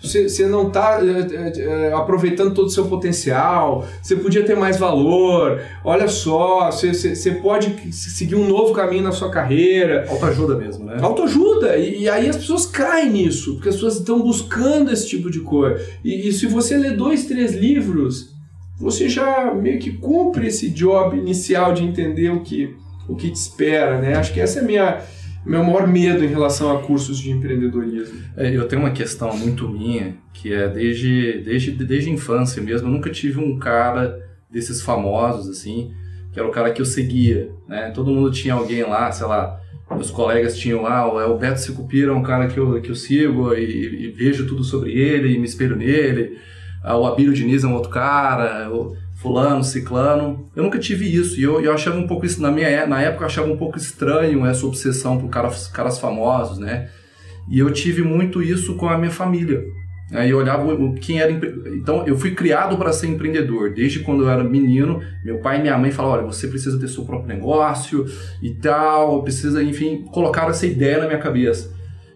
você, 0.01 0.29
você 0.29 0.47
não 0.47 0.67
está 0.67 0.99
aproveitando 1.93 2.53
todo 2.53 2.67
o 2.67 2.69
seu 2.69 2.85
potencial, 2.85 3.85
você 4.01 4.15
podia 4.15 4.45
ter 4.45 4.55
mais 4.55 4.77
valor, 4.77 5.61
olha 5.83 6.07
só, 6.07 6.71
você, 6.71 6.93
você, 6.93 7.31
pode 7.31 7.93
seguir 7.93 8.35
um 8.35 8.47
novo 8.47 8.73
caminho 8.73 9.03
na 9.03 9.11
sua 9.11 9.29
carreira, 9.29 10.05
Autoajuda 10.09 10.55
mesmo, 10.55 10.85
né? 10.85 10.97
Autoajuda, 11.01 11.77
e, 11.77 12.03
e 12.03 12.09
aí 12.09 12.29
as 12.29 12.37
pessoas 12.37 12.65
caem 12.65 13.11
nisso, 13.11 13.55
porque 13.55 13.69
as 13.69 13.75
pessoas 13.75 13.97
estão 13.97 14.21
buscando 14.21 14.91
esse 14.91 15.07
tipo 15.07 15.29
de 15.29 15.41
coisa. 15.41 15.85
E, 16.03 16.29
e 16.29 16.31
se 16.31 16.47
você 16.47 16.77
lê 16.77 16.91
dois, 16.91 17.25
três 17.25 17.53
livros, 17.53 18.33
você 18.79 19.09
já 19.09 19.53
meio 19.53 19.79
que 19.79 19.91
cumpre 19.91 20.47
esse 20.47 20.69
job 20.69 21.17
inicial 21.17 21.73
de 21.73 21.83
entender 21.83 22.29
o 22.29 22.39
que, 22.39 22.73
o 23.07 23.15
que 23.15 23.29
te 23.29 23.35
espera, 23.35 23.99
né? 23.99 24.15
Acho 24.15 24.33
que 24.33 24.39
essa 24.39 24.59
é 24.59 24.61
a 24.61 24.65
minha 24.65 25.01
meu 25.45 25.63
maior 25.63 25.87
medo 25.87 26.23
em 26.23 26.27
relação 26.27 26.75
a 26.75 26.81
cursos 26.81 27.17
de 27.17 27.31
empreendedorismo. 27.31 28.19
É, 28.37 28.55
eu 28.55 28.67
tenho 28.67 28.81
uma 28.81 28.91
questão 28.91 29.35
muito 29.35 29.67
minha, 29.67 30.15
que 30.33 30.53
é 30.53 30.67
desde, 30.67 31.41
desde, 31.43 31.71
desde 31.71 32.09
a 32.09 32.13
infância 32.13 32.61
mesmo, 32.61 32.87
eu 32.87 32.91
nunca 32.91 33.09
tive 33.09 33.39
um 33.39 33.57
cara 33.57 34.19
desses 34.51 34.81
famosos, 34.81 35.49
assim, 35.49 35.91
que 36.31 36.39
era 36.39 36.47
o 36.47 36.51
cara 36.51 36.71
que 36.71 36.81
eu 36.81 36.85
seguia, 36.85 37.51
né? 37.67 37.91
Todo 37.91 38.11
mundo 38.11 38.31
tinha 38.31 38.53
alguém 38.53 38.83
lá, 38.83 39.11
sei 39.11 39.27
lá, 39.27 39.59
meus 39.91 40.11
colegas 40.11 40.57
tinham 40.57 40.83
lá, 40.83 41.11
o- 41.11 41.33
o 41.33 41.37
Beto 41.37 41.59
é 41.93 42.11
um 42.11 42.21
cara 42.21 42.47
que 42.47 42.57
eu, 42.59 42.79
que 42.81 42.89
eu 42.91 42.95
sigo 42.95 43.53
e, 43.55 44.05
e 44.05 44.11
vejo 44.11 44.45
tudo 44.45 44.63
sobre 44.63 44.91
ele 44.91 45.33
e 45.33 45.39
me 45.39 45.45
espelho 45.45 45.75
nele. 45.75 46.37
Ah, 46.83 46.95
O 46.97 47.05
Abílio 47.07 47.33
Diniz 47.33 47.63
é 47.63 47.67
um 47.67 47.73
outro 47.73 47.89
cara, 47.89 48.69
o 48.71 48.95
fulano, 49.21 49.63
ciclano. 49.63 50.45
Eu 50.55 50.63
nunca 50.63 50.79
tive 50.79 51.05
isso 51.13 51.39
e 51.39 51.43
eu, 51.43 51.59
eu 51.61 51.73
achava 51.73 51.97
um 51.97 52.07
pouco 52.07 52.25
isso, 52.25 52.41
na 52.41 52.51
minha 52.51 52.85
na 52.87 53.01
época 53.01 53.23
eu 53.23 53.27
achava 53.27 53.51
um 53.51 53.57
pouco 53.57 53.77
estranho 53.77 54.45
essa 54.45 54.65
obsessão 54.65 55.17
por 55.17 55.29
caras, 55.29 55.67
caras 55.67 55.99
famosos, 55.99 56.57
né? 56.57 56.89
E 57.49 57.59
eu 57.59 57.71
tive 57.71 58.01
muito 58.03 58.41
isso 58.41 58.75
com 58.75 58.87
a 58.87 58.97
minha 58.97 59.11
família. 59.11 59.63
Aí 60.11 60.29
eu 60.31 60.37
olhava 60.39 60.65
quem 61.01 61.19
era. 61.19 61.31
empre- 61.31 61.53
Então, 61.75 62.03
eu 62.07 62.17
fui 62.17 62.31
criado 62.31 62.77
para 62.77 62.91
ser 62.91 63.07
empreendedor. 63.07 63.73
Desde 63.73 63.99
quando 63.99 64.23
eu 64.23 64.29
era 64.29 64.43
menino, 64.43 65.01
meu 65.23 65.37
pai 65.39 65.59
e 65.59 65.61
minha 65.61 65.77
mãe 65.77 65.91
falavam: 65.91 66.17
olha, 66.19 66.25
você 66.27 66.47
precisa 66.47 66.79
ter 66.79 66.87
seu 66.87 67.05
próprio 67.05 67.27
negócio 67.35 68.05
e 68.41 68.51
tal, 68.55 69.21
precisa, 69.23 69.61
enfim, 69.63 70.03
colocaram 70.11 70.49
essa 70.49 70.65
ideia 70.65 70.99
na 70.99 71.05
minha 71.07 71.19
cabeça. 71.19 71.71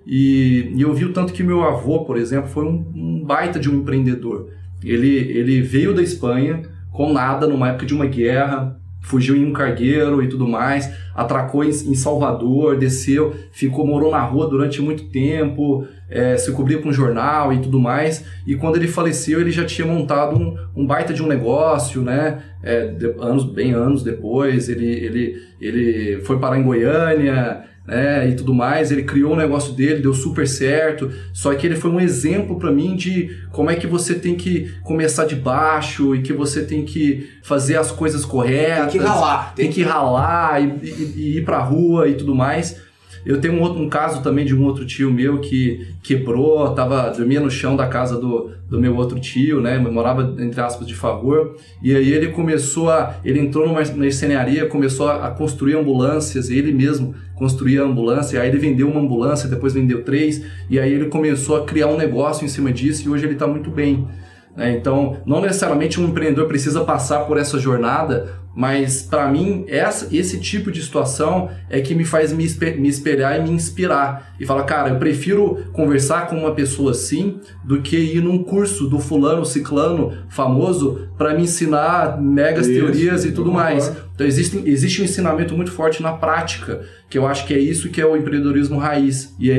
E, 0.05 0.71
e 0.75 0.81
eu 0.81 0.93
vi 0.93 1.05
o 1.05 1.13
tanto 1.13 1.33
que 1.33 1.43
meu 1.43 1.63
avô, 1.63 2.03
por 2.03 2.17
exemplo, 2.17 2.49
foi 2.49 2.65
um, 2.65 2.83
um 2.95 3.23
baita 3.25 3.59
de 3.59 3.69
um 3.69 3.75
empreendedor. 3.75 4.49
Ele, 4.83 5.15
ele 5.15 5.61
veio 5.61 5.93
da 5.93 6.01
Espanha 6.01 6.63
com 6.93 7.11
nada 7.11 7.47
numa 7.47 7.69
época 7.69 7.85
de 7.85 7.93
uma 7.93 8.05
guerra, 8.05 8.79
fugiu 9.01 9.35
em 9.35 9.45
um 9.45 9.51
cargueiro 9.51 10.23
e 10.23 10.29
tudo 10.29 10.47
mais, 10.47 10.89
atracou 11.13 11.63
em, 11.63 11.71
Salvador, 11.93 12.77
desceu, 12.77 13.33
ficou, 13.51 13.85
morou 13.85 14.09
na 14.09 14.21
rua 14.21 14.47
durante 14.47 14.81
muito 14.81 15.09
tempo, 15.09 15.85
é, 16.09 16.37
se 16.37 16.51
cobria 16.53 16.77
com 16.81 16.91
jornal 16.93 17.51
e 17.51 17.59
tudo 17.59 17.79
mais. 17.79 18.25
E 18.47 18.55
quando 18.55 18.77
ele 18.77 18.87
faleceu, 18.87 19.41
ele 19.41 19.51
já 19.51 19.65
tinha 19.65 19.85
montado 19.85 20.37
um, 20.37 20.55
um 20.75 20.85
baita 20.87 21.13
de 21.13 21.21
um 21.21 21.27
negócio, 21.27 22.01
né? 22.01 22.41
É, 22.63 22.87
de- 22.87 23.13
anos, 23.19 23.43
bem 23.43 23.73
anos 23.73 24.03
depois, 24.03 24.69
ele, 24.69 24.85
ele, 24.89 25.35
ele 25.59 26.21
foi 26.21 26.39
parar 26.39 26.57
em 26.57 26.63
Goiânia, 26.63 27.63
né, 27.85 28.29
e 28.29 28.35
tudo 28.35 28.53
mais. 28.53 28.91
Ele 28.91 29.03
criou 29.03 29.33
um 29.33 29.35
negócio 29.35 29.73
dele, 29.73 30.01
deu 30.01 30.13
super 30.13 30.47
certo. 30.47 31.11
Só 31.33 31.53
que 31.53 31.67
ele 31.67 31.75
foi 31.75 31.91
um 31.91 31.99
exemplo 31.99 32.57
para 32.57 32.71
mim 32.71 32.95
de 32.95 33.29
como 33.51 33.69
é 33.69 33.75
que 33.75 33.85
você 33.87 34.15
tem 34.15 34.35
que 34.35 34.71
começar 34.83 35.25
de 35.25 35.35
baixo 35.35 36.15
e 36.15 36.21
que 36.21 36.31
você 36.33 36.63
tem 36.63 36.83
que 36.85 37.29
fazer 37.43 37.77
as 37.77 37.91
coisas 37.91 38.23
corretas. 38.25 38.91
Tem 38.91 39.01
que 39.01 39.07
ralar. 39.07 39.53
Tem 39.55 39.71
que 39.71 39.83
ralar 39.83 40.61
e, 40.63 40.67
e- 40.83 41.13
e 41.17 41.37
ir 41.37 41.43
pra 41.45 41.59
rua 41.59 42.07
e 42.07 42.13
tudo 42.15 42.33
mais. 42.33 42.81
Eu 43.25 43.39
tenho 43.39 43.53
um, 43.53 43.61
outro, 43.61 43.81
um 43.81 43.89
caso 43.89 44.21
também 44.21 44.45
de 44.45 44.55
um 44.55 44.63
outro 44.63 44.85
tio 44.85 45.11
meu 45.11 45.39
que 45.39 45.87
quebrou, 46.01 46.73
tava, 46.73 47.09
dormia 47.09 47.39
no 47.39 47.49
chão 47.49 47.75
da 47.75 47.87
casa 47.87 48.19
do, 48.19 48.51
do 48.69 48.79
meu 48.79 48.95
outro 48.95 49.19
tio, 49.19 49.61
né? 49.61 49.77
Morava, 49.77 50.35
entre 50.39 50.59
aspas, 50.59 50.87
de 50.87 50.95
favor. 50.95 51.55
E 51.81 51.95
aí 51.95 52.11
ele 52.11 52.27
começou 52.27 52.89
a. 52.89 53.15
Ele 53.23 53.39
entrou 53.39 53.67
numa 53.67 53.81
mercenaria, 53.95 54.65
começou 54.67 55.07
a, 55.07 55.27
a 55.27 55.31
construir 55.31 55.75
ambulâncias, 55.75 56.49
ele 56.49 56.71
mesmo 56.71 57.15
construía 57.35 57.83
ambulância. 57.83 58.41
Aí 58.41 58.49
ele 58.49 58.57
vendeu 58.57 58.89
uma 58.89 58.99
ambulância, 58.99 59.49
depois 59.49 59.73
vendeu 59.73 60.03
três. 60.03 60.43
E 60.69 60.79
aí 60.79 60.91
ele 60.91 61.05
começou 61.05 61.57
a 61.57 61.65
criar 61.65 61.87
um 61.87 61.97
negócio 61.97 62.45
em 62.45 62.47
cima 62.49 62.71
disso 62.71 63.07
e 63.07 63.09
hoje 63.09 63.25
ele 63.25 63.33
está 63.33 63.47
muito 63.47 63.69
bem. 63.69 64.07
Né? 64.55 64.77
Então, 64.77 65.17
não 65.25 65.41
necessariamente 65.41 65.99
um 65.99 66.07
empreendedor 66.07 66.47
precisa 66.47 66.83
passar 66.83 67.21
por 67.25 67.37
essa 67.37 67.59
jornada, 67.59 68.42
mas 68.55 69.01
para 69.01 69.27
mim 69.29 69.65
essa, 69.67 70.15
esse 70.15 70.39
tipo 70.39 70.71
de 70.71 70.81
situação 70.81 71.49
é 71.69 71.81
que 71.81 71.95
me 71.95 72.05
faz 72.05 72.31
me, 72.31 72.47
me 72.77 72.87
espelhar 72.87 73.39
e 73.39 73.43
me 73.43 73.49
inspirar 73.49 74.33
e 74.39 74.45
falar, 74.45 74.63
cara, 74.63 74.89
eu 74.89 74.97
prefiro 74.97 75.65
conversar 75.73 76.27
com 76.27 76.37
uma 76.37 76.53
pessoa 76.53 76.91
assim 76.91 77.39
do 77.63 77.81
que 77.81 77.97
ir 77.97 78.21
num 78.21 78.43
curso 78.43 78.87
do 78.87 78.99
fulano 78.99 79.45
ciclano 79.45 80.13
famoso 80.29 81.07
para 81.17 81.33
me 81.33 81.43
ensinar 81.43 82.21
megas 82.21 82.67
isso, 82.67 82.79
teorias 82.79 83.25
e 83.25 83.31
tudo 83.31 83.51
mais. 83.51 83.91
Então 84.13 84.27
existe, 84.27 84.61
existe 84.65 85.01
um 85.01 85.05
ensinamento 85.05 85.55
muito 85.55 85.71
forte 85.71 86.03
na 86.03 86.13
prática, 86.13 86.81
que 87.09 87.17
eu 87.17 87.25
acho 87.25 87.47
que 87.47 87.53
é 87.53 87.59
isso 87.59 87.89
que 87.89 87.99
é 87.99 88.05
o 88.05 88.15
empreendedorismo 88.15 88.77
raiz. 88.77 89.35
E 89.39 89.49
é, 89.49 89.55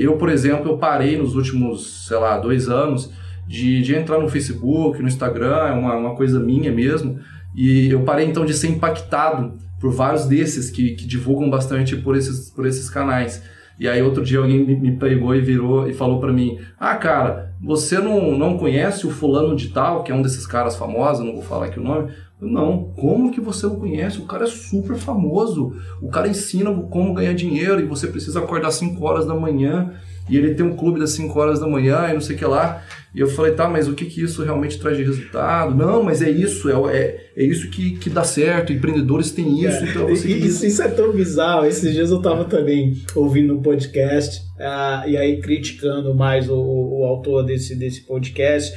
eu, 0.00 0.16
por 0.16 0.30
exemplo, 0.30 0.70
eu 0.70 0.78
parei 0.78 1.18
nos 1.18 1.34
últimos, 1.34 2.06
sei 2.06 2.16
lá, 2.16 2.38
dois 2.38 2.68
anos 2.68 3.10
de, 3.46 3.82
de 3.82 3.96
entrar 3.96 4.18
no 4.18 4.28
Facebook, 4.28 5.02
no 5.02 5.08
Instagram, 5.08 5.56
é 5.56 5.72
uma, 5.72 5.96
uma 5.96 6.14
coisa 6.14 6.38
minha 6.38 6.72
mesmo. 6.72 7.18
E 7.54 7.88
eu 7.88 8.02
parei 8.02 8.26
então 8.26 8.44
de 8.44 8.54
ser 8.54 8.68
impactado 8.68 9.54
por 9.80 9.92
vários 9.92 10.26
desses 10.26 10.70
que, 10.70 10.92
que 10.92 11.06
divulgam 11.06 11.48
bastante 11.48 11.96
por 11.96 12.16
esses, 12.16 12.50
por 12.50 12.66
esses 12.66 12.88
canais. 12.90 13.42
E 13.78 13.88
aí 13.88 14.02
outro 14.02 14.22
dia 14.22 14.38
alguém 14.38 14.64
me, 14.64 14.76
me 14.76 14.96
pegou 14.96 15.34
e 15.34 15.40
virou 15.40 15.88
e 15.88 15.94
falou 15.94 16.20
para 16.20 16.32
mim: 16.32 16.58
"Ah, 16.78 16.96
cara, 16.96 17.54
você 17.60 17.98
não, 17.98 18.36
não 18.36 18.58
conhece 18.58 19.06
o 19.06 19.10
fulano 19.10 19.56
de 19.56 19.68
tal, 19.68 20.04
que 20.04 20.12
é 20.12 20.14
um 20.14 20.22
desses 20.22 20.46
caras 20.46 20.76
famosos, 20.76 21.24
não 21.24 21.32
vou 21.32 21.42
falar 21.42 21.66
aqui 21.66 21.80
o 21.80 21.82
nome". 21.82 22.12
Não, 22.40 22.84
como 22.96 23.30
que 23.30 23.40
você 23.40 23.66
não 23.66 23.76
conhece? 23.76 24.18
O 24.18 24.24
cara 24.24 24.44
é 24.44 24.46
super 24.46 24.96
famoso. 24.96 25.74
O 26.00 26.08
cara 26.08 26.26
ensina 26.26 26.72
como 26.72 27.12
ganhar 27.12 27.34
dinheiro 27.34 27.80
e 27.80 27.84
você 27.84 28.06
precisa 28.06 28.38
acordar 28.38 28.70
5 28.70 29.04
horas 29.04 29.26
da 29.26 29.34
manhã 29.34 29.92
e 30.28 30.38
ele 30.38 30.54
tem 30.54 30.64
um 30.64 30.74
clube 30.74 30.98
das 30.98 31.10
5 31.10 31.38
horas 31.38 31.60
da 31.60 31.66
manhã 31.66 32.08
e 32.08 32.14
não 32.14 32.20
sei 32.20 32.36
o 32.36 32.38
que 32.38 32.44
lá. 32.46 32.82
E 33.14 33.18
eu 33.20 33.26
falei, 33.26 33.52
tá, 33.52 33.68
mas 33.68 33.88
o 33.88 33.94
que, 33.94 34.04
que 34.06 34.22
isso 34.22 34.42
realmente 34.44 34.78
traz 34.78 34.96
de 34.96 35.02
resultado? 35.02 35.74
Não, 35.74 36.02
mas 36.02 36.22
é 36.22 36.30
isso, 36.30 36.70
é, 36.70 36.96
é, 36.96 37.30
é 37.36 37.44
isso 37.44 37.68
que, 37.68 37.98
que 37.98 38.08
dá 38.08 38.22
certo, 38.22 38.72
empreendedores 38.72 39.32
têm 39.32 39.64
isso, 39.64 39.84
é, 39.84 39.90
então 39.90 40.06
você 40.06 40.28
isso, 40.28 40.64
isso 40.64 40.80
é 40.80 40.88
tão 40.88 41.12
bizarro. 41.12 41.66
Esses 41.66 41.92
dias 41.92 42.10
eu 42.10 42.22
tava 42.22 42.44
também 42.44 42.94
ouvindo 43.16 43.56
um 43.56 43.62
podcast, 43.62 44.40
uh, 44.56 45.08
e 45.08 45.16
aí 45.16 45.40
criticando 45.40 46.14
mais 46.14 46.48
o, 46.48 46.54
o 46.56 47.04
autor 47.04 47.44
desse, 47.44 47.74
desse 47.74 48.02
podcast 48.02 48.72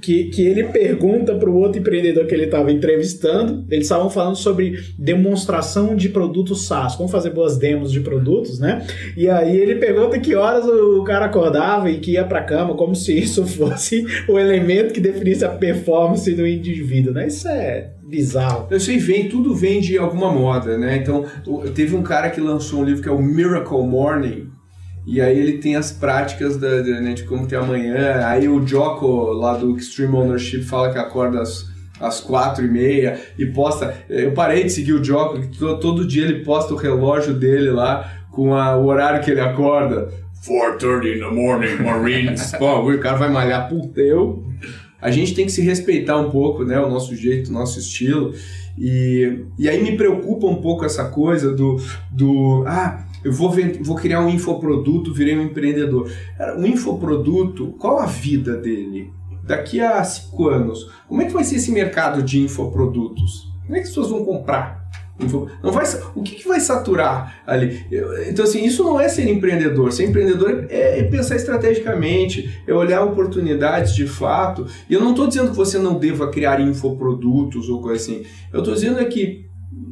que, 0.00 0.24
que 0.24 0.46
ele 0.46 0.64
pergunta 0.64 1.34
para 1.34 1.48
o 1.48 1.56
outro 1.56 1.80
empreendedor 1.80 2.26
que 2.26 2.34
ele 2.34 2.44
estava 2.44 2.70
entrevistando. 2.70 3.64
Eles 3.70 3.86
estavam 3.86 4.10
falando 4.10 4.36
sobre 4.36 4.78
demonstração 4.98 5.96
de 5.96 6.08
produtos 6.08 6.66
SaaS, 6.66 6.96
como 6.96 7.08
fazer 7.08 7.30
boas 7.30 7.56
demos 7.56 7.90
de 7.90 8.00
produtos, 8.00 8.58
né? 8.58 8.86
E 9.16 9.28
aí 9.28 9.56
ele 9.56 9.76
pergunta 9.76 10.18
que 10.18 10.34
horas 10.34 10.64
o 10.66 11.02
cara 11.04 11.26
acordava 11.26 11.90
e 11.90 11.98
que 11.98 12.12
ia 12.12 12.24
para 12.24 12.42
cama, 12.42 12.74
como 12.74 12.94
se 12.94 13.16
isso 13.18 13.46
fosse 13.48 14.04
o 14.28 14.38
elemento 14.38 14.92
que 14.92 15.00
definisse 15.00 15.44
a 15.44 15.48
performance 15.48 16.30
do 16.32 16.46
indivíduo, 16.46 17.12
né? 17.12 17.26
Isso 17.26 17.48
é 17.48 17.90
bizarro. 18.08 18.66
Eu 18.70 18.80
sei, 18.80 18.98
vem, 18.98 19.28
tudo 19.28 19.54
vem 19.54 19.80
de 19.80 19.98
alguma 19.98 20.32
moda, 20.32 20.78
né? 20.78 20.96
Então, 20.96 21.26
teve 21.74 21.94
um 21.94 22.02
cara 22.02 22.30
que 22.30 22.40
lançou 22.40 22.80
um 22.80 22.84
livro 22.84 23.02
que 23.02 23.08
é 23.08 23.12
o 23.12 23.22
Miracle 23.22 23.82
Morning, 23.82 24.47
e 25.10 25.22
aí 25.22 25.38
ele 25.38 25.56
tem 25.56 25.74
as 25.74 25.90
práticas 25.90 26.58
da, 26.58 26.82
né, 26.82 27.14
de 27.14 27.22
como 27.22 27.46
ter 27.46 27.56
amanhã. 27.56 28.26
Aí 28.26 28.46
o 28.46 28.66
Jocko, 28.66 29.32
lá 29.32 29.56
do 29.56 29.74
Extreme 29.74 30.14
Ownership, 30.14 30.64
fala 30.64 30.92
que 30.92 30.98
acorda 30.98 31.40
às, 31.40 31.64
às 31.98 32.20
quatro 32.20 32.62
e 32.62 32.68
meia 32.68 33.18
e 33.38 33.46
posta... 33.46 34.04
Eu 34.06 34.32
parei 34.32 34.64
de 34.64 34.70
seguir 34.70 34.92
o 34.92 35.02
Jocko, 35.02 35.40
que 35.40 35.58
todo 35.58 36.06
dia 36.06 36.24
ele 36.24 36.44
posta 36.44 36.74
o 36.74 36.76
relógio 36.76 37.32
dele 37.32 37.70
lá 37.70 38.18
com 38.30 38.54
a, 38.54 38.76
o 38.76 38.84
horário 38.84 39.24
que 39.24 39.30
ele 39.30 39.40
acorda. 39.40 40.12
4.30 40.46 41.16
in 41.16 41.20
the 41.20 41.30
morning, 41.34 41.82
Marines. 41.82 42.52
Pô, 42.60 42.80
o 42.80 42.98
cara 42.98 43.16
vai 43.16 43.30
malhar. 43.30 43.66
Puta, 43.66 44.02
eu... 44.02 44.44
A 45.00 45.10
gente 45.10 45.32
tem 45.32 45.46
que 45.46 45.52
se 45.52 45.62
respeitar 45.62 46.18
um 46.18 46.28
pouco, 46.28 46.64
né? 46.64 46.78
O 46.78 46.90
nosso 46.90 47.16
jeito, 47.16 47.48
o 47.48 47.54
nosso 47.54 47.78
estilo. 47.78 48.34
E, 48.76 49.44
e 49.58 49.70
aí 49.70 49.82
me 49.82 49.96
preocupa 49.96 50.46
um 50.46 50.56
pouco 50.56 50.84
essa 50.84 51.06
coisa 51.06 51.50
do... 51.50 51.80
do 52.12 52.62
ah, 52.66 53.07
eu 53.24 53.32
vou, 53.32 53.54
vou 53.80 53.96
criar 53.96 54.20
um 54.20 54.28
infoproduto, 54.28 55.12
virei 55.12 55.36
um 55.36 55.42
empreendedor. 55.42 56.10
Um 56.56 56.66
infoproduto, 56.66 57.74
qual 57.78 57.98
a 57.98 58.06
vida 58.06 58.56
dele? 58.56 59.12
Daqui 59.44 59.80
a 59.80 60.02
cinco 60.04 60.48
anos, 60.48 60.90
como 61.08 61.22
é 61.22 61.24
que 61.24 61.32
vai 61.32 61.44
ser 61.44 61.56
esse 61.56 61.72
mercado 61.72 62.22
de 62.22 62.40
infoprodutos? 62.40 63.48
Como 63.64 63.76
é 63.76 63.80
que 63.80 63.84
as 63.84 63.88
pessoas 63.88 64.10
vão 64.10 64.24
comprar? 64.24 64.78
Não 65.62 65.72
vai, 65.72 65.84
o 66.14 66.22
que, 66.22 66.36
que 66.36 66.46
vai 66.46 66.60
saturar 66.60 67.42
ali? 67.44 67.84
Então, 68.28 68.44
assim, 68.44 68.64
isso 68.64 68.84
não 68.84 69.00
é 69.00 69.08
ser 69.08 69.28
empreendedor. 69.28 69.92
Ser 69.92 70.04
empreendedor 70.04 70.66
é, 70.68 71.00
é 71.00 71.02
pensar 71.02 71.34
estrategicamente, 71.34 72.62
é 72.66 72.72
olhar 72.72 73.02
oportunidades 73.02 73.94
de 73.96 74.06
fato. 74.06 74.66
E 74.88 74.94
eu 74.94 75.00
não 75.00 75.10
estou 75.10 75.26
dizendo 75.26 75.50
que 75.50 75.56
você 75.56 75.76
não 75.76 75.98
deva 75.98 76.30
criar 76.30 76.60
infoprodutos 76.60 77.68
ou 77.68 77.82
coisa 77.82 78.00
assim. 78.00 78.24
Eu 78.52 78.60
estou 78.60 78.74
dizendo 78.74 79.00
é 79.00 79.04
que 79.06 79.47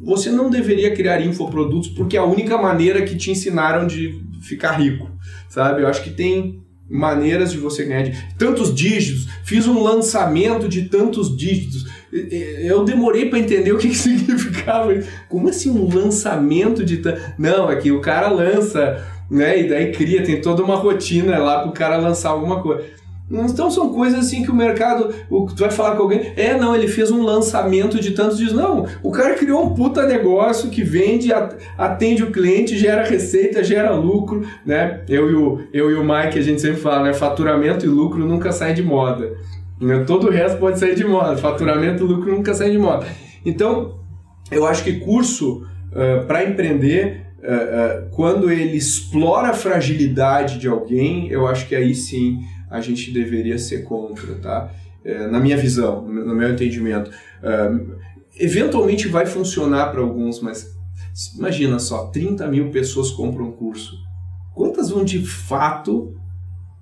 você 0.06 0.30
não 0.30 0.48
deveria 0.48 0.94
criar 0.94 1.20
infoprodutos 1.20 1.88
porque 1.88 2.16
é 2.16 2.20
a 2.20 2.24
única 2.24 2.56
maneira 2.56 3.02
que 3.02 3.16
te 3.16 3.32
ensinaram 3.32 3.86
de 3.86 4.14
ficar 4.40 4.72
rico, 4.72 5.10
sabe? 5.48 5.82
Eu 5.82 5.88
acho 5.88 6.04
que 6.04 6.10
tem 6.10 6.62
maneiras 6.88 7.50
de 7.50 7.58
você 7.58 7.84
ganhar 7.84 8.04
de 8.04 8.16
tantos 8.38 8.72
dígitos. 8.72 9.26
Fiz 9.44 9.66
um 9.66 9.82
lançamento 9.82 10.68
de 10.68 10.82
tantos 10.82 11.36
dígitos. 11.36 11.86
Eu 12.12 12.84
demorei 12.84 13.28
para 13.28 13.40
entender 13.40 13.72
o 13.72 13.78
que, 13.78 13.88
que 13.88 13.96
significava. 13.98 14.94
Como 15.28 15.48
assim 15.48 15.70
um 15.70 15.92
lançamento 15.92 16.84
de 16.84 17.02
Não, 17.36 17.68
é 17.68 17.74
que 17.74 17.90
o 17.90 18.00
cara 18.00 18.28
lança, 18.28 19.04
né? 19.28 19.60
E 19.60 19.68
daí 19.68 19.90
cria, 19.90 20.22
tem 20.22 20.40
toda 20.40 20.62
uma 20.62 20.76
rotina 20.76 21.36
lá 21.38 21.62
para 21.62 21.70
o 21.70 21.72
cara 21.72 21.96
lançar 21.96 22.30
alguma 22.30 22.62
coisa. 22.62 22.84
Então 23.30 23.70
são 23.70 23.92
coisas 23.92 24.20
assim 24.20 24.44
que 24.44 24.50
o 24.50 24.54
mercado, 24.54 25.12
o, 25.28 25.46
tu 25.46 25.56
vai 25.56 25.70
falar 25.70 25.96
com 25.96 26.02
alguém, 26.02 26.32
é 26.36 26.56
não, 26.56 26.76
ele 26.76 26.86
fez 26.86 27.10
um 27.10 27.22
lançamento 27.22 28.00
de 28.00 28.12
tantos 28.12 28.38
dias. 28.38 28.52
Não, 28.52 28.86
o 29.02 29.10
cara 29.10 29.34
criou 29.34 29.64
um 29.64 29.74
puta 29.74 30.06
negócio 30.06 30.70
que 30.70 30.84
vende, 30.84 31.32
atende 31.76 32.22
o 32.22 32.30
cliente, 32.30 32.78
gera 32.78 33.04
receita, 33.04 33.64
gera 33.64 33.90
lucro, 33.90 34.46
né? 34.64 35.00
Eu 35.08 35.30
e 35.30 35.34
o, 35.34 35.60
eu 35.72 35.90
e 35.90 35.94
o 35.94 36.04
Mike, 36.04 36.38
a 36.38 36.42
gente 36.42 36.60
sempre 36.60 36.80
fala, 36.80 37.04
né? 37.04 37.14
Faturamento 37.14 37.84
e 37.84 37.88
lucro 37.88 38.24
nunca 38.24 38.52
saem 38.52 38.74
de 38.74 38.82
moda. 38.82 39.34
Né? 39.80 40.04
Todo 40.06 40.28
o 40.28 40.30
resto 40.30 40.58
pode 40.58 40.78
sair 40.78 40.94
de 40.94 41.04
moda, 41.04 41.36
faturamento 41.36 42.04
e 42.04 42.06
lucro 42.06 42.30
nunca 42.30 42.54
saem 42.54 42.72
de 42.72 42.78
moda. 42.78 43.06
Então, 43.44 43.98
eu 44.52 44.64
acho 44.66 44.84
que 44.84 45.00
curso 45.00 45.66
uh, 45.92 46.24
para 46.26 46.44
empreender 46.44 47.26
Uh, 47.36 47.48
uh, 47.48 48.10
quando 48.10 48.50
ele 48.50 48.76
explora 48.76 49.50
a 49.50 49.52
fragilidade 49.52 50.58
de 50.58 50.66
alguém, 50.66 51.28
eu 51.28 51.46
acho 51.46 51.68
que 51.68 51.76
aí 51.76 51.94
sim 51.94 52.40
a 52.76 52.80
gente 52.80 53.10
deveria 53.10 53.58
ser 53.58 53.82
contra, 53.84 54.34
tá? 54.36 54.70
É, 55.04 55.26
na 55.26 55.38
minha 55.38 55.56
visão, 55.56 56.02
no 56.02 56.34
meu 56.34 56.50
entendimento. 56.50 57.10
É, 57.42 57.70
eventualmente 58.38 59.08
vai 59.08 59.26
funcionar 59.26 59.90
para 59.90 60.00
alguns, 60.00 60.40
mas 60.40 60.76
imagina 61.36 61.78
só, 61.78 62.06
30 62.08 62.46
mil 62.48 62.70
pessoas 62.70 63.10
compram 63.10 63.46
um 63.46 63.52
curso. 63.52 63.96
Quantas 64.54 64.90
vão 64.90 65.04
de 65.04 65.24
fato, 65.24 66.14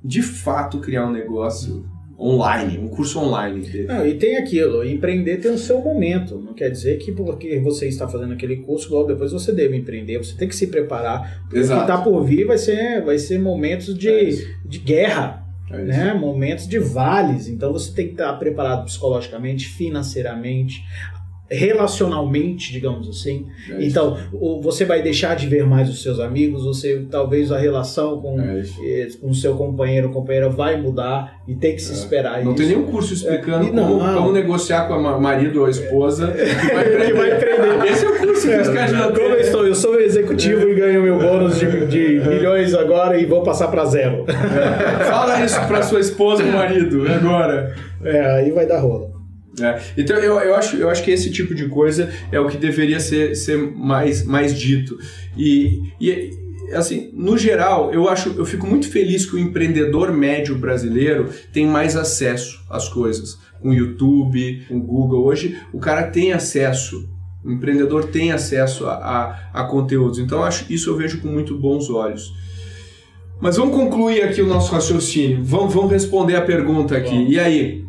de 0.02 0.22
fato 0.22 0.78
criar 0.78 1.06
um 1.06 1.12
negócio 1.12 1.84
online, 2.18 2.78
um 2.78 2.88
curso 2.88 3.18
online. 3.18 3.84
Não, 3.86 4.06
e 4.06 4.14
tem 4.14 4.36
aquilo, 4.36 4.84
empreender 4.84 5.38
tem 5.38 5.50
o 5.50 5.58
seu 5.58 5.80
momento. 5.80 6.38
Não 6.38 6.54
quer 6.54 6.70
dizer 6.70 6.98
que 6.98 7.12
porque 7.12 7.58
você 7.58 7.88
está 7.88 8.08
fazendo 8.08 8.32
aquele 8.32 8.56
curso, 8.56 8.92
logo 8.92 9.08
depois 9.08 9.32
você 9.32 9.52
deve 9.52 9.76
empreender. 9.76 10.18
Você 10.18 10.36
tem 10.36 10.48
que 10.48 10.56
se 10.56 10.68
preparar. 10.68 11.44
Exato. 11.52 11.82
O 11.82 11.84
que 11.84 11.92
está 11.92 12.02
por 12.02 12.24
vir 12.24 12.46
vai 12.46 12.58
ser, 12.58 13.02
vai 13.04 13.18
ser 13.18 13.38
momentos 13.38 13.96
de, 13.96 14.08
é 14.08 14.30
de 14.64 14.78
guerra 14.78 15.43
é 15.70 15.82
né? 15.82 16.14
Momentos 16.14 16.66
de 16.66 16.78
vales. 16.78 17.48
Então 17.48 17.72
você 17.72 17.92
tem 17.92 18.06
que 18.06 18.12
estar 18.12 18.32
preparado 18.34 18.84
psicologicamente, 18.84 19.66
financeiramente, 19.66 20.84
relacionalmente, 21.50 22.72
digamos 22.72 23.08
assim. 23.08 23.46
É 23.70 23.84
então, 23.84 24.16
você 24.62 24.84
vai 24.84 25.02
deixar 25.02 25.36
de 25.36 25.46
ver 25.46 25.66
mais 25.66 25.88
os 25.88 26.02
seus 26.02 26.18
amigos, 26.18 26.64
você 26.64 27.04
talvez 27.10 27.52
a 27.52 27.58
relação 27.58 28.20
com 28.20 28.40
é 28.40 28.62
eh, 28.82 29.08
com 29.20 29.30
o 29.30 29.34
seu 29.34 29.54
companheiro 29.54 30.08
ou 30.08 30.12
companheira 30.12 30.48
vai 30.48 30.80
mudar 30.80 31.42
e 31.46 31.54
tem 31.54 31.74
que 31.74 31.82
se 31.82 31.92
é. 31.92 31.94
esperar 31.94 32.42
não 32.42 32.52
isso. 32.52 32.62
tem 32.62 32.68
nenhum 32.68 32.90
curso 32.90 33.12
explicando 33.12 33.68
é, 33.68 33.70
não, 33.70 33.88
como, 33.88 34.02
não. 34.02 34.14
como, 34.14 34.32
negociar 34.32 34.88
com 34.88 34.94
a 34.94 35.20
marido 35.20 35.60
ou 35.60 35.66
a 35.66 35.70
esposa 35.70 36.32
que 36.32 37.12
vai 37.12 37.36
empreender. 37.36 37.92
Esse 37.92 38.06
é 38.06 38.08
o 38.08 38.18
curso 38.18 38.48
que 38.48 38.56
os 38.56 38.68
caras 38.68 38.92
Como 38.92 39.28
eu 39.28 39.40
estou, 39.40 39.66
eu 39.66 39.74
sou 39.74 40.00
executivo 40.00 40.68
e 40.68 40.74
ganho 40.74 41.02
meu 41.02 41.18
bônus 41.18 41.58
de, 41.58 41.86
de 41.86 42.20
milhões 42.26 42.74
agora 42.74 43.18
e 43.18 43.26
vou 43.26 43.42
passar 43.42 43.68
para 43.68 43.84
zero. 43.84 44.24
Fala 45.08 45.44
isso 45.44 45.60
para 45.66 45.82
sua 45.82 46.00
esposa 46.00 46.42
ou 46.42 46.50
marido 46.50 47.04
agora. 47.06 47.74
É, 48.02 48.20
aí 48.36 48.50
vai 48.50 48.66
dar 48.66 48.80
rola. 48.80 49.13
É. 49.60 49.80
Então 49.96 50.16
eu, 50.16 50.38
eu, 50.40 50.54
acho, 50.54 50.76
eu 50.76 50.88
acho 50.90 51.02
que 51.02 51.10
esse 51.10 51.30
tipo 51.30 51.54
de 51.54 51.68
coisa 51.68 52.12
é 52.32 52.40
o 52.40 52.48
que 52.48 52.56
deveria 52.56 52.98
ser, 52.98 53.36
ser 53.36 53.56
mais, 53.56 54.24
mais 54.24 54.58
dito. 54.58 54.98
E, 55.36 55.92
e 56.00 56.30
assim, 56.72 57.10
no 57.12 57.36
geral, 57.36 57.92
eu 57.92 58.08
acho, 58.08 58.30
eu 58.30 58.44
fico 58.44 58.66
muito 58.66 58.88
feliz 58.88 59.26
que 59.26 59.36
o 59.36 59.38
empreendedor 59.38 60.12
médio 60.12 60.58
brasileiro 60.58 61.28
tem 61.52 61.66
mais 61.66 61.96
acesso 61.96 62.64
às 62.70 62.88
coisas, 62.88 63.38
com 63.60 63.70
o 63.70 63.74
YouTube, 63.74 64.64
com 64.68 64.76
o 64.76 64.82
Google. 64.82 65.24
Hoje, 65.24 65.58
o 65.72 65.78
cara 65.78 66.04
tem 66.04 66.32
acesso, 66.32 67.08
o 67.44 67.52
empreendedor 67.52 68.06
tem 68.06 68.32
acesso 68.32 68.86
a, 68.86 68.94
a, 69.52 69.62
a 69.62 69.64
conteúdos. 69.64 70.18
Então, 70.18 70.42
acho 70.42 70.72
isso 70.72 70.90
eu 70.90 70.96
vejo 70.96 71.20
com 71.20 71.28
muito 71.28 71.58
bons 71.58 71.88
olhos. 71.90 72.32
Mas 73.40 73.56
vamos 73.56 73.74
concluir 73.74 74.22
aqui 74.22 74.40
o 74.40 74.46
nosso 74.46 74.72
raciocínio. 74.72 75.42
Vamos, 75.42 75.74
vamos 75.74 75.90
responder 75.90 76.36
a 76.36 76.42
pergunta 76.42 76.96
aqui. 76.96 77.26
E 77.28 77.38
aí, 77.38 77.84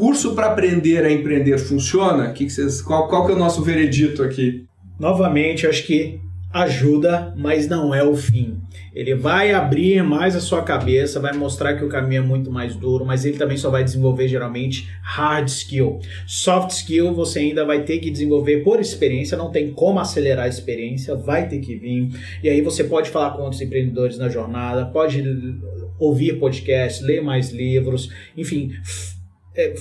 curso 0.00 0.34
para 0.34 0.46
aprender 0.46 1.04
a 1.04 1.12
empreender 1.12 1.58
funciona? 1.58 2.32
Que 2.32 2.46
que 2.46 2.50
vocês, 2.50 2.80
qual, 2.80 3.06
qual 3.06 3.26
que 3.26 3.32
é 3.32 3.34
o 3.34 3.38
nosso 3.38 3.62
veredito 3.62 4.22
aqui? 4.22 4.64
Novamente, 4.98 5.66
acho 5.66 5.86
que 5.86 6.18
ajuda, 6.50 7.34
mas 7.36 7.68
não 7.68 7.94
é 7.94 8.02
o 8.02 8.16
fim. 8.16 8.58
Ele 8.94 9.14
vai 9.14 9.52
abrir 9.52 10.02
mais 10.02 10.34
a 10.34 10.40
sua 10.40 10.62
cabeça, 10.62 11.20
vai 11.20 11.32
mostrar 11.34 11.74
que 11.76 11.84
o 11.84 11.88
caminho 11.88 12.22
é 12.22 12.26
muito 12.26 12.50
mais 12.50 12.74
duro, 12.74 13.04
mas 13.04 13.26
ele 13.26 13.36
também 13.36 13.58
só 13.58 13.70
vai 13.70 13.84
desenvolver 13.84 14.26
geralmente 14.26 14.88
hard 15.02 15.46
skill. 15.48 16.00
Soft 16.26 16.70
skill 16.70 17.12
você 17.12 17.40
ainda 17.40 17.64
vai 17.64 17.82
ter 17.82 17.98
que 17.98 18.10
desenvolver 18.10 18.64
por 18.64 18.80
experiência, 18.80 19.36
não 19.36 19.50
tem 19.50 19.70
como 19.70 20.00
acelerar 20.00 20.46
a 20.46 20.48
experiência, 20.48 21.14
vai 21.14 21.46
ter 21.46 21.60
que 21.60 21.76
vir. 21.76 22.08
E 22.42 22.48
aí 22.48 22.62
você 22.62 22.82
pode 22.82 23.10
falar 23.10 23.32
com 23.32 23.42
outros 23.42 23.60
empreendedores 23.60 24.16
na 24.18 24.30
jornada, 24.30 24.86
pode 24.86 25.22
ouvir 25.98 26.38
podcast, 26.40 27.04
ler 27.04 27.22
mais 27.22 27.52
livros, 27.52 28.10
enfim, 28.36 28.72
é, 29.54 29.74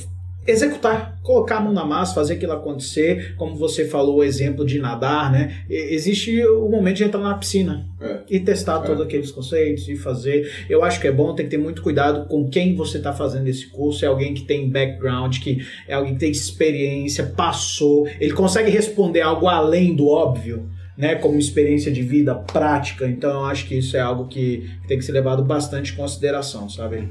executar, 0.48 1.20
colocar 1.22 1.58
a 1.58 1.62
mão 1.62 1.74
na 1.74 1.86
massa, 1.86 2.16
fazer 2.16 2.34
aquilo 2.34 2.54
acontecer, 2.54 3.36
como 3.36 3.56
você 3.56 3.86
falou 3.86 4.18
o 4.18 4.24
exemplo 4.24 4.66
de 4.66 4.80
nadar, 4.80 5.32
né? 5.32 5.64
Existe 5.70 6.44
o 6.44 6.68
momento 6.70 6.98
de 6.98 7.04
entrar 7.04 7.22
na 7.22 7.36
piscina 7.36 7.88
é. 8.02 8.20
e 8.30 8.40
testar 8.40 8.84
é. 8.84 8.88
todos 8.88 9.04
aqueles 9.04 9.32
conceitos 9.32 9.88
e 9.88 9.96
fazer. 9.96 10.50
Eu 10.70 10.84
acho 10.84 11.00
que 11.00 11.08
é 11.08 11.12
bom, 11.12 11.36
tem 11.36 11.46
que 11.46 11.52
ter 11.52 11.58
muito 11.58 11.82
cuidado 11.82 12.28
com 12.28 12.50
quem 12.50 12.76
você 12.76 12.98
está 12.98 13.14
fazendo 13.14 13.48
esse 13.48 13.68
curso. 13.68 14.04
É 14.04 14.08
alguém 14.08 14.34
que 14.34 14.44
tem 14.44 14.70
background, 14.70 15.38
que 15.40 15.60
é 15.88 15.94
alguém 15.94 16.14
que 16.14 16.20
tem 16.20 16.32
experiência, 16.32 17.26
passou, 17.36 18.08
ele 18.20 18.34
consegue 18.34 18.72
responder 18.72 19.22
algo 19.22 19.48
além 19.48 19.96
do 19.96 20.08
óbvio. 20.08 20.70
Né, 20.98 21.16
como 21.16 21.40
experiência 21.40 21.90
de 21.90 22.02
vida 22.02 22.36
prática, 22.36 23.08
então 23.08 23.32
eu 23.32 23.46
acho 23.46 23.66
que 23.66 23.76
isso 23.76 23.96
é 23.96 24.02
algo 24.02 24.28
que 24.28 24.70
tem 24.86 24.98
que 24.98 25.06
ser 25.06 25.14
levado 25.14 25.42
bastante 25.42 25.94
em 25.94 25.96
consideração, 25.96 26.68
sabe? 26.68 27.08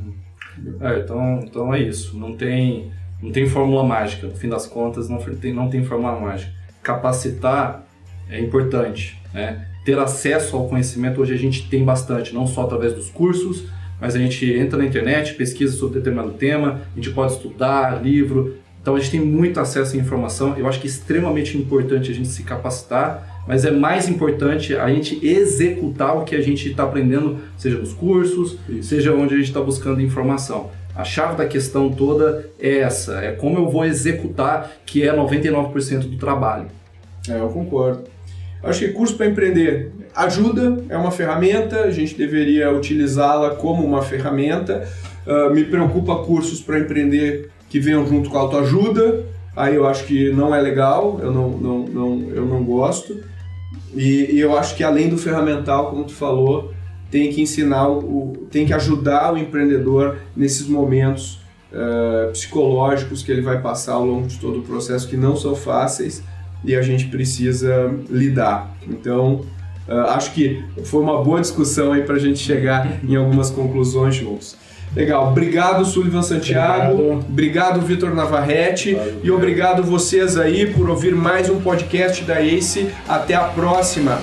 É, 0.80 0.98
então, 1.00 1.40
então 1.44 1.74
é 1.74 1.80
isso. 1.80 2.16
Não 2.18 2.36
tem 2.36 2.90
não 3.20 3.32
tem 3.32 3.48
fórmula 3.48 3.82
mágica, 3.82 4.26
no 4.28 4.34
fim 4.36 4.48
das 4.48 4.66
contas 4.66 5.09
não 5.09 5.18
tem, 5.18 5.52
não 5.52 5.68
tem 5.68 5.84
fórmula 5.84 6.18
mágica. 6.18 6.52
Capacitar 6.82 7.84
é 8.30 8.40
importante, 8.40 9.20
né? 9.34 9.66
Ter 9.84 9.98
acesso 9.98 10.56
ao 10.56 10.68
conhecimento 10.68 11.20
hoje 11.20 11.34
a 11.34 11.36
gente 11.36 11.68
tem 11.68 11.84
bastante, 11.84 12.32
não 12.32 12.46
só 12.46 12.62
através 12.62 12.92
dos 12.92 13.11
cursos, 13.11 13.64
mas 14.00 14.14
a 14.14 14.18
gente 14.18 14.50
entra 14.52 14.78
na 14.78 14.84
internet, 14.84 15.34
pesquisa 15.34 15.76
sobre 15.76 15.98
determinado 15.98 16.32
tema, 16.32 16.82
a 16.92 16.96
gente 16.96 17.11
pode 17.11 17.32
estudar, 17.32 18.02
livro, 18.02 18.56
então 18.80 18.94
a 18.94 18.98
gente 19.00 19.11
tem 19.11 19.20
muito 19.20 19.59
acesso 19.59 19.96
à 19.96 19.98
informação. 19.98 20.56
Eu 20.56 20.68
acho 20.68 20.80
que 20.80 20.86
é 20.86 20.90
extremamente 20.90 21.59
importante 21.59 22.11
a 22.11 22.14
gente 22.14 22.28
se 22.28 22.44
capacitar, 22.44 23.38
mas 23.49 23.64
é 23.64 23.70
mais 23.70 24.11
importante 24.11 24.76
a 24.76 24.88
gente 24.90 25.26
executar 25.26 26.18
o 26.18 26.22
que 26.22 26.36
a 26.36 26.42
gente 26.42 26.68
está 26.68 26.82
aprendendo, 26.82 27.38
seja 27.57 27.78
nos 27.78 27.94
cursos, 27.94 28.59
Isso. 28.68 28.90
seja 28.90 29.14
onde 29.14 29.32
a 29.32 29.38
gente 29.38 29.46
está 29.46 29.62
buscando 29.62 30.03
informação. 30.03 30.70
A 30.94 31.03
chave 31.03 31.34
da 31.34 31.46
questão 31.46 31.90
toda 31.90 32.46
é 32.61 32.80
essa, 32.80 33.24
é 33.24 33.32
como 33.32 33.57
eu 33.57 33.70
vou 33.70 33.86
executar, 33.86 34.70
que 34.84 35.03
é 35.03 35.16
99% 35.16 36.01
do 36.01 36.18
trabalho. 36.18 36.66
É, 37.26 37.40
eu 37.40 37.49
concordo. 37.49 38.05
Acho 38.62 38.80
que 38.80 38.88
curso 38.88 39.16
para 39.16 39.26
empreender 39.26 39.92
ajuda, 40.14 40.84
é 40.90 40.96
uma 40.99 41.11
ferramenta, 41.11 41.84
a 41.84 41.90
gente 41.90 42.14
deveria 42.16 42.70
utilizá-la 42.70 43.55
como 43.55 43.82
uma 43.82 44.03
ferramenta. 44.03 44.86
Uh, 45.26 45.55
me 45.55 45.64
preocupa 45.64 46.16
cursos 46.16 46.61
para 46.61 46.78
empreender 46.78 47.49
que 47.70 47.80
venham 47.80 48.07
junto 48.07 48.28
com 48.28 48.36
a 48.36 48.40
autoajuda, 48.40 49.24
aí 49.57 49.74
eu 49.74 49.86
acho 49.86 50.05
que 50.05 50.30
não 50.32 50.55
é 50.55 50.61
legal, 50.61 51.18
eu 51.22 51.32
não, 51.32 51.49
não, 51.51 51.78
não, 51.86 52.30
eu 52.34 52.44
não 52.44 52.62
gosto. 52.62 53.22
E, 53.95 54.34
e 54.34 54.41
eu 54.41 54.57
acho 54.57 54.76
que 54.76 54.84
além 54.84 55.09
do 55.09 55.18
ferramental, 55.18 55.91
como 55.91 56.05
tu 56.05 56.12
falou, 56.12 56.72
tem 57.11 57.32
que 57.32 57.41
ensinar, 57.41 57.89
o, 57.89 58.47
tem 58.51 58.66
que 58.66 58.72
ajudar 58.72 59.32
o 59.32 59.39
empreendedor 59.39 60.18
nesses 60.36 60.66
momentos 60.66 61.41
uh, 61.72 62.30
psicológicos 62.32 63.22
que 63.22 63.32
ele 63.32 63.41
vai 63.41 63.61
passar 63.61 63.95
ao 63.95 64.05
longo 64.05 64.26
de 64.26 64.39
todo 64.39 64.61
o 64.61 64.62
processo, 64.62 65.09
que 65.09 65.16
não 65.16 65.36
são 65.36 65.55
fáceis 65.55 66.22
e 66.64 66.74
a 66.74 66.82
gente 66.82 67.07
precisa 67.07 67.95
lidar. 68.11 68.76
Então, 68.86 69.45
uh, 69.89 69.93
acho 70.11 70.32
que 70.34 70.62
foi 70.84 71.03
uma 71.03 71.22
boa 71.22 71.41
discussão 71.41 71.93
aí 71.93 72.03
para 72.03 72.16
a 72.16 72.18
gente 72.18 72.39
chegar 72.39 73.01
em 73.03 73.16
algumas 73.16 73.51
conclusões 73.51 74.14
juntos. 74.14 74.57
Legal, 74.95 75.28
obrigado 75.28 75.84
Sullivan 75.84 76.22
Santiago, 76.22 76.95
obrigado, 76.95 77.26
obrigado 77.28 77.80
Vitor 77.80 78.14
Navarrete. 78.14 78.95
Valeu, 78.95 79.20
e 79.22 79.30
obrigado 79.30 79.82
vocês 79.82 80.36
aí 80.36 80.72
por 80.72 80.89
ouvir 80.89 81.14
mais 81.14 81.49
um 81.51 81.61
podcast 81.61 82.24
da 82.24 82.41
ACE. 82.41 82.91
Até 83.07 83.34
a 83.34 83.45
próxima! 83.45 84.18